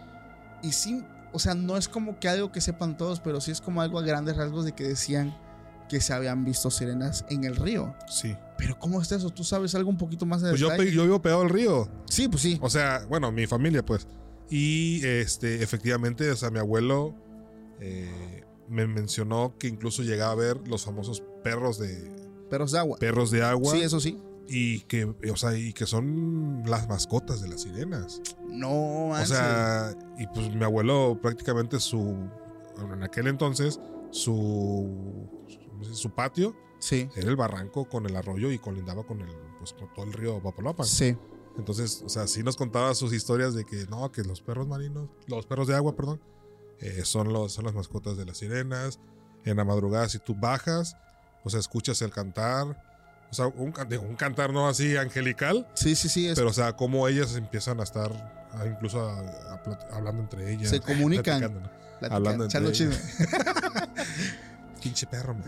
Y 0.64 0.72
sí, 0.72 1.04
o 1.32 1.40
sea, 1.40 1.54
no 1.54 1.78
es 1.78 1.88
como 1.88 2.20
que 2.20 2.28
algo 2.30 2.52
que 2.52 2.60
sepan 2.62 2.98
todos, 2.98 3.20
pero 3.20 3.40
sí 3.42 3.52
es 3.52 3.62
como 3.62 3.82
algo 3.82 4.00
a 4.00 4.02
grandes 4.04 4.36
rasgos 4.36 4.66
de 4.66 4.72
que 4.74 4.84
decían 4.84 5.36
que 5.90 6.00
se 6.02 6.14
habían 6.14 6.46
visto 6.46 6.72
sirenas 6.72 7.26
en 7.30 7.44
el 7.44 7.56
río. 7.56 7.94
Sí. 8.08 8.36
Pero 8.58 8.80
¿cómo 8.80 9.02
es 9.02 9.12
eso? 9.12 9.30
¿Tú 9.30 9.44
sabes 9.44 9.76
algo 9.76 9.90
un 9.90 9.98
poquito 9.98 10.26
más 10.26 10.42
de 10.42 10.50
Pues 10.50 10.62
yo, 10.62 10.70
detalle? 10.70 10.90
pe- 10.90 10.96
yo 10.96 11.04
vivo 11.04 11.22
pegado 11.22 11.42
al 11.42 11.50
río. 11.50 11.90
Sí, 12.10 12.28
pues 12.30 12.42
sí. 12.42 12.58
O 12.62 12.70
sea, 12.70 13.06
bueno, 13.10 13.32
mi 13.32 13.46
familia, 13.46 13.84
pues. 13.86 14.08
Y 14.50 15.06
este, 15.06 15.62
efectivamente, 15.64 16.30
o 16.32 16.36
sea, 16.36 16.50
mi 16.50 16.60
abuelo 16.60 17.14
eh, 17.80 18.44
me 18.72 18.88
mencionó 18.88 19.54
que 19.60 19.68
incluso 19.68 20.02
llegaba 20.02 20.32
a 20.32 20.36
ver 20.36 20.68
los 20.68 20.84
famosos 20.86 21.22
perros 21.44 21.78
de 21.78 22.20
Perros 22.50 22.72
de 22.72 22.80
agua. 22.80 22.98
perros 22.98 23.30
de 23.32 23.44
agua. 23.44 23.72
Sí, 23.74 23.82
eso 23.82 24.00
sí. 24.00 24.18
Y 24.48 24.82
que, 24.82 25.06
o 25.06 25.36
sea, 25.38 25.58
y 25.58 25.72
que 25.72 25.86
son 25.86 26.64
las 26.66 26.90
mascotas 26.90 27.42
de 27.42 27.48
las 27.48 27.62
sirenas. 27.62 28.22
No, 28.50 28.70
O 28.72 29.10
manches. 29.10 29.30
sea, 29.30 29.96
y 30.18 30.28
pues 30.28 30.54
mi 30.54 30.64
abuelo 30.64 31.18
prácticamente 31.22 31.80
su, 31.80 32.18
en 32.94 33.04
aquel 33.04 33.28
entonces, 33.28 33.80
su, 34.10 35.30
su 35.94 36.10
patio 36.12 36.56
Sí. 36.80 37.08
era 37.16 37.30
el 37.30 37.36
barranco 37.36 37.86
con 37.88 38.06
el 38.08 38.16
arroyo 38.16 38.52
y 38.52 38.58
colindaba 38.58 39.04
con 39.06 39.22
el, 39.22 39.30
pues 39.60 39.72
con 39.74 39.94
todo 39.94 40.06
el 40.06 40.14
río 40.14 40.42
Papaloapan. 40.42 40.86
Sí. 40.86 41.16
Entonces, 41.58 42.02
o 42.06 42.10
sea, 42.10 42.28
sí 42.28 42.44
nos 42.44 42.58
contaba 42.58 42.94
sus 42.96 43.14
historias 43.14 43.54
de 43.54 43.66
que 43.66 43.86
no, 43.90 44.12
que 44.12 44.24
los 44.24 44.42
perros 44.42 44.68
marinos, 44.68 45.10
los 45.28 45.46
perros 45.46 45.68
de 45.68 45.76
agua, 45.76 45.96
perdón, 45.96 46.20
eh, 46.82 47.02
son, 47.06 47.32
los, 47.32 47.54
son 47.54 47.66
las 47.66 47.74
mascotas 47.74 48.18
de 48.18 48.26
las 48.26 48.38
sirenas. 48.38 49.00
En 49.46 49.58
la 49.58 49.64
madrugada, 49.64 50.08
si 50.10 50.20
tú 50.20 50.36
bajas, 50.36 50.96
o 51.44 51.50
sea, 51.50 51.60
escuchas 51.60 52.02
el 52.02 52.12
cantar. 52.12 52.84
O 53.32 53.34
sea, 53.34 53.48
un, 53.48 53.72
cantar 54.18 54.52
no 54.52 54.68
así 54.68 54.98
angelical, 54.98 55.66
Sí, 55.74 55.96
sí, 55.96 56.10
sí. 56.10 56.28
es- 56.28 56.36
pero 56.36 56.50
o 56.50 56.54
sea, 56.54 56.76
como 56.76 57.08
ellas 57.08 57.36
empiezan 57.36 57.80
a 57.80 57.84
estar 57.84 58.12
a- 58.52 58.66
incluso 58.68 59.00
a- 59.10 59.54
a 59.54 59.64
plat- 59.64 59.88
hablando 59.94 60.22
entre 60.24 60.52
ellas. 60.52 60.70
Se 60.70 60.82
comunican. 60.82 61.40
platicando, 61.40 61.60
¿no? 61.62 61.70
platican, 62.00 62.12
hablando 62.14 62.44
entre 62.44 62.60
ellas. 62.60 62.74
chisme. 62.78 62.96
Pinche 64.84 65.06
perro, 65.08 65.34
man. 65.36 65.46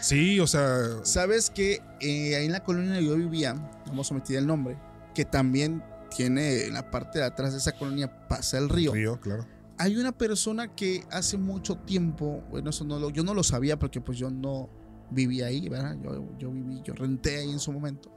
Sí, 0.00 0.40
o 0.40 0.46
sea, 0.46 0.78
¿Sabes 1.02 1.50
que 1.50 1.82
eh, 2.00 2.36
ahí 2.36 2.46
en 2.46 2.52
la 2.52 2.60
colonia 2.64 2.94
donde 2.94 3.06
yo 3.06 3.16
vivía, 3.16 3.54
vamos 3.86 4.10
a 4.10 4.14
omitir 4.14 4.36
el 4.38 4.46
nombre, 4.46 4.76
que 5.14 5.24
también 5.24 5.82
tiene 6.16 6.64
en 6.66 6.74
la 6.74 6.90
parte 6.90 7.18
de 7.18 7.24
atrás 7.26 7.52
de 7.52 7.58
esa 7.58 7.72
colonia 7.72 8.26
pasa 8.28 8.56
el 8.58 8.68
río. 8.68 8.92
río, 8.92 9.20
claro. 9.20 9.44
Hay 9.80 9.96
una 9.96 10.12
persona 10.12 10.74
que 10.74 11.06
hace 11.10 11.38
mucho 11.38 11.78
tiempo, 11.78 12.44
bueno, 12.50 12.68
eso 12.68 12.84
no 12.84 12.98
lo, 12.98 13.08
yo 13.08 13.24
no 13.24 13.32
lo 13.32 13.42
sabía 13.42 13.78
porque 13.78 13.98
pues 13.98 14.18
yo 14.18 14.30
no 14.30 14.68
vivía 15.10 15.46
ahí, 15.46 15.70
¿verdad? 15.70 15.96
Yo, 16.04 16.36
yo 16.38 16.50
viví, 16.50 16.82
yo 16.84 16.92
renté 16.92 17.38
ahí 17.38 17.50
en 17.50 17.58
su 17.58 17.72
momento. 17.72 18.12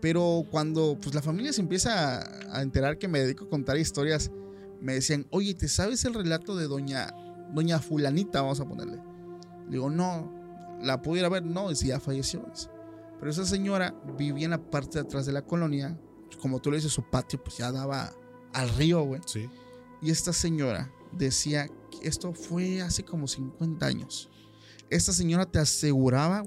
Pero 0.00 0.44
cuando 0.50 0.98
pues 1.00 1.14
la 1.14 1.22
familia 1.22 1.52
se 1.52 1.60
empieza 1.60 2.24
a, 2.52 2.62
enterar 2.62 2.98
que 2.98 3.06
me 3.06 3.20
dedico 3.20 3.44
a 3.44 3.48
contar 3.48 3.78
historias, 3.78 4.32
me 4.80 4.94
decían, 4.94 5.24
oye, 5.30 5.54
¿te 5.54 5.68
sabes 5.68 6.04
el 6.04 6.14
relato 6.14 6.56
de 6.56 6.66
doña, 6.66 7.14
doña 7.54 7.78
fulanita? 7.78 8.42
Vamos 8.42 8.58
a 8.58 8.64
ponerle. 8.68 8.96
Le 9.66 9.70
digo, 9.70 9.88
no, 9.88 10.32
la 10.82 11.00
pudiera 11.00 11.28
ver, 11.28 11.44
no, 11.44 11.70
y 11.70 11.76
ya 11.76 12.00
falleció. 12.00 12.44
Pero 13.20 13.30
esa 13.30 13.44
señora 13.44 13.94
vivía 14.18 14.46
en 14.46 14.50
la 14.50 14.70
parte 14.70 14.98
de 14.98 15.04
atrás 15.04 15.26
de 15.26 15.32
la 15.32 15.42
colonia, 15.42 15.96
como 16.40 16.60
tú 16.60 16.72
le 16.72 16.78
dices, 16.78 16.90
su 16.90 17.08
patio 17.08 17.40
pues 17.40 17.58
ya 17.58 17.70
daba 17.70 18.12
al 18.52 18.68
río, 18.70 19.04
güey. 19.04 19.20
Sí. 19.26 19.48
Y 20.02 20.10
esta 20.10 20.32
señora 20.32 20.90
decía 21.12 21.68
esto 22.02 22.32
fue 22.32 22.82
hace 22.82 23.04
como 23.04 23.28
50 23.28 23.86
años. 23.86 24.28
Esta 24.90 25.12
señora 25.12 25.46
te 25.46 25.58
aseguraba 25.58 26.42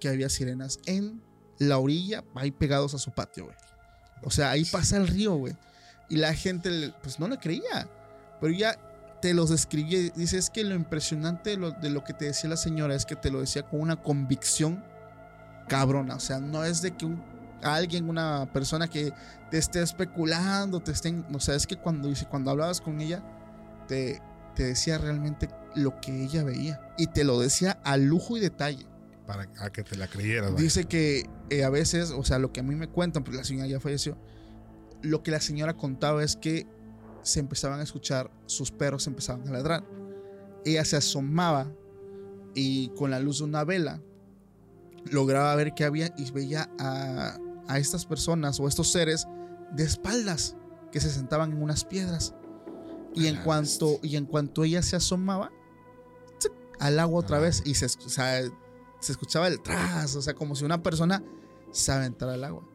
que 0.00 0.08
había 0.08 0.28
sirenas 0.28 0.80
en 0.86 1.22
la 1.58 1.78
orilla, 1.78 2.24
ahí 2.34 2.50
pegados 2.50 2.94
a 2.94 2.98
su 2.98 3.12
patio, 3.12 3.44
güey. 3.44 3.56
O 4.22 4.30
sea, 4.30 4.50
ahí 4.50 4.64
pasa 4.64 4.96
el 4.96 5.06
río, 5.06 5.34
güey. 5.36 5.56
Y 6.08 6.16
la 6.16 6.34
gente, 6.34 6.92
pues 7.02 7.18
no 7.18 7.28
le 7.28 7.38
creía. 7.38 7.88
Pero 8.40 8.52
ya 8.52 9.18
te 9.22 9.32
los 9.32 9.50
describía. 9.50 9.98
y 9.98 10.10
Dice, 10.10 10.38
es 10.38 10.50
que 10.50 10.64
lo 10.64 10.74
impresionante 10.74 11.50
de 11.50 11.56
lo, 11.56 11.70
de 11.70 11.90
lo 11.90 12.04
que 12.04 12.12
te 12.12 12.26
decía 12.26 12.50
la 12.50 12.56
señora 12.56 12.94
es 12.94 13.06
que 13.06 13.16
te 13.16 13.30
lo 13.30 13.40
decía 13.40 13.62
con 13.62 13.80
una 13.80 14.02
convicción 14.02 14.84
cabrona. 15.68 16.16
O 16.16 16.20
sea, 16.20 16.40
no 16.40 16.64
es 16.64 16.82
de 16.82 16.96
que 16.96 17.06
un, 17.06 17.22
alguien, 17.64 18.08
una 18.08 18.50
persona 18.52 18.88
que 18.88 19.12
te 19.50 19.58
esté 19.58 19.82
especulando, 19.82 20.80
te 20.80 20.92
estén. 20.92 21.24
O 21.34 21.40
sea, 21.40 21.54
es 21.54 21.66
que 21.66 21.76
cuando, 21.76 22.10
cuando 22.30 22.50
hablabas 22.50 22.80
con 22.80 23.00
ella, 23.00 23.22
te, 23.88 24.20
te 24.54 24.64
decía 24.64 24.98
realmente 24.98 25.48
lo 25.74 26.00
que 26.00 26.24
ella 26.24 26.44
veía. 26.44 26.80
Y 26.98 27.08
te 27.08 27.24
lo 27.24 27.40
decía 27.40 27.80
a 27.84 27.96
lujo 27.96 28.36
y 28.36 28.40
detalle. 28.40 28.86
Para 29.26 29.48
a 29.58 29.70
que 29.70 29.82
te 29.82 29.96
la 29.96 30.06
creyeras. 30.06 30.52
vaya. 30.52 30.62
Dice 30.62 30.84
que 30.84 31.28
eh, 31.50 31.64
a 31.64 31.70
veces, 31.70 32.10
o 32.10 32.24
sea, 32.24 32.38
lo 32.38 32.52
que 32.52 32.60
a 32.60 32.62
mí 32.62 32.74
me 32.74 32.88
cuentan, 32.88 33.24
porque 33.24 33.38
la 33.38 33.44
señora 33.44 33.66
ya 33.66 33.80
falleció, 33.80 34.18
lo 35.02 35.22
que 35.22 35.30
la 35.30 35.40
señora 35.40 35.74
contaba 35.74 36.22
es 36.22 36.36
que 36.36 36.66
se 37.22 37.40
empezaban 37.40 37.80
a 37.80 37.82
escuchar, 37.82 38.30
sus 38.46 38.70
perros 38.70 39.06
empezaban 39.06 39.48
a 39.48 39.52
ladrar. 39.52 39.84
Ella 40.64 40.84
se 40.84 40.96
asomaba 40.96 41.72
y 42.54 42.88
con 42.90 43.10
la 43.10 43.18
luz 43.18 43.38
de 43.38 43.44
una 43.44 43.64
vela 43.64 44.00
lograba 45.10 45.54
ver 45.54 45.74
qué 45.74 45.84
había 45.84 46.12
y 46.16 46.30
veía 46.30 46.70
a, 46.78 47.38
a 47.68 47.78
estas 47.78 48.06
personas 48.06 48.60
o 48.60 48.68
estos 48.68 48.92
seres 48.92 49.26
de 49.72 49.84
espaldas 49.84 50.56
que 50.92 51.00
se 51.00 51.10
sentaban 51.10 51.52
en 51.52 51.62
unas 51.62 51.84
piedras. 51.84 52.34
Y 53.14 53.26
en 53.28 53.36
cuanto, 53.42 54.00
y 54.02 54.16
en 54.16 54.26
cuanto 54.26 54.64
ella 54.64 54.82
se 54.82 54.96
asomaba, 54.96 55.50
al 56.80 56.98
agua 56.98 57.20
otra 57.20 57.38
vez 57.38 57.62
y 57.64 57.74
se, 57.74 57.86
o 57.86 58.08
sea, 58.08 58.42
se 59.00 59.12
escuchaba 59.12 59.48
el 59.48 59.62
tras, 59.62 60.16
o 60.16 60.22
sea, 60.22 60.34
como 60.34 60.56
si 60.56 60.64
una 60.64 60.82
persona 60.82 61.22
se 61.70 61.92
aventara 61.92 62.34
al 62.34 62.44
agua. 62.44 62.68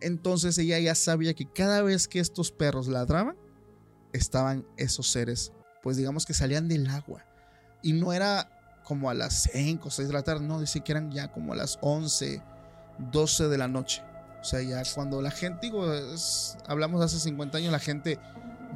Entonces 0.00 0.58
ella 0.58 0.78
ya 0.78 0.94
sabía 0.94 1.34
que 1.34 1.50
cada 1.50 1.82
vez 1.82 2.08
que 2.08 2.20
estos 2.20 2.52
perros 2.52 2.88
ladraban, 2.88 3.36
estaban 4.12 4.66
esos 4.76 5.10
seres, 5.10 5.52
pues 5.82 5.96
digamos 5.96 6.26
que 6.26 6.34
salían 6.34 6.68
del 6.68 6.86
agua. 6.88 7.24
Y 7.82 7.92
no 7.92 8.12
era 8.12 8.50
como 8.84 9.10
a 9.10 9.14
las 9.14 9.48
5 9.52 9.88
o 9.88 9.90
6 9.90 10.08
de 10.08 10.14
la 10.14 10.22
tarde, 10.22 10.46
no, 10.46 10.60
dice 10.60 10.80
que 10.80 10.92
eran 10.92 11.10
ya 11.10 11.32
como 11.32 11.52
a 11.52 11.56
las 11.56 11.78
11, 11.80 12.42
12 13.10 13.48
de 13.48 13.58
la 13.58 13.68
noche. 13.68 14.02
O 14.46 14.48
sea, 14.48 14.62
ya 14.62 14.80
cuando 14.94 15.20
la 15.20 15.32
gente, 15.32 15.58
digo, 15.66 15.92
es- 15.92 16.56
hablamos 16.68 17.00
de 17.00 17.06
hace 17.06 17.18
50 17.18 17.58
años, 17.58 17.72
la 17.72 17.80
gente 17.80 18.20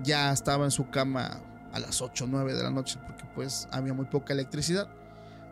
ya 0.02 0.32
estaba 0.32 0.64
en 0.64 0.72
su 0.72 0.90
cama 0.90 1.40
a 1.72 1.78
las 1.78 2.00
8 2.02 2.24
o 2.24 2.26
9 2.26 2.54
de 2.54 2.62
la 2.64 2.70
noche, 2.70 2.98
porque 3.06 3.22
pues 3.36 3.68
había 3.70 3.94
muy 3.94 4.06
poca 4.06 4.32
electricidad. 4.32 4.88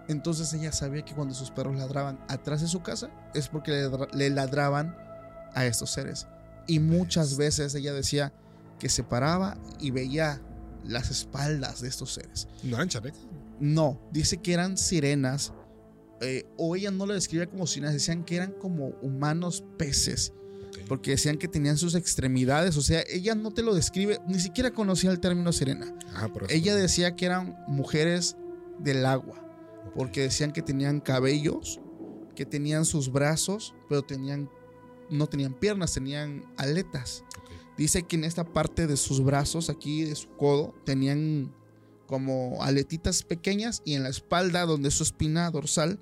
Entonces 0.08 0.52
ella 0.54 0.72
sabía 0.72 1.04
que 1.04 1.14
cuando 1.14 1.34
sus 1.34 1.52
perros 1.52 1.76
ladraban 1.76 2.18
atrás 2.26 2.62
de 2.62 2.66
su 2.66 2.82
casa 2.82 3.10
es 3.32 3.46
porque 3.46 3.70
le, 3.70 3.88
dra- 3.88 4.12
le 4.12 4.28
ladraban 4.30 4.96
a 5.54 5.66
estos 5.66 5.90
seres. 5.90 6.26
Y 6.66 6.80
muchas 6.80 7.36
veces 7.36 7.72
ella 7.76 7.92
decía 7.92 8.32
que 8.80 8.88
se 8.88 9.04
paraba 9.04 9.56
y 9.78 9.92
veía 9.92 10.40
las 10.84 11.10
espaldas 11.12 11.80
de 11.80 11.88
estos 11.90 12.12
seres. 12.14 12.48
¿No 12.64 12.74
eran 12.74 12.88
chalecas? 12.88 13.20
No, 13.60 14.00
dice 14.10 14.38
que 14.38 14.52
eran 14.52 14.76
sirenas. 14.78 15.52
Eh, 16.20 16.46
o 16.56 16.76
ella 16.76 16.90
no 16.90 17.06
lo 17.06 17.14
describía 17.14 17.46
como 17.46 17.66
sirenas, 17.66 17.94
decían 17.94 18.24
que 18.24 18.36
eran 18.36 18.52
como 18.52 18.88
humanos 19.02 19.64
peces. 19.76 20.32
Porque 20.86 21.12
decían 21.12 21.38
que 21.38 21.48
tenían 21.48 21.76
sus 21.76 21.94
extremidades. 21.94 22.76
O 22.76 22.82
sea, 22.82 23.02
ella 23.08 23.34
no 23.34 23.52
te 23.52 23.62
lo 23.62 23.74
describe, 23.74 24.20
ni 24.26 24.38
siquiera 24.38 24.70
conocía 24.70 25.10
el 25.10 25.20
término 25.20 25.52
sirena. 25.52 25.94
Ah. 26.14 26.30
Ella 26.48 26.74
decía 26.76 27.14
que 27.16 27.26
eran 27.26 27.56
mujeres 27.66 28.36
del 28.78 29.04
agua. 29.04 29.44
Porque 29.94 30.22
decían 30.22 30.52
que 30.52 30.62
tenían 30.62 31.00
cabellos, 31.00 31.80
que 32.34 32.46
tenían 32.46 32.84
sus 32.84 33.10
brazos, 33.10 33.74
pero 33.88 34.02
tenían, 34.02 34.50
no 35.10 35.26
tenían 35.26 35.54
piernas, 35.54 35.94
tenían 35.94 36.44
aletas. 36.56 37.24
Dice 37.76 38.02
que 38.04 38.16
en 38.16 38.24
esta 38.24 38.44
parte 38.44 38.86
de 38.86 38.96
sus 38.96 39.22
brazos, 39.22 39.70
aquí 39.70 40.04
de 40.04 40.14
su 40.14 40.28
codo, 40.30 40.74
tenían 40.84 41.52
como 42.06 42.62
aletitas 42.62 43.22
pequeñas 43.22 43.82
y 43.84 43.94
en 43.94 44.02
la 44.02 44.08
espalda, 44.08 44.64
donde 44.64 44.88
es 44.88 44.94
su 44.94 45.02
espina 45.02 45.50
dorsal. 45.50 46.00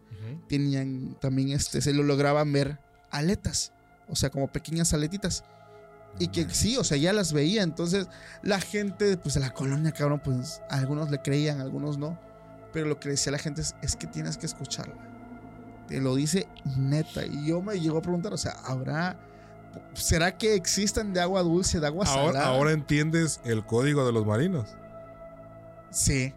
Tenían 0.48 1.16
también 1.20 1.50
este, 1.50 1.80
se 1.80 1.92
lo 1.92 2.02
lograban 2.02 2.52
ver 2.52 2.78
aletas, 3.10 3.72
o 4.08 4.16
sea, 4.16 4.30
como 4.30 4.48
pequeñas 4.48 4.92
aletitas. 4.92 5.44
Y 6.18 6.28
que 6.28 6.48
sí, 6.48 6.76
o 6.78 6.84
sea, 6.84 6.96
ya 6.96 7.12
las 7.12 7.32
veía. 7.32 7.62
Entonces, 7.62 8.08
la 8.42 8.58
gente, 8.58 9.18
pues 9.18 9.34
de 9.34 9.40
la 9.40 9.50
colonia, 9.50 9.92
cabrón, 9.92 10.20
pues 10.24 10.62
algunos 10.70 11.10
le 11.10 11.20
creían, 11.20 11.60
algunos 11.60 11.98
no. 11.98 12.18
Pero 12.72 12.86
lo 12.86 12.98
que 12.98 13.10
decía 13.10 13.32
la 13.32 13.38
gente 13.38 13.60
es, 13.60 13.74
es 13.82 13.96
que 13.96 14.06
tienes 14.06 14.38
que 14.38 14.46
escucharla. 14.46 14.94
Te 15.88 16.00
lo 16.00 16.14
dice 16.14 16.48
neta. 16.76 17.26
Y 17.26 17.46
yo 17.46 17.60
me 17.60 17.78
llego 17.78 17.98
a 17.98 18.02
preguntar, 18.02 18.32
o 18.32 18.38
sea, 18.38 18.52
¿habrá. 18.64 19.18
¿Será 19.92 20.38
que 20.38 20.54
existan 20.54 21.12
de 21.12 21.20
agua 21.20 21.42
dulce, 21.42 21.80
de 21.80 21.86
agua 21.86 22.06
Ahora, 22.06 22.32
salada? 22.32 22.46
ahora 22.46 22.72
entiendes 22.72 23.40
el 23.44 23.66
código 23.66 24.06
de 24.06 24.12
los 24.12 24.24
marinos. 24.24 24.70
Sí. 25.90 26.32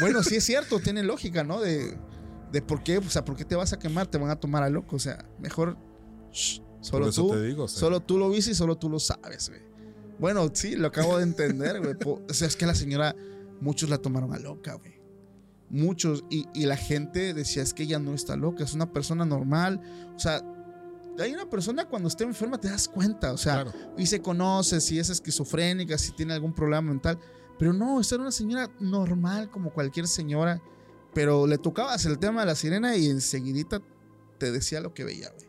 Bueno, 0.00 0.22
sí 0.22 0.36
es 0.36 0.44
cierto, 0.44 0.80
tiene 0.80 1.02
lógica, 1.02 1.42
¿no? 1.44 1.60
De, 1.60 1.96
de 2.52 2.62
por 2.62 2.82
qué, 2.82 2.98
o 2.98 3.02
sea, 3.10 3.24
¿por 3.24 3.36
qué 3.36 3.44
te 3.44 3.54
vas 3.56 3.72
a 3.72 3.78
quemar? 3.78 4.06
Te 4.06 4.18
van 4.18 4.30
a 4.30 4.36
tomar 4.36 4.62
a 4.62 4.70
loco. 4.70 4.96
O 4.96 4.98
sea, 4.98 5.24
mejor. 5.38 5.76
shh, 6.32 6.60
solo 6.80 7.04
Por 7.04 7.08
eso 7.10 7.22
tú. 7.26 7.30
te 7.32 7.42
digo. 7.42 7.68
Solo 7.68 8.00
tú 8.00 8.18
lo 8.18 8.30
viste 8.30 8.52
y 8.52 8.54
solo 8.54 8.76
tú 8.76 8.88
lo 8.88 8.98
sabes, 8.98 9.48
güey. 9.48 9.62
Bueno, 10.18 10.48
sí, 10.52 10.74
lo 10.76 10.88
acabo 10.88 11.16
de 11.18 11.22
entender, 11.24 11.80
güey. 11.80 11.94
O 12.28 12.32
sea, 12.34 12.48
es 12.48 12.56
que 12.56 12.66
la 12.66 12.74
señora, 12.74 13.14
muchos 13.60 13.88
la 13.90 13.98
tomaron 13.98 14.32
a 14.34 14.38
loca, 14.38 14.74
güey. 14.74 14.98
Muchos. 15.70 16.24
Y, 16.30 16.46
y 16.54 16.66
la 16.66 16.76
gente 16.76 17.34
decía, 17.34 17.62
es 17.62 17.74
que 17.74 17.82
ella 17.84 17.98
no 17.98 18.14
está 18.14 18.36
loca, 18.36 18.64
es 18.64 18.72
una 18.74 18.90
persona 18.92 19.24
normal. 19.24 19.80
O 20.16 20.18
sea, 20.18 20.42
hay 21.20 21.32
una 21.34 21.48
persona 21.50 21.84
cuando 21.84 22.08
está 22.08 22.24
enferma 22.24 22.58
te 22.58 22.68
das 22.68 22.88
cuenta, 22.88 23.32
o 23.32 23.36
sea, 23.36 23.64
Claro. 23.64 23.72
y 23.98 24.06
se 24.06 24.20
conoce 24.22 24.80
si 24.80 24.98
es 24.98 25.10
esquizofrénica, 25.10 25.98
si 25.98 26.12
tiene 26.12 26.32
algún 26.32 26.54
problema 26.54 26.82
mental. 26.82 27.18
Pero 27.58 27.72
no, 27.72 28.00
esta 28.00 28.14
era 28.14 28.22
una 28.22 28.30
señora 28.32 28.70
normal 28.80 29.50
como 29.50 29.70
cualquier 29.72 30.06
señora. 30.06 30.62
Pero 31.14 31.46
le 31.46 31.58
tocabas 31.58 32.04
el 32.06 32.18
tema 32.18 32.40
de 32.42 32.46
la 32.46 32.54
sirena 32.54 32.96
y 32.96 33.08
enseguidita 33.08 33.80
te 34.38 34.52
decía 34.52 34.80
lo 34.80 34.94
que 34.94 35.04
veía, 35.04 35.30
güey. 35.30 35.48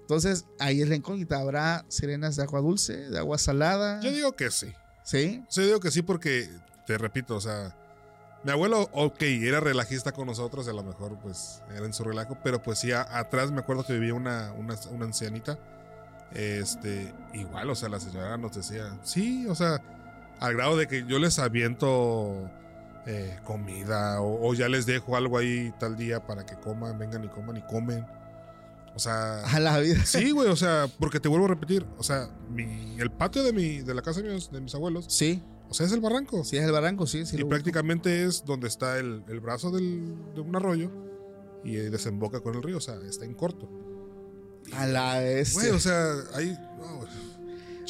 Entonces, 0.00 0.46
ahí 0.58 0.80
es 0.82 0.88
la 0.88 0.96
incógnita. 0.96 1.38
¿Habrá 1.38 1.84
sirenas 1.88 2.36
de 2.36 2.42
agua 2.42 2.60
dulce, 2.60 2.96
de 3.10 3.18
agua 3.18 3.38
salada? 3.38 4.00
Yo 4.00 4.10
digo 4.12 4.32
que 4.34 4.50
sí. 4.50 4.72
¿Sí? 5.04 5.44
Yo 5.50 5.62
digo 5.64 5.80
que 5.80 5.90
sí 5.90 6.02
porque, 6.02 6.48
te 6.86 6.96
repito, 6.98 7.36
o 7.36 7.40
sea, 7.40 7.76
mi 8.44 8.50
abuelo, 8.52 8.88
ok, 8.92 9.20
era 9.22 9.60
relajista 9.60 10.12
con 10.12 10.26
nosotros, 10.26 10.66
a 10.68 10.72
lo 10.72 10.82
mejor 10.82 11.18
pues 11.20 11.62
era 11.74 11.84
en 11.84 11.92
su 11.92 12.04
relajo, 12.04 12.38
pero 12.42 12.62
pues 12.62 12.78
sí, 12.78 12.90
a- 12.92 13.02
atrás 13.18 13.50
me 13.50 13.60
acuerdo 13.60 13.84
que 13.84 13.92
vivía 13.92 14.14
una, 14.14 14.52
una, 14.52 14.76
una 14.90 15.04
ancianita, 15.04 15.58
este, 16.32 17.12
igual, 17.34 17.70
o 17.70 17.74
sea, 17.74 17.88
la 17.88 18.00
señora 18.00 18.36
nos 18.36 18.54
decía, 18.56 18.98
sí, 19.02 19.46
o 19.46 19.54
sea, 19.54 19.82
al 20.38 20.54
grado 20.54 20.76
de 20.76 20.86
que 20.86 21.04
yo 21.06 21.18
les 21.18 21.38
aviento 21.38 22.50
eh, 23.06 23.38
comida 23.44 24.20
o, 24.20 24.48
o 24.48 24.54
ya 24.54 24.68
les 24.68 24.86
dejo 24.86 25.16
algo 25.16 25.38
ahí 25.38 25.72
tal 25.78 25.96
día 25.96 26.26
para 26.26 26.44
que 26.46 26.54
coman, 26.56 26.98
vengan 26.98 27.24
y 27.24 27.28
coman 27.28 27.56
y 27.56 27.62
comen. 27.62 28.06
O 28.94 28.98
sea, 28.98 29.40
A 29.44 29.60
la 29.60 29.78
vida. 29.78 30.00
sí, 30.04 30.30
güey, 30.32 30.48
o 30.48 30.56
sea, 30.56 30.86
porque 30.98 31.20
te 31.20 31.28
vuelvo 31.28 31.46
a 31.46 31.48
repetir, 31.48 31.86
o 31.96 32.02
sea, 32.02 32.28
mi, 32.50 32.96
el 33.00 33.10
patio 33.10 33.42
de, 33.42 33.52
mi, 33.52 33.78
de 33.80 33.94
la 33.94 34.02
casa 34.02 34.20
de 34.20 34.32
mis, 34.34 34.50
de 34.50 34.60
mis 34.60 34.74
abuelos, 34.74 35.06
Sí, 35.08 35.42
o 35.68 35.74
sea, 35.74 35.86
es 35.86 35.92
el 35.92 36.00
barranco. 36.00 36.44
sí 36.44 36.56
es 36.56 36.64
el 36.64 36.72
barranco, 36.72 37.06
sí. 37.06 37.24
sí 37.24 37.36
y 37.40 37.44
prácticamente 37.44 38.24
es 38.24 38.44
donde 38.44 38.66
está 38.66 38.98
el, 38.98 39.22
el 39.28 39.38
brazo 39.40 39.70
del- 39.70 40.14
de 40.34 40.40
un 40.40 40.54
arroyo 40.56 40.90
y 41.64 41.76
desemboca 41.76 42.40
con 42.40 42.56
el 42.56 42.62
río, 42.62 42.78
o 42.78 42.80
sea, 42.80 42.96
está 43.08 43.24
en 43.24 43.34
corto. 43.34 43.68
A 44.74 44.86
la 44.86 45.20
vez. 45.20 45.54
Güey, 45.54 45.70
o 45.70 45.78
sea, 45.78 46.12
no, 46.78 46.96
güey, 46.98 47.10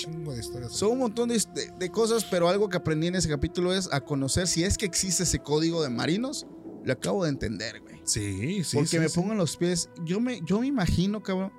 chingo 0.04 0.32
de 0.34 0.40
historias. 0.40 0.72
Son 0.72 0.92
un 0.92 0.98
montón 0.98 1.28
de, 1.28 1.36
de- 1.54 1.72
de 1.78 1.90
cosas, 1.90 2.24
pero 2.24 2.48
algo 2.48 2.68
que 2.68 2.76
aprendí 2.76 3.06
en 3.08 3.14
ese 3.16 3.28
capítulo 3.28 3.72
es 3.74 3.88
a 3.92 4.00
conocer 4.00 4.46
si 4.46 4.64
es 4.64 4.76
que 4.78 4.86
existe 4.86 5.22
ese 5.24 5.38
código 5.40 5.82
de 5.82 5.90
marinos. 5.90 6.46
Lo 6.84 6.92
acabo 6.92 7.24
de 7.24 7.30
entender, 7.30 7.80
güey. 7.80 8.00
Sí, 8.04 8.64
sí. 8.64 8.76
Porque 8.76 8.88
sí, 8.88 8.98
me 8.98 9.08
sí. 9.08 9.14
pongo 9.20 9.32
en 9.32 9.38
los 9.38 9.56
pies. 9.56 9.90
Yo 10.04 10.18
me, 10.20 10.40
yo 10.46 10.60
me 10.60 10.66
imagino, 10.66 11.22
cabrón, 11.22 11.52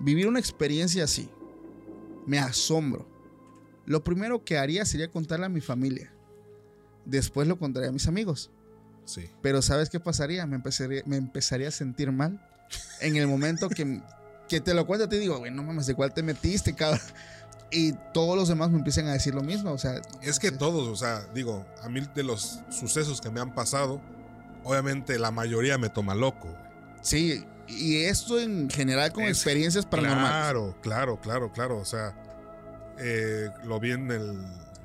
vivir 0.00 0.26
una 0.26 0.38
experiencia 0.40 1.04
así. 1.04 1.28
Me 2.26 2.38
asombro. 2.38 3.06
Lo 3.86 4.02
primero 4.02 4.42
que 4.44 4.56
haría 4.56 4.86
sería 4.86 5.10
contarle 5.10 5.44
a 5.46 5.50
mi 5.50 5.60
familia. 5.60 6.10
Después 7.04 7.46
lo 7.46 7.58
contaría 7.58 7.90
a 7.90 7.92
mis 7.92 8.08
amigos. 8.08 8.50
Sí. 9.04 9.28
Pero 9.42 9.60
¿sabes 9.60 9.90
qué 9.90 10.00
pasaría? 10.00 10.46
Me 10.46 10.56
empezaría, 10.56 11.02
me 11.04 11.16
empezaría 11.18 11.68
a 11.68 11.70
sentir 11.70 12.10
mal. 12.10 12.40
En 13.02 13.16
el 13.16 13.26
momento 13.26 13.68
que, 13.68 14.00
que 14.48 14.60
te 14.62 14.72
lo 14.72 14.86
cuento, 14.86 15.06
te 15.10 15.18
digo, 15.18 15.36
güey, 15.38 15.52
no 15.52 15.62
mames, 15.62 15.86
¿de 15.86 15.94
cuál 15.94 16.14
te 16.14 16.22
metiste, 16.22 16.74
cabrón? 16.74 17.00
Y 17.70 17.92
todos 18.12 18.36
los 18.36 18.48
demás 18.48 18.70
me 18.70 18.78
empiezan 18.78 19.06
a 19.08 19.12
decir 19.12 19.34
lo 19.34 19.42
mismo. 19.42 19.72
O 19.72 19.78
sea, 19.78 20.00
Es 20.22 20.38
que 20.38 20.52
todos, 20.52 20.86
o 20.88 20.96
sea, 20.96 21.26
digo, 21.34 21.66
a 21.82 21.88
mí 21.88 22.00
de 22.14 22.22
los 22.22 22.60
sucesos 22.70 23.20
que 23.20 23.30
me 23.30 23.40
han 23.40 23.54
pasado, 23.54 24.00
obviamente 24.62 25.18
la 25.18 25.30
mayoría 25.30 25.76
me 25.78 25.88
toma 25.88 26.14
loco. 26.14 26.48
Sí, 27.02 27.44
y 27.66 27.96
esto 28.04 28.38
en 28.40 28.70
general 28.70 29.12
con 29.12 29.24
Es- 29.24 29.30
experiencias 29.38 29.86
paranormales. 29.86 30.30
Claro, 30.30 30.76
claro, 30.82 31.20
claro, 31.20 31.52
claro. 31.52 31.78
O 31.78 31.84
sea, 31.84 32.14
eh, 32.98 33.50
lo 33.64 33.80
vi 33.80 33.90
en 33.92 34.10
el 34.10 34.38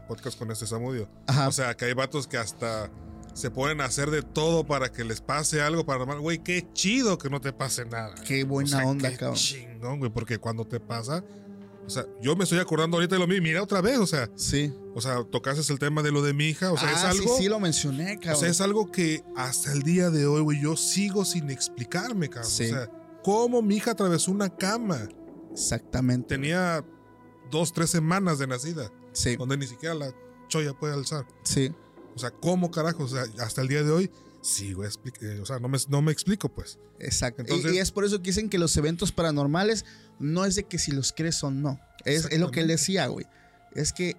podcast 0.07 0.37
con 0.39 0.49
este 0.51 0.65
Samudio. 0.65 1.07
Ajá. 1.27 1.47
O 1.47 1.51
sea, 1.51 1.75
que 1.77 1.85
hay 1.85 1.93
vatos 1.93 2.25
que 2.27 2.37
hasta 2.37 2.89
se 3.33 3.51
pueden 3.51 3.79
hacer 3.81 4.09
de 4.09 4.23
todo 4.23 4.65
para 4.65 4.91
que 4.91 5.03
les 5.03 5.21
pase 5.21 5.61
algo 5.61 5.85
paranormal. 5.85 6.19
Güey, 6.19 6.39
qué 6.39 6.67
chido 6.73 7.17
que 7.19 7.29
no 7.29 7.39
te 7.39 7.53
pase 7.53 7.85
nada. 7.85 8.15
Qué 8.25 8.43
buena 8.43 8.77
O 8.77 8.79
sea, 8.79 8.87
onda, 8.89 9.09
qué 9.11 9.17
cabrón. 9.17 9.35
chingón, 9.37 9.99
güey, 9.99 10.11
porque 10.11 10.39
cuando 10.39 10.65
te 10.65 10.79
pasa, 10.79 11.23
o 11.89 11.91
sea, 11.91 12.05
yo 12.21 12.35
me 12.35 12.43
estoy 12.43 12.59
acordando 12.59 12.97
ahorita 12.97 13.15
de 13.15 13.19
lo 13.19 13.27
mismo. 13.27 13.43
Mira 13.43 13.63
otra 13.63 13.81
vez, 13.81 13.97
o 13.97 14.05
sea, 14.07 14.29
Sí. 14.35 14.71
o 14.95 15.01
sea, 15.01 15.23
tocaste 15.23 15.73
el 15.73 15.79
tema 15.79 16.01
de 16.03 16.11
lo 16.11 16.21
de 16.21 16.33
mi 16.33 16.45
hija, 16.49 16.71
o 16.71 16.77
sea, 16.77 16.91
es 16.91 17.03
Ah, 17.03 17.09
algo, 17.09 17.35
Sí, 17.35 17.43
sí, 17.43 17.49
lo 17.49 17.59
mencioné, 17.59 18.15
cabrón. 18.19 18.35
o 18.35 18.39
sea, 18.39 18.49
es 18.49 18.61
algo 18.61 18.91
que 18.91 19.23
hasta 19.35 19.73
el 19.73 19.81
día 19.81 20.09
de 20.09 20.25
hoy, 20.27 20.41
güey, 20.41 20.61
yo 20.61 20.77
sigo 20.77 21.25
sin 21.25 21.49
explicarme, 21.49 22.29
cabrón. 22.29 22.51
Sí. 22.51 22.65
O 22.65 22.67
sea, 22.69 22.89
cómo 23.23 23.61
mi 23.61 23.77
hija 23.77 23.91
atravesó 23.91 24.31
una 24.31 24.49
cama. 24.55 25.09
Exactamente. 25.51 26.35
Tenía 26.35 26.85
dos, 27.51 27.73
tres 27.73 27.89
semanas 27.89 28.37
de 28.39 28.47
nacida, 28.47 28.91
Sí, 29.11 29.35
donde 29.35 29.57
ni 29.57 29.65
siquiera 29.67 29.95
la 29.95 30.13
choya 30.47 30.73
puede 30.73 30.93
alzar. 30.93 31.25
sí. 31.43 31.73
O 32.15 32.19
sea, 32.19 32.31
¿cómo 32.31 32.69
carajo? 32.69 33.03
O 33.03 33.07
sea, 33.07 33.23
hasta 33.39 33.61
el 33.61 33.67
día 33.69 33.81
de 33.81 33.91
hoy 33.91 34.11
sigo 34.41 34.83
expli- 34.85 35.13
eh, 35.21 35.39
o 35.41 35.45
sea, 35.45 35.59
no 35.59 35.67
me, 35.67 35.77
no 35.89 36.01
me 36.01 36.11
explico, 36.11 36.49
pues. 36.49 36.79
Exacto. 36.99 37.41
Y- 37.43 37.45
Entonces- 37.45 37.73
y, 37.73 37.77
es 37.79 37.91
por 37.91 38.05
eso 38.05 38.17
que 38.19 38.29
dicen 38.29 38.49
que 38.49 38.57
los 38.57 38.75
eventos 38.77 39.11
paranormales 39.11 39.85
no 40.19 40.45
es 40.45 40.55
de 40.55 40.63
que 40.63 40.77
si 40.79 40.91
los 40.91 41.11
crees 41.13 41.43
o 41.43 41.51
no. 41.51 41.79
Es, 42.05 42.25
es 42.25 42.39
lo 42.39 42.51
que 42.51 42.61
él 42.61 42.67
decía, 42.67 43.07
güey. 43.07 43.25
Es 43.73 43.93
que 43.93 44.15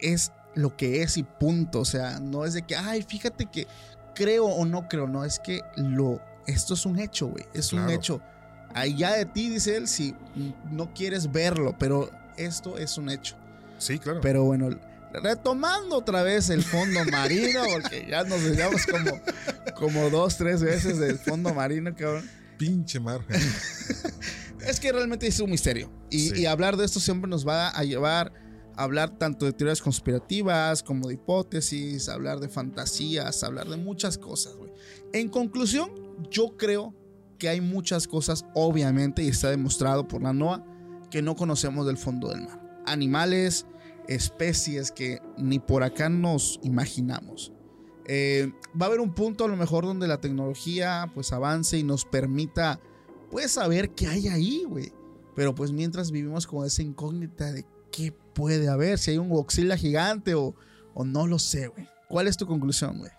es 0.00 0.32
lo 0.54 0.76
que 0.76 1.02
es 1.02 1.16
y 1.16 1.22
punto. 1.22 1.80
O 1.80 1.84
sea, 1.84 2.20
no 2.20 2.44
es 2.44 2.54
de 2.54 2.62
que, 2.62 2.76
ay, 2.76 3.02
fíjate 3.02 3.46
que 3.50 3.66
creo 4.14 4.46
o 4.46 4.64
no 4.64 4.88
creo. 4.88 5.06
No, 5.08 5.24
es 5.24 5.38
que 5.38 5.60
lo. 5.76 6.20
Esto 6.46 6.74
es 6.74 6.84
un 6.86 6.98
hecho, 6.98 7.28
güey. 7.28 7.44
Es 7.54 7.72
un 7.72 7.88
hecho. 7.90 8.20
Allá 8.74 9.12
de 9.12 9.24
ti, 9.24 9.48
dice 9.50 9.76
él, 9.76 9.86
si 9.88 10.14
no 10.70 10.92
quieres 10.92 11.30
verlo, 11.32 11.76
pero 11.78 12.10
esto 12.36 12.76
es 12.76 12.98
un 12.98 13.08
hecho. 13.08 13.36
Sí, 13.78 13.98
claro. 13.98 14.20
Pero 14.20 14.44
bueno, 14.44 14.70
retomando 15.22 15.96
otra 15.96 16.22
vez 16.22 16.50
el 16.50 16.62
fondo 16.62 17.04
marino, 17.10 17.62
porque 17.72 18.06
ya 18.08 18.24
nos 18.24 18.42
desviamos 18.42 18.86
como, 18.86 19.20
como 19.76 20.10
dos, 20.10 20.36
tres 20.36 20.62
veces 20.62 20.98
del 20.98 21.18
fondo 21.18 21.52
marino, 21.54 21.94
cabrón. 21.94 22.28
pinche 22.58 23.00
mar. 23.00 23.20
Es 24.66 24.80
que 24.80 24.90
realmente 24.92 25.26
es 25.26 25.38
un 25.40 25.50
misterio. 25.50 25.90
Y, 26.10 26.30
Sí. 26.30 26.40
y 26.42 26.46
hablar 26.46 26.76
de 26.78 26.86
esto 26.86 26.98
siempre 26.98 27.28
nos 27.28 27.46
va 27.46 27.68
a 27.68 27.84
llevar 27.84 28.32
a 28.76 28.82
hablar 28.84 29.18
tanto 29.18 29.44
de 29.44 29.52
teorías 29.52 29.82
conspirativas 29.82 30.82
como 30.82 31.08
de 31.08 31.14
hipótesis, 31.14 32.08
hablar 32.08 32.40
de 32.40 32.48
fantasías, 32.48 33.44
hablar 33.44 33.68
de 33.68 33.76
muchas 33.76 34.16
cosas, 34.16 34.54
güey. 34.56 34.72
En 35.12 35.28
conclusión, 35.28 35.90
yo 36.30 36.56
creo 36.56 36.94
que 37.38 37.48
hay 37.50 37.60
muchas 37.60 38.08
cosas, 38.08 38.46
obviamente, 38.54 39.22
y 39.22 39.28
está 39.28 39.50
demostrado 39.50 40.08
por 40.08 40.22
la 40.22 40.32
NOAA, 40.32 40.64
que 41.10 41.20
no 41.20 41.36
conocemos 41.36 41.86
del 41.86 41.98
fondo 41.98 42.30
del 42.30 42.42
mar. 42.42 42.60
Animales, 42.86 43.66
especies 44.08 44.90
que 44.90 45.20
ni 45.36 45.58
por 45.58 45.82
acá 45.82 46.08
nos 46.08 46.60
imaginamos. 46.62 47.52
Eh, 48.06 48.52
va 48.80 48.86
a 48.86 48.88
haber 48.88 49.00
un 49.00 49.14
punto 49.14 49.44
a 49.44 49.48
lo 49.48 49.56
mejor 49.56 49.84
donde 49.84 50.06
la 50.06 50.20
tecnología 50.20 51.10
pues 51.14 51.32
avance 51.32 51.78
y 51.78 51.82
nos 51.82 52.04
permita 52.04 52.80
pues 53.30 53.52
saber 53.52 53.90
qué 53.90 54.06
hay 54.06 54.28
ahí, 54.28 54.64
güey. 54.68 54.92
Pero 55.34 55.54
pues 55.54 55.72
mientras 55.72 56.10
vivimos 56.10 56.46
con 56.46 56.66
esa 56.66 56.82
incógnita 56.82 57.50
de 57.52 57.64
qué 57.90 58.12
puede 58.12 58.68
haber, 58.68 58.98
si 58.98 59.12
hay 59.12 59.18
un 59.18 59.30
Godzilla 59.30 59.76
gigante 59.76 60.34
o, 60.34 60.54
o 60.94 61.04
no 61.04 61.26
lo 61.26 61.38
sé, 61.38 61.68
güey. 61.68 61.88
¿Cuál 62.08 62.28
es 62.28 62.36
tu 62.36 62.46
conclusión, 62.46 62.98
güey? 62.98 63.10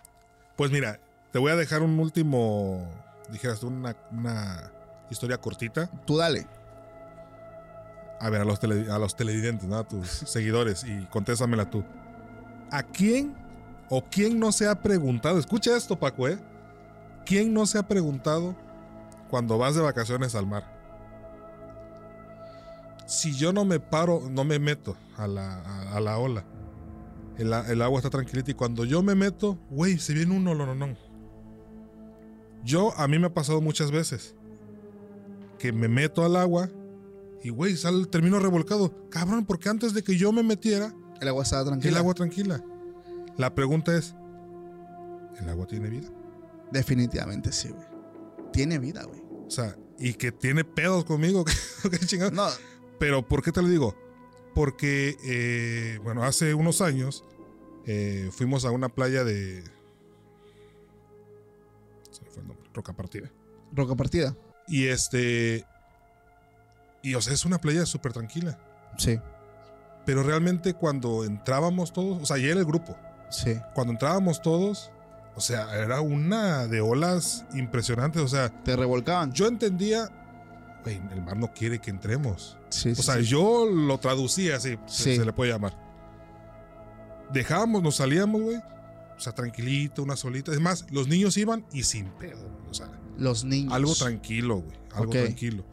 Pues 0.56 0.70
mira, 0.70 1.00
te 1.32 1.38
voy 1.38 1.52
a 1.52 1.56
dejar 1.56 1.82
un 1.82 1.98
último, 1.98 2.88
dijeras 3.30 3.60
tú, 3.60 3.66
una, 3.66 3.96
una 4.10 4.72
historia 5.10 5.38
cortita. 5.38 5.90
Tú 6.06 6.16
dale. 6.16 6.46
A 8.20 8.30
ver, 8.30 8.40
a 8.40 8.44
los, 8.44 8.60
tele- 8.60 8.90
a 8.90 8.98
los 8.98 9.14
televidentes, 9.16 9.68
¿no? 9.68 9.76
a 9.76 9.86
tus 9.86 10.08
seguidores, 10.26 10.84
y 10.84 11.04
contéstamela 11.06 11.68
tú. 11.70 11.84
¿A 12.70 12.82
quién 12.82 13.34
o 13.88 14.02
quién 14.04 14.38
no 14.40 14.52
se 14.52 14.66
ha 14.66 14.82
preguntado? 14.82 15.38
Escucha 15.38 15.76
esto, 15.76 15.98
Paco, 15.98 16.28
¿eh? 16.28 16.38
¿Quién 17.24 17.52
no 17.52 17.66
se 17.66 17.78
ha 17.78 17.86
preguntado 17.86 18.56
cuando 19.28 19.58
vas 19.58 19.74
de 19.74 19.82
vacaciones 19.82 20.34
al 20.34 20.46
mar? 20.46 20.64
Si 23.06 23.34
yo 23.36 23.52
no 23.52 23.64
me 23.64 23.78
paro, 23.78 24.22
no 24.30 24.44
me 24.44 24.58
meto 24.58 24.96
a 25.16 25.26
la, 25.28 25.60
a, 25.60 25.96
a 25.96 26.00
la 26.00 26.18
ola. 26.18 26.44
El, 27.38 27.52
el 27.52 27.82
agua 27.82 27.98
está 27.98 28.10
tranquilita 28.10 28.50
y 28.50 28.54
cuando 28.54 28.84
yo 28.84 29.02
me 29.02 29.14
meto, 29.14 29.58
güey, 29.70 29.98
se 29.98 30.14
viene 30.14 30.34
un 30.34 30.42
no 30.44 30.96
Yo, 32.64 32.92
a 32.98 33.06
mí 33.06 33.18
me 33.18 33.26
ha 33.26 33.34
pasado 33.34 33.60
muchas 33.60 33.90
veces 33.90 34.34
que 35.58 35.72
me 35.72 35.88
meto 35.88 36.24
al 36.24 36.36
agua 36.36 36.68
y, 37.42 37.50
güey, 37.50 37.76
sale, 37.76 38.06
termino 38.06 38.38
revolcado. 38.38 39.08
Cabrón, 39.10 39.44
porque 39.46 39.68
antes 39.68 39.94
de 39.94 40.02
que 40.02 40.16
yo 40.16 40.32
me 40.32 40.42
metiera, 40.42 40.94
El 41.20 41.28
agua 41.28 41.42
estaba 41.44 41.64
tranquila. 41.64 41.90
el 41.90 41.96
agua 41.96 42.14
tranquila. 42.14 42.64
La 43.36 43.54
pregunta 43.54 43.96
es, 43.96 44.14
¿el 45.40 45.48
agua 45.48 45.66
tiene 45.66 45.88
vida? 45.90 46.08
Definitivamente 46.72 47.52
sí, 47.52 47.68
güey. 47.68 47.86
Tiene 48.52 48.78
vida, 48.78 49.04
güey. 49.04 49.20
O 49.46 49.50
sea, 49.50 49.76
y 49.98 50.14
que 50.14 50.32
tiene 50.32 50.64
pedos 50.64 51.04
conmigo. 51.04 51.44
¿qué 51.90 51.98
chingado? 51.98 52.30
No, 52.32 52.48
Pero 52.98 53.26
¿por 53.26 53.42
qué 53.42 53.52
te 53.52 53.62
lo 53.62 53.68
digo? 53.68 53.94
Porque, 54.54 55.16
eh, 55.24 55.98
bueno, 56.02 56.24
hace 56.24 56.54
unos 56.54 56.80
años 56.80 57.24
eh, 57.84 58.30
fuimos 58.32 58.64
a 58.64 58.70
una 58.70 58.88
playa 58.88 59.22
de... 59.22 59.62
Se 62.10 62.22
me 62.24 62.30
fue 62.30 62.42
el 62.42 62.48
nombre, 62.48 62.68
Roca 62.72 62.94
Partida. 62.94 63.30
roca 63.72 63.94
partida. 63.94 64.36
Y 64.68 64.86
este... 64.86 65.64
Y 67.06 67.14
o 67.14 67.20
sea, 67.20 67.32
es 67.34 67.44
una 67.44 67.58
playa 67.58 67.86
súper 67.86 68.12
tranquila. 68.12 68.58
Sí, 68.96 69.20
Pero 70.04 70.22
realmente 70.22 70.74
cuando 70.74 71.24
entrábamos 71.24 71.92
todos, 71.92 72.22
o 72.22 72.26
sea, 72.26 72.38
ya 72.38 72.46
era 72.48 72.60
el 72.60 72.64
grupo. 72.66 72.96
sí. 73.30 73.58
Cuando 73.74 73.92
entrábamos 73.92 74.40
todos, 74.42 74.90
o 75.34 75.40
sea, 75.40 75.74
era 75.76 76.00
una 76.00 76.66
de 76.66 76.80
olas 76.80 77.44
impresionantes. 77.54 78.22
O 78.22 78.28
sea, 78.28 78.48
Te 78.62 78.74
revolcaban. 78.76 79.32
yo 79.32 79.46
entendía, 79.46 80.08
güey, 80.82 81.00
el 81.12 81.22
mar 81.22 81.36
no 81.36 81.52
quiere 81.52 81.78
que 81.80 81.90
entremos. 81.90 82.56
Sí, 82.70 82.94
sí, 82.94 83.00
O 83.00 83.04
sea, 83.04 83.16
sí. 83.16 83.24
yo 83.24 83.66
lo 83.66 83.98
traducía 83.98 84.56
así, 84.56 84.78
se- 84.86 85.04
Sí. 85.04 85.16
se, 85.16 85.24
le 85.24 85.32
puede 85.32 85.52
llamar. 85.52 85.76
Dejábamos, 87.32 87.82
nos 87.82 87.96
salíamos, 87.96 88.40
güey. 88.42 88.56
O 88.56 89.20
sea, 89.20 89.32
tranquilito, 89.34 90.02
una 90.02 90.16
solita. 90.16 90.52
Es 90.52 90.60
más, 90.60 90.86
los 90.90 91.08
niños 91.08 91.36
iban 91.36 91.64
y 91.72 91.82
sin 91.82 92.06
pedo. 92.10 92.48
O 92.70 92.74
sea, 92.74 92.88
Los 93.18 93.44
niños. 93.44 93.72
algo 93.72 93.94
tranquilo, 93.94 94.56
güey. 94.60 94.76
Algo 94.94 95.12
tranquilo. 95.12 95.64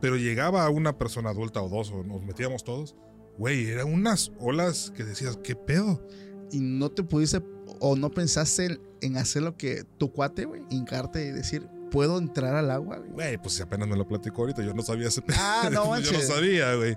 Pero 0.00 0.16
llegaba 0.16 0.68
una 0.70 0.96
persona 0.96 1.30
adulta 1.30 1.62
o 1.62 1.68
dos, 1.68 1.90
o 1.90 2.02
nos 2.04 2.22
metíamos 2.22 2.64
todos. 2.64 2.94
Güey, 3.36 3.68
eran 3.68 3.92
unas 3.92 4.32
olas 4.38 4.92
que 4.96 5.04
decías, 5.04 5.38
¿qué 5.42 5.54
pedo? 5.54 6.04
Y 6.50 6.60
no 6.60 6.90
te 6.90 7.02
pudiste 7.02 7.42
o 7.80 7.96
no 7.96 8.10
pensaste 8.10 8.80
en 9.00 9.16
hacer 9.16 9.42
lo 9.42 9.56
que 9.56 9.84
tu 9.98 10.12
cuate, 10.12 10.44
güey, 10.44 10.62
hincarte 10.70 11.26
y 11.26 11.30
decir, 11.30 11.68
¿puedo 11.90 12.18
entrar 12.18 12.54
al 12.54 12.70
agua, 12.70 12.98
güey? 12.98 13.10
Güey, 13.12 13.38
pues 13.38 13.54
si 13.54 13.62
apenas 13.62 13.88
me 13.88 13.96
lo 13.96 14.06
platicó 14.08 14.42
ahorita, 14.42 14.62
yo 14.62 14.74
no 14.74 14.82
sabía 14.82 15.08
ese 15.08 15.22
pedo. 15.22 15.36
Ah, 15.40 15.62
no 15.70 15.70
yo 15.70 15.84
no 15.84 15.90
manches. 15.90 16.26
sabía, 16.26 16.74
güey. 16.74 16.96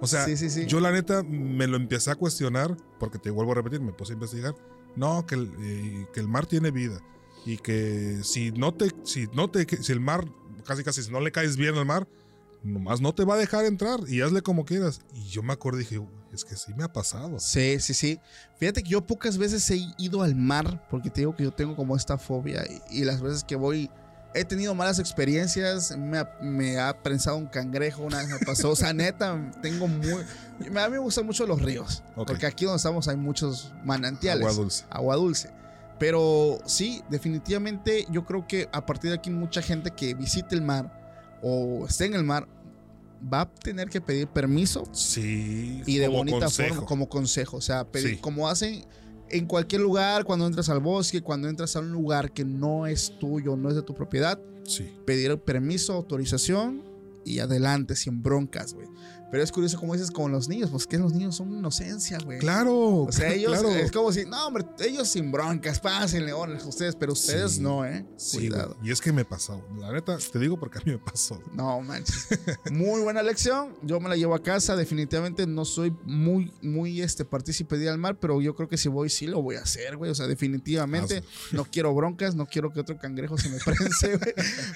O 0.00 0.06
sea, 0.06 0.24
Sí, 0.26 0.36
sí, 0.36 0.50
sí. 0.50 0.66
yo 0.66 0.80
la 0.80 0.92
neta 0.92 1.22
me 1.22 1.66
lo 1.66 1.76
empecé 1.76 2.10
a 2.10 2.16
cuestionar, 2.16 2.76
porque 2.98 3.18
te 3.18 3.30
vuelvo 3.30 3.52
a 3.52 3.54
repetir, 3.56 3.80
me 3.80 3.92
puse 3.92 4.12
a 4.12 4.14
investigar. 4.14 4.54
No, 4.94 5.24
que 5.26 5.34
el, 5.36 5.50
eh, 5.60 6.06
que 6.12 6.20
el 6.20 6.28
mar 6.28 6.46
tiene 6.46 6.70
vida. 6.70 7.00
Y 7.44 7.58
que 7.58 8.18
si 8.22 8.50
no 8.52 8.74
te, 8.74 8.90
si 9.04 9.26
no 9.34 9.50
te, 9.50 9.66
si 9.82 9.92
el 9.92 10.00
mar, 10.00 10.26
casi 10.64 10.82
casi, 10.82 11.02
si 11.02 11.10
no 11.12 11.20
le 11.20 11.30
caes 11.32 11.56
bien 11.56 11.76
al 11.76 11.86
mar, 11.86 12.08
nomás 12.66 13.00
no 13.00 13.14
te 13.14 13.24
va 13.24 13.34
a 13.34 13.38
dejar 13.38 13.64
entrar 13.64 14.00
y 14.08 14.20
hazle 14.20 14.42
como 14.42 14.64
quieras. 14.64 15.00
Y 15.14 15.24
yo 15.28 15.42
me 15.42 15.52
acordé 15.52 15.82
y 15.82 15.84
dije, 15.84 15.98
"Uy, 15.98 16.08
es 16.32 16.44
que 16.44 16.56
sí 16.56 16.72
me 16.74 16.84
ha 16.84 16.92
pasado. 16.92 17.38
Sí, 17.38 17.80
sí, 17.80 17.94
sí. 17.94 18.20
Fíjate 18.58 18.82
que 18.82 18.90
yo 18.90 19.06
pocas 19.06 19.38
veces 19.38 19.68
he 19.70 19.80
ido 19.98 20.22
al 20.22 20.34
mar 20.34 20.86
porque 20.90 21.10
te 21.10 21.22
digo 21.22 21.34
que 21.34 21.44
yo 21.44 21.52
tengo 21.52 21.74
como 21.76 21.96
esta 21.96 22.18
fobia 22.18 22.64
y, 22.90 23.00
y 23.00 23.04
las 23.04 23.20
veces 23.20 23.42
que 23.44 23.56
voy 23.56 23.90
he 24.36 24.44
tenido 24.44 24.74
malas 24.74 24.98
experiencias. 24.98 25.96
Me 25.96 26.18
ha, 26.18 26.30
me 26.42 26.78
ha 26.78 27.02
prensado 27.02 27.36
un 27.36 27.46
cangrejo, 27.46 28.02
una 28.02 28.18
vez 28.18 28.28
me 28.28 28.38
pasó. 28.38 28.70
O 28.70 28.76
sea, 28.76 28.92
neta, 28.94 29.50
tengo 29.62 29.88
muy... 29.88 30.22
A 30.76 30.88
mí 30.88 30.92
me 30.92 30.98
gustan 30.98 31.26
mucho 31.26 31.46
los 31.46 31.60
ríos 31.60 32.02
porque 32.14 32.46
aquí 32.46 32.64
donde 32.64 32.76
estamos 32.76 33.08
hay 33.08 33.16
muchos 33.16 33.72
manantiales. 33.84 34.46
Agua 34.46 34.56
dulce. 34.56 34.84
agua 34.90 35.16
dulce. 35.16 35.50
Pero 35.98 36.58
sí, 36.66 37.02
definitivamente 37.08 38.06
yo 38.10 38.26
creo 38.26 38.46
que 38.46 38.68
a 38.72 38.84
partir 38.84 39.10
de 39.10 39.16
aquí 39.16 39.30
mucha 39.30 39.62
gente 39.62 39.90
que 39.90 40.14
visite 40.14 40.54
el 40.54 40.62
mar 40.62 41.38
o 41.42 41.86
esté 41.86 42.04
en 42.04 42.14
el 42.14 42.24
mar 42.24 42.46
va 43.32 43.42
a 43.42 43.50
tener 43.54 43.88
que 43.88 44.00
pedir 44.00 44.26
permiso 44.28 44.84
Sí. 44.92 45.82
y 45.86 45.98
de 45.98 46.08
bonita 46.08 46.40
consejo. 46.40 46.68
forma 46.74 46.86
como 46.86 47.08
consejo. 47.08 47.56
O 47.56 47.60
sea, 47.60 47.84
pedir, 47.90 48.10
Sí. 48.10 48.16
como 48.18 48.48
hacen 48.48 48.84
en 49.28 49.46
cualquier 49.46 49.80
lugar, 49.82 50.24
cuando 50.24 50.46
entras 50.46 50.68
al 50.68 50.80
bosque, 50.80 51.20
cuando 51.22 51.48
entras 51.48 51.74
a 51.76 51.80
un 51.80 51.90
lugar 51.90 52.32
que 52.32 52.44
no 52.44 52.86
es 52.86 53.18
tuyo, 53.18 53.56
no 53.56 53.68
es 53.68 53.74
de 53.74 53.82
tu 53.82 53.94
propiedad, 53.94 54.38
Sí. 54.64 54.88
pedir 55.04 55.36
permiso, 55.38 55.92
autorización 55.94 56.82
y 57.26 57.40
adelante, 57.40 57.96
sin 57.96 58.22
broncas, 58.22 58.72
güey. 58.74 58.86
Pero 59.28 59.42
es 59.42 59.50
curioso 59.50 59.76
como 59.80 59.92
dices 59.92 60.12
con 60.12 60.30
los 60.30 60.48
niños, 60.48 60.70
pues 60.70 60.86
que 60.86 60.98
los 60.98 61.12
niños 61.12 61.34
son 61.34 61.52
inocencia, 61.52 62.16
güey. 62.24 62.38
Claro. 62.38 63.00
O 63.02 63.12
sea, 63.12 63.32
ellos 63.32 63.58
claro. 63.58 63.70
es 63.70 63.90
como 63.90 64.12
si, 64.12 64.24
no, 64.24 64.46
hombre, 64.46 64.64
ellos 64.78 65.08
sin 65.08 65.32
broncas, 65.32 65.80
pásenle, 65.80 66.32
órale, 66.32 66.62
ustedes, 66.62 66.94
pero 66.94 67.12
ustedes 67.12 67.54
Sí. 67.54 67.60
no, 67.60 67.84
¿eh? 67.84 68.06
Sí, 68.16 68.36
Cuidado. 68.48 68.76
Y 68.84 68.92
es 68.92 69.00
que 69.00 69.12
me 69.12 69.24
pasó. 69.24 69.66
La 69.80 69.92
neta, 69.92 70.16
te 70.16 70.38
digo 70.38 70.60
porque 70.60 70.78
a 70.78 70.82
mí 70.84 70.92
me 70.92 70.98
pasó. 70.98 71.42
No 71.52 71.80
manches. 71.80 72.28
Muy 72.70 73.00
buena 73.00 73.20
lección. 73.24 73.74
Yo 73.82 73.98
me 73.98 74.08
la 74.08 74.14
llevo 74.16 74.34
a 74.36 74.42
casa. 74.44 74.76
Definitivamente 74.76 75.44
no 75.48 75.64
soy 75.64 75.92
muy, 76.04 76.52
muy 76.62 77.02
este 77.02 77.24
partícipe 77.24 77.76
de 77.78 77.84
ir 77.84 77.90
al 77.90 77.98
mar, 77.98 78.18
pero 78.20 78.40
yo 78.40 78.54
creo 78.54 78.68
que 78.68 78.76
si 78.76 78.88
voy, 78.88 79.10
sí 79.10 79.26
lo 79.26 79.42
voy 79.42 79.56
a 79.56 79.62
hacer, 79.62 79.96
güey. 79.96 80.12
O 80.12 80.14
sea, 80.14 80.28
definitivamente 80.28 81.16
Hazlo. 81.18 81.58
no 81.58 81.64
quiero 81.64 81.92
broncas, 81.94 82.36
no 82.36 82.46
quiero 82.46 82.72
que 82.72 82.78
otro 82.78 82.96
cangrejo 82.96 83.36
se 83.36 83.48
me 83.48 83.58
prense, 83.64 84.16
güey. 84.18 84.34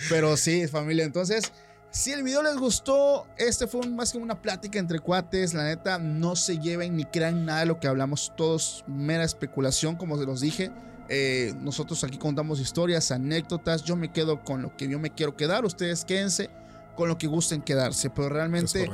Pero 0.09 0.37
sí, 0.37 0.67
familia. 0.67 1.05
Entonces, 1.05 1.53
si 1.91 2.13
el 2.13 2.23
video 2.23 2.43
les 2.43 2.57
gustó, 2.57 3.27
este 3.37 3.67
fue 3.67 3.81
un- 3.81 3.97
más 3.97 4.13
que 4.13 4.19
una 4.19 4.41
plática 4.41 4.79
entre 4.79 5.01
cuates. 5.01 5.55
La 5.55 5.65
neta, 5.65 5.99
no 5.99 6.37
se 6.37 6.59
lleven 6.59 6.97
ni 6.97 7.05
crean 7.05 7.45
nada 7.45 7.61
de 7.61 7.67
lo 7.67 7.81
que 7.81 7.89
hablamos. 7.89 8.33
Todos 8.37 8.85
mera 8.87 9.25
especulación, 9.25 9.97
como 9.97 10.17
se 10.19 10.25
los 10.25 10.41
dije. 10.41 10.71
Eh, 11.09 11.53
nosotros 11.61 12.05
aquí 12.05 12.17
contamos 12.19 12.61
historias, 12.61 13.11
anécdotas. 13.11 13.83
Yo 13.83 13.97
me 13.97 14.13
quedo 14.13 14.45
con 14.45 14.63
lo 14.63 14.77
que 14.77 14.89
yo 14.89 14.99
me 15.01 15.11
quiero 15.11 15.37
quedar. 15.37 15.65
Ustedes 15.65 16.05
quédense 16.05 16.49
con 16.97 17.09
lo 17.09 17.19
que 17.19 17.27
gusten 17.27 17.61
quedarse. 17.63 18.09
Pero 18.11 18.29
realmente 18.29 18.85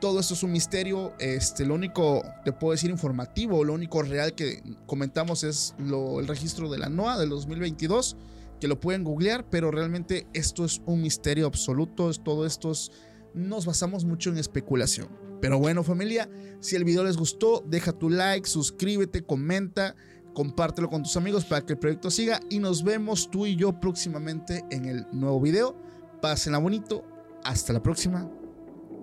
todo 0.00 0.20
esto 0.20 0.34
es 0.34 0.42
un 0.44 0.52
misterio. 0.52 1.14
Este, 1.18 1.66
lo 1.66 1.74
único, 1.74 2.22
te 2.44 2.52
puedo 2.52 2.70
decir 2.72 2.90
informativo, 2.90 3.64
lo 3.64 3.72
único 3.72 4.02
real 4.02 4.34
que 4.34 4.62
comentamos 4.86 5.42
es 5.42 5.74
lo, 5.78 6.20
el 6.20 6.28
registro 6.28 6.68
de 6.70 6.78
la 6.78 6.88
NOAA 6.88 7.18
del 7.18 7.30
2022, 7.30 8.16
que 8.60 8.68
lo 8.68 8.80
pueden 8.80 9.04
googlear, 9.04 9.48
pero 9.50 9.70
realmente 9.70 10.26
esto 10.32 10.64
es 10.64 10.80
un 10.86 11.02
misterio 11.02 11.46
absoluto. 11.46 12.10
Es, 12.10 12.22
todo 12.22 12.46
esto 12.46 12.70
es, 12.70 12.90
nos 13.34 13.66
basamos 13.66 14.04
mucho 14.04 14.30
en 14.30 14.38
especulación. 14.38 15.08
Pero 15.40 15.58
bueno, 15.58 15.82
familia, 15.82 16.30
si 16.60 16.76
el 16.76 16.84
video 16.84 17.04
les 17.04 17.16
gustó, 17.16 17.62
deja 17.66 17.92
tu 17.92 18.08
like, 18.08 18.48
suscríbete, 18.48 19.22
comenta, 19.22 19.94
compártelo 20.34 20.88
con 20.88 21.02
tus 21.02 21.16
amigos 21.16 21.44
para 21.44 21.64
que 21.64 21.74
el 21.74 21.78
proyecto 21.78 22.10
siga 22.10 22.40
y 22.50 22.58
nos 22.58 22.82
vemos 22.82 23.30
tú 23.30 23.46
y 23.46 23.56
yo 23.56 23.78
próximamente 23.78 24.64
en 24.70 24.86
el 24.86 25.06
nuevo 25.12 25.40
video. 25.40 25.76
Pásenla 26.20 26.58
bonito. 26.58 27.04
Hasta 27.44 27.72
la 27.72 27.82
próxima. 27.82 28.30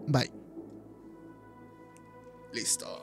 Bye. 0.07 0.31
Listo. 2.53 3.02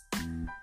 Música 0.13 0.60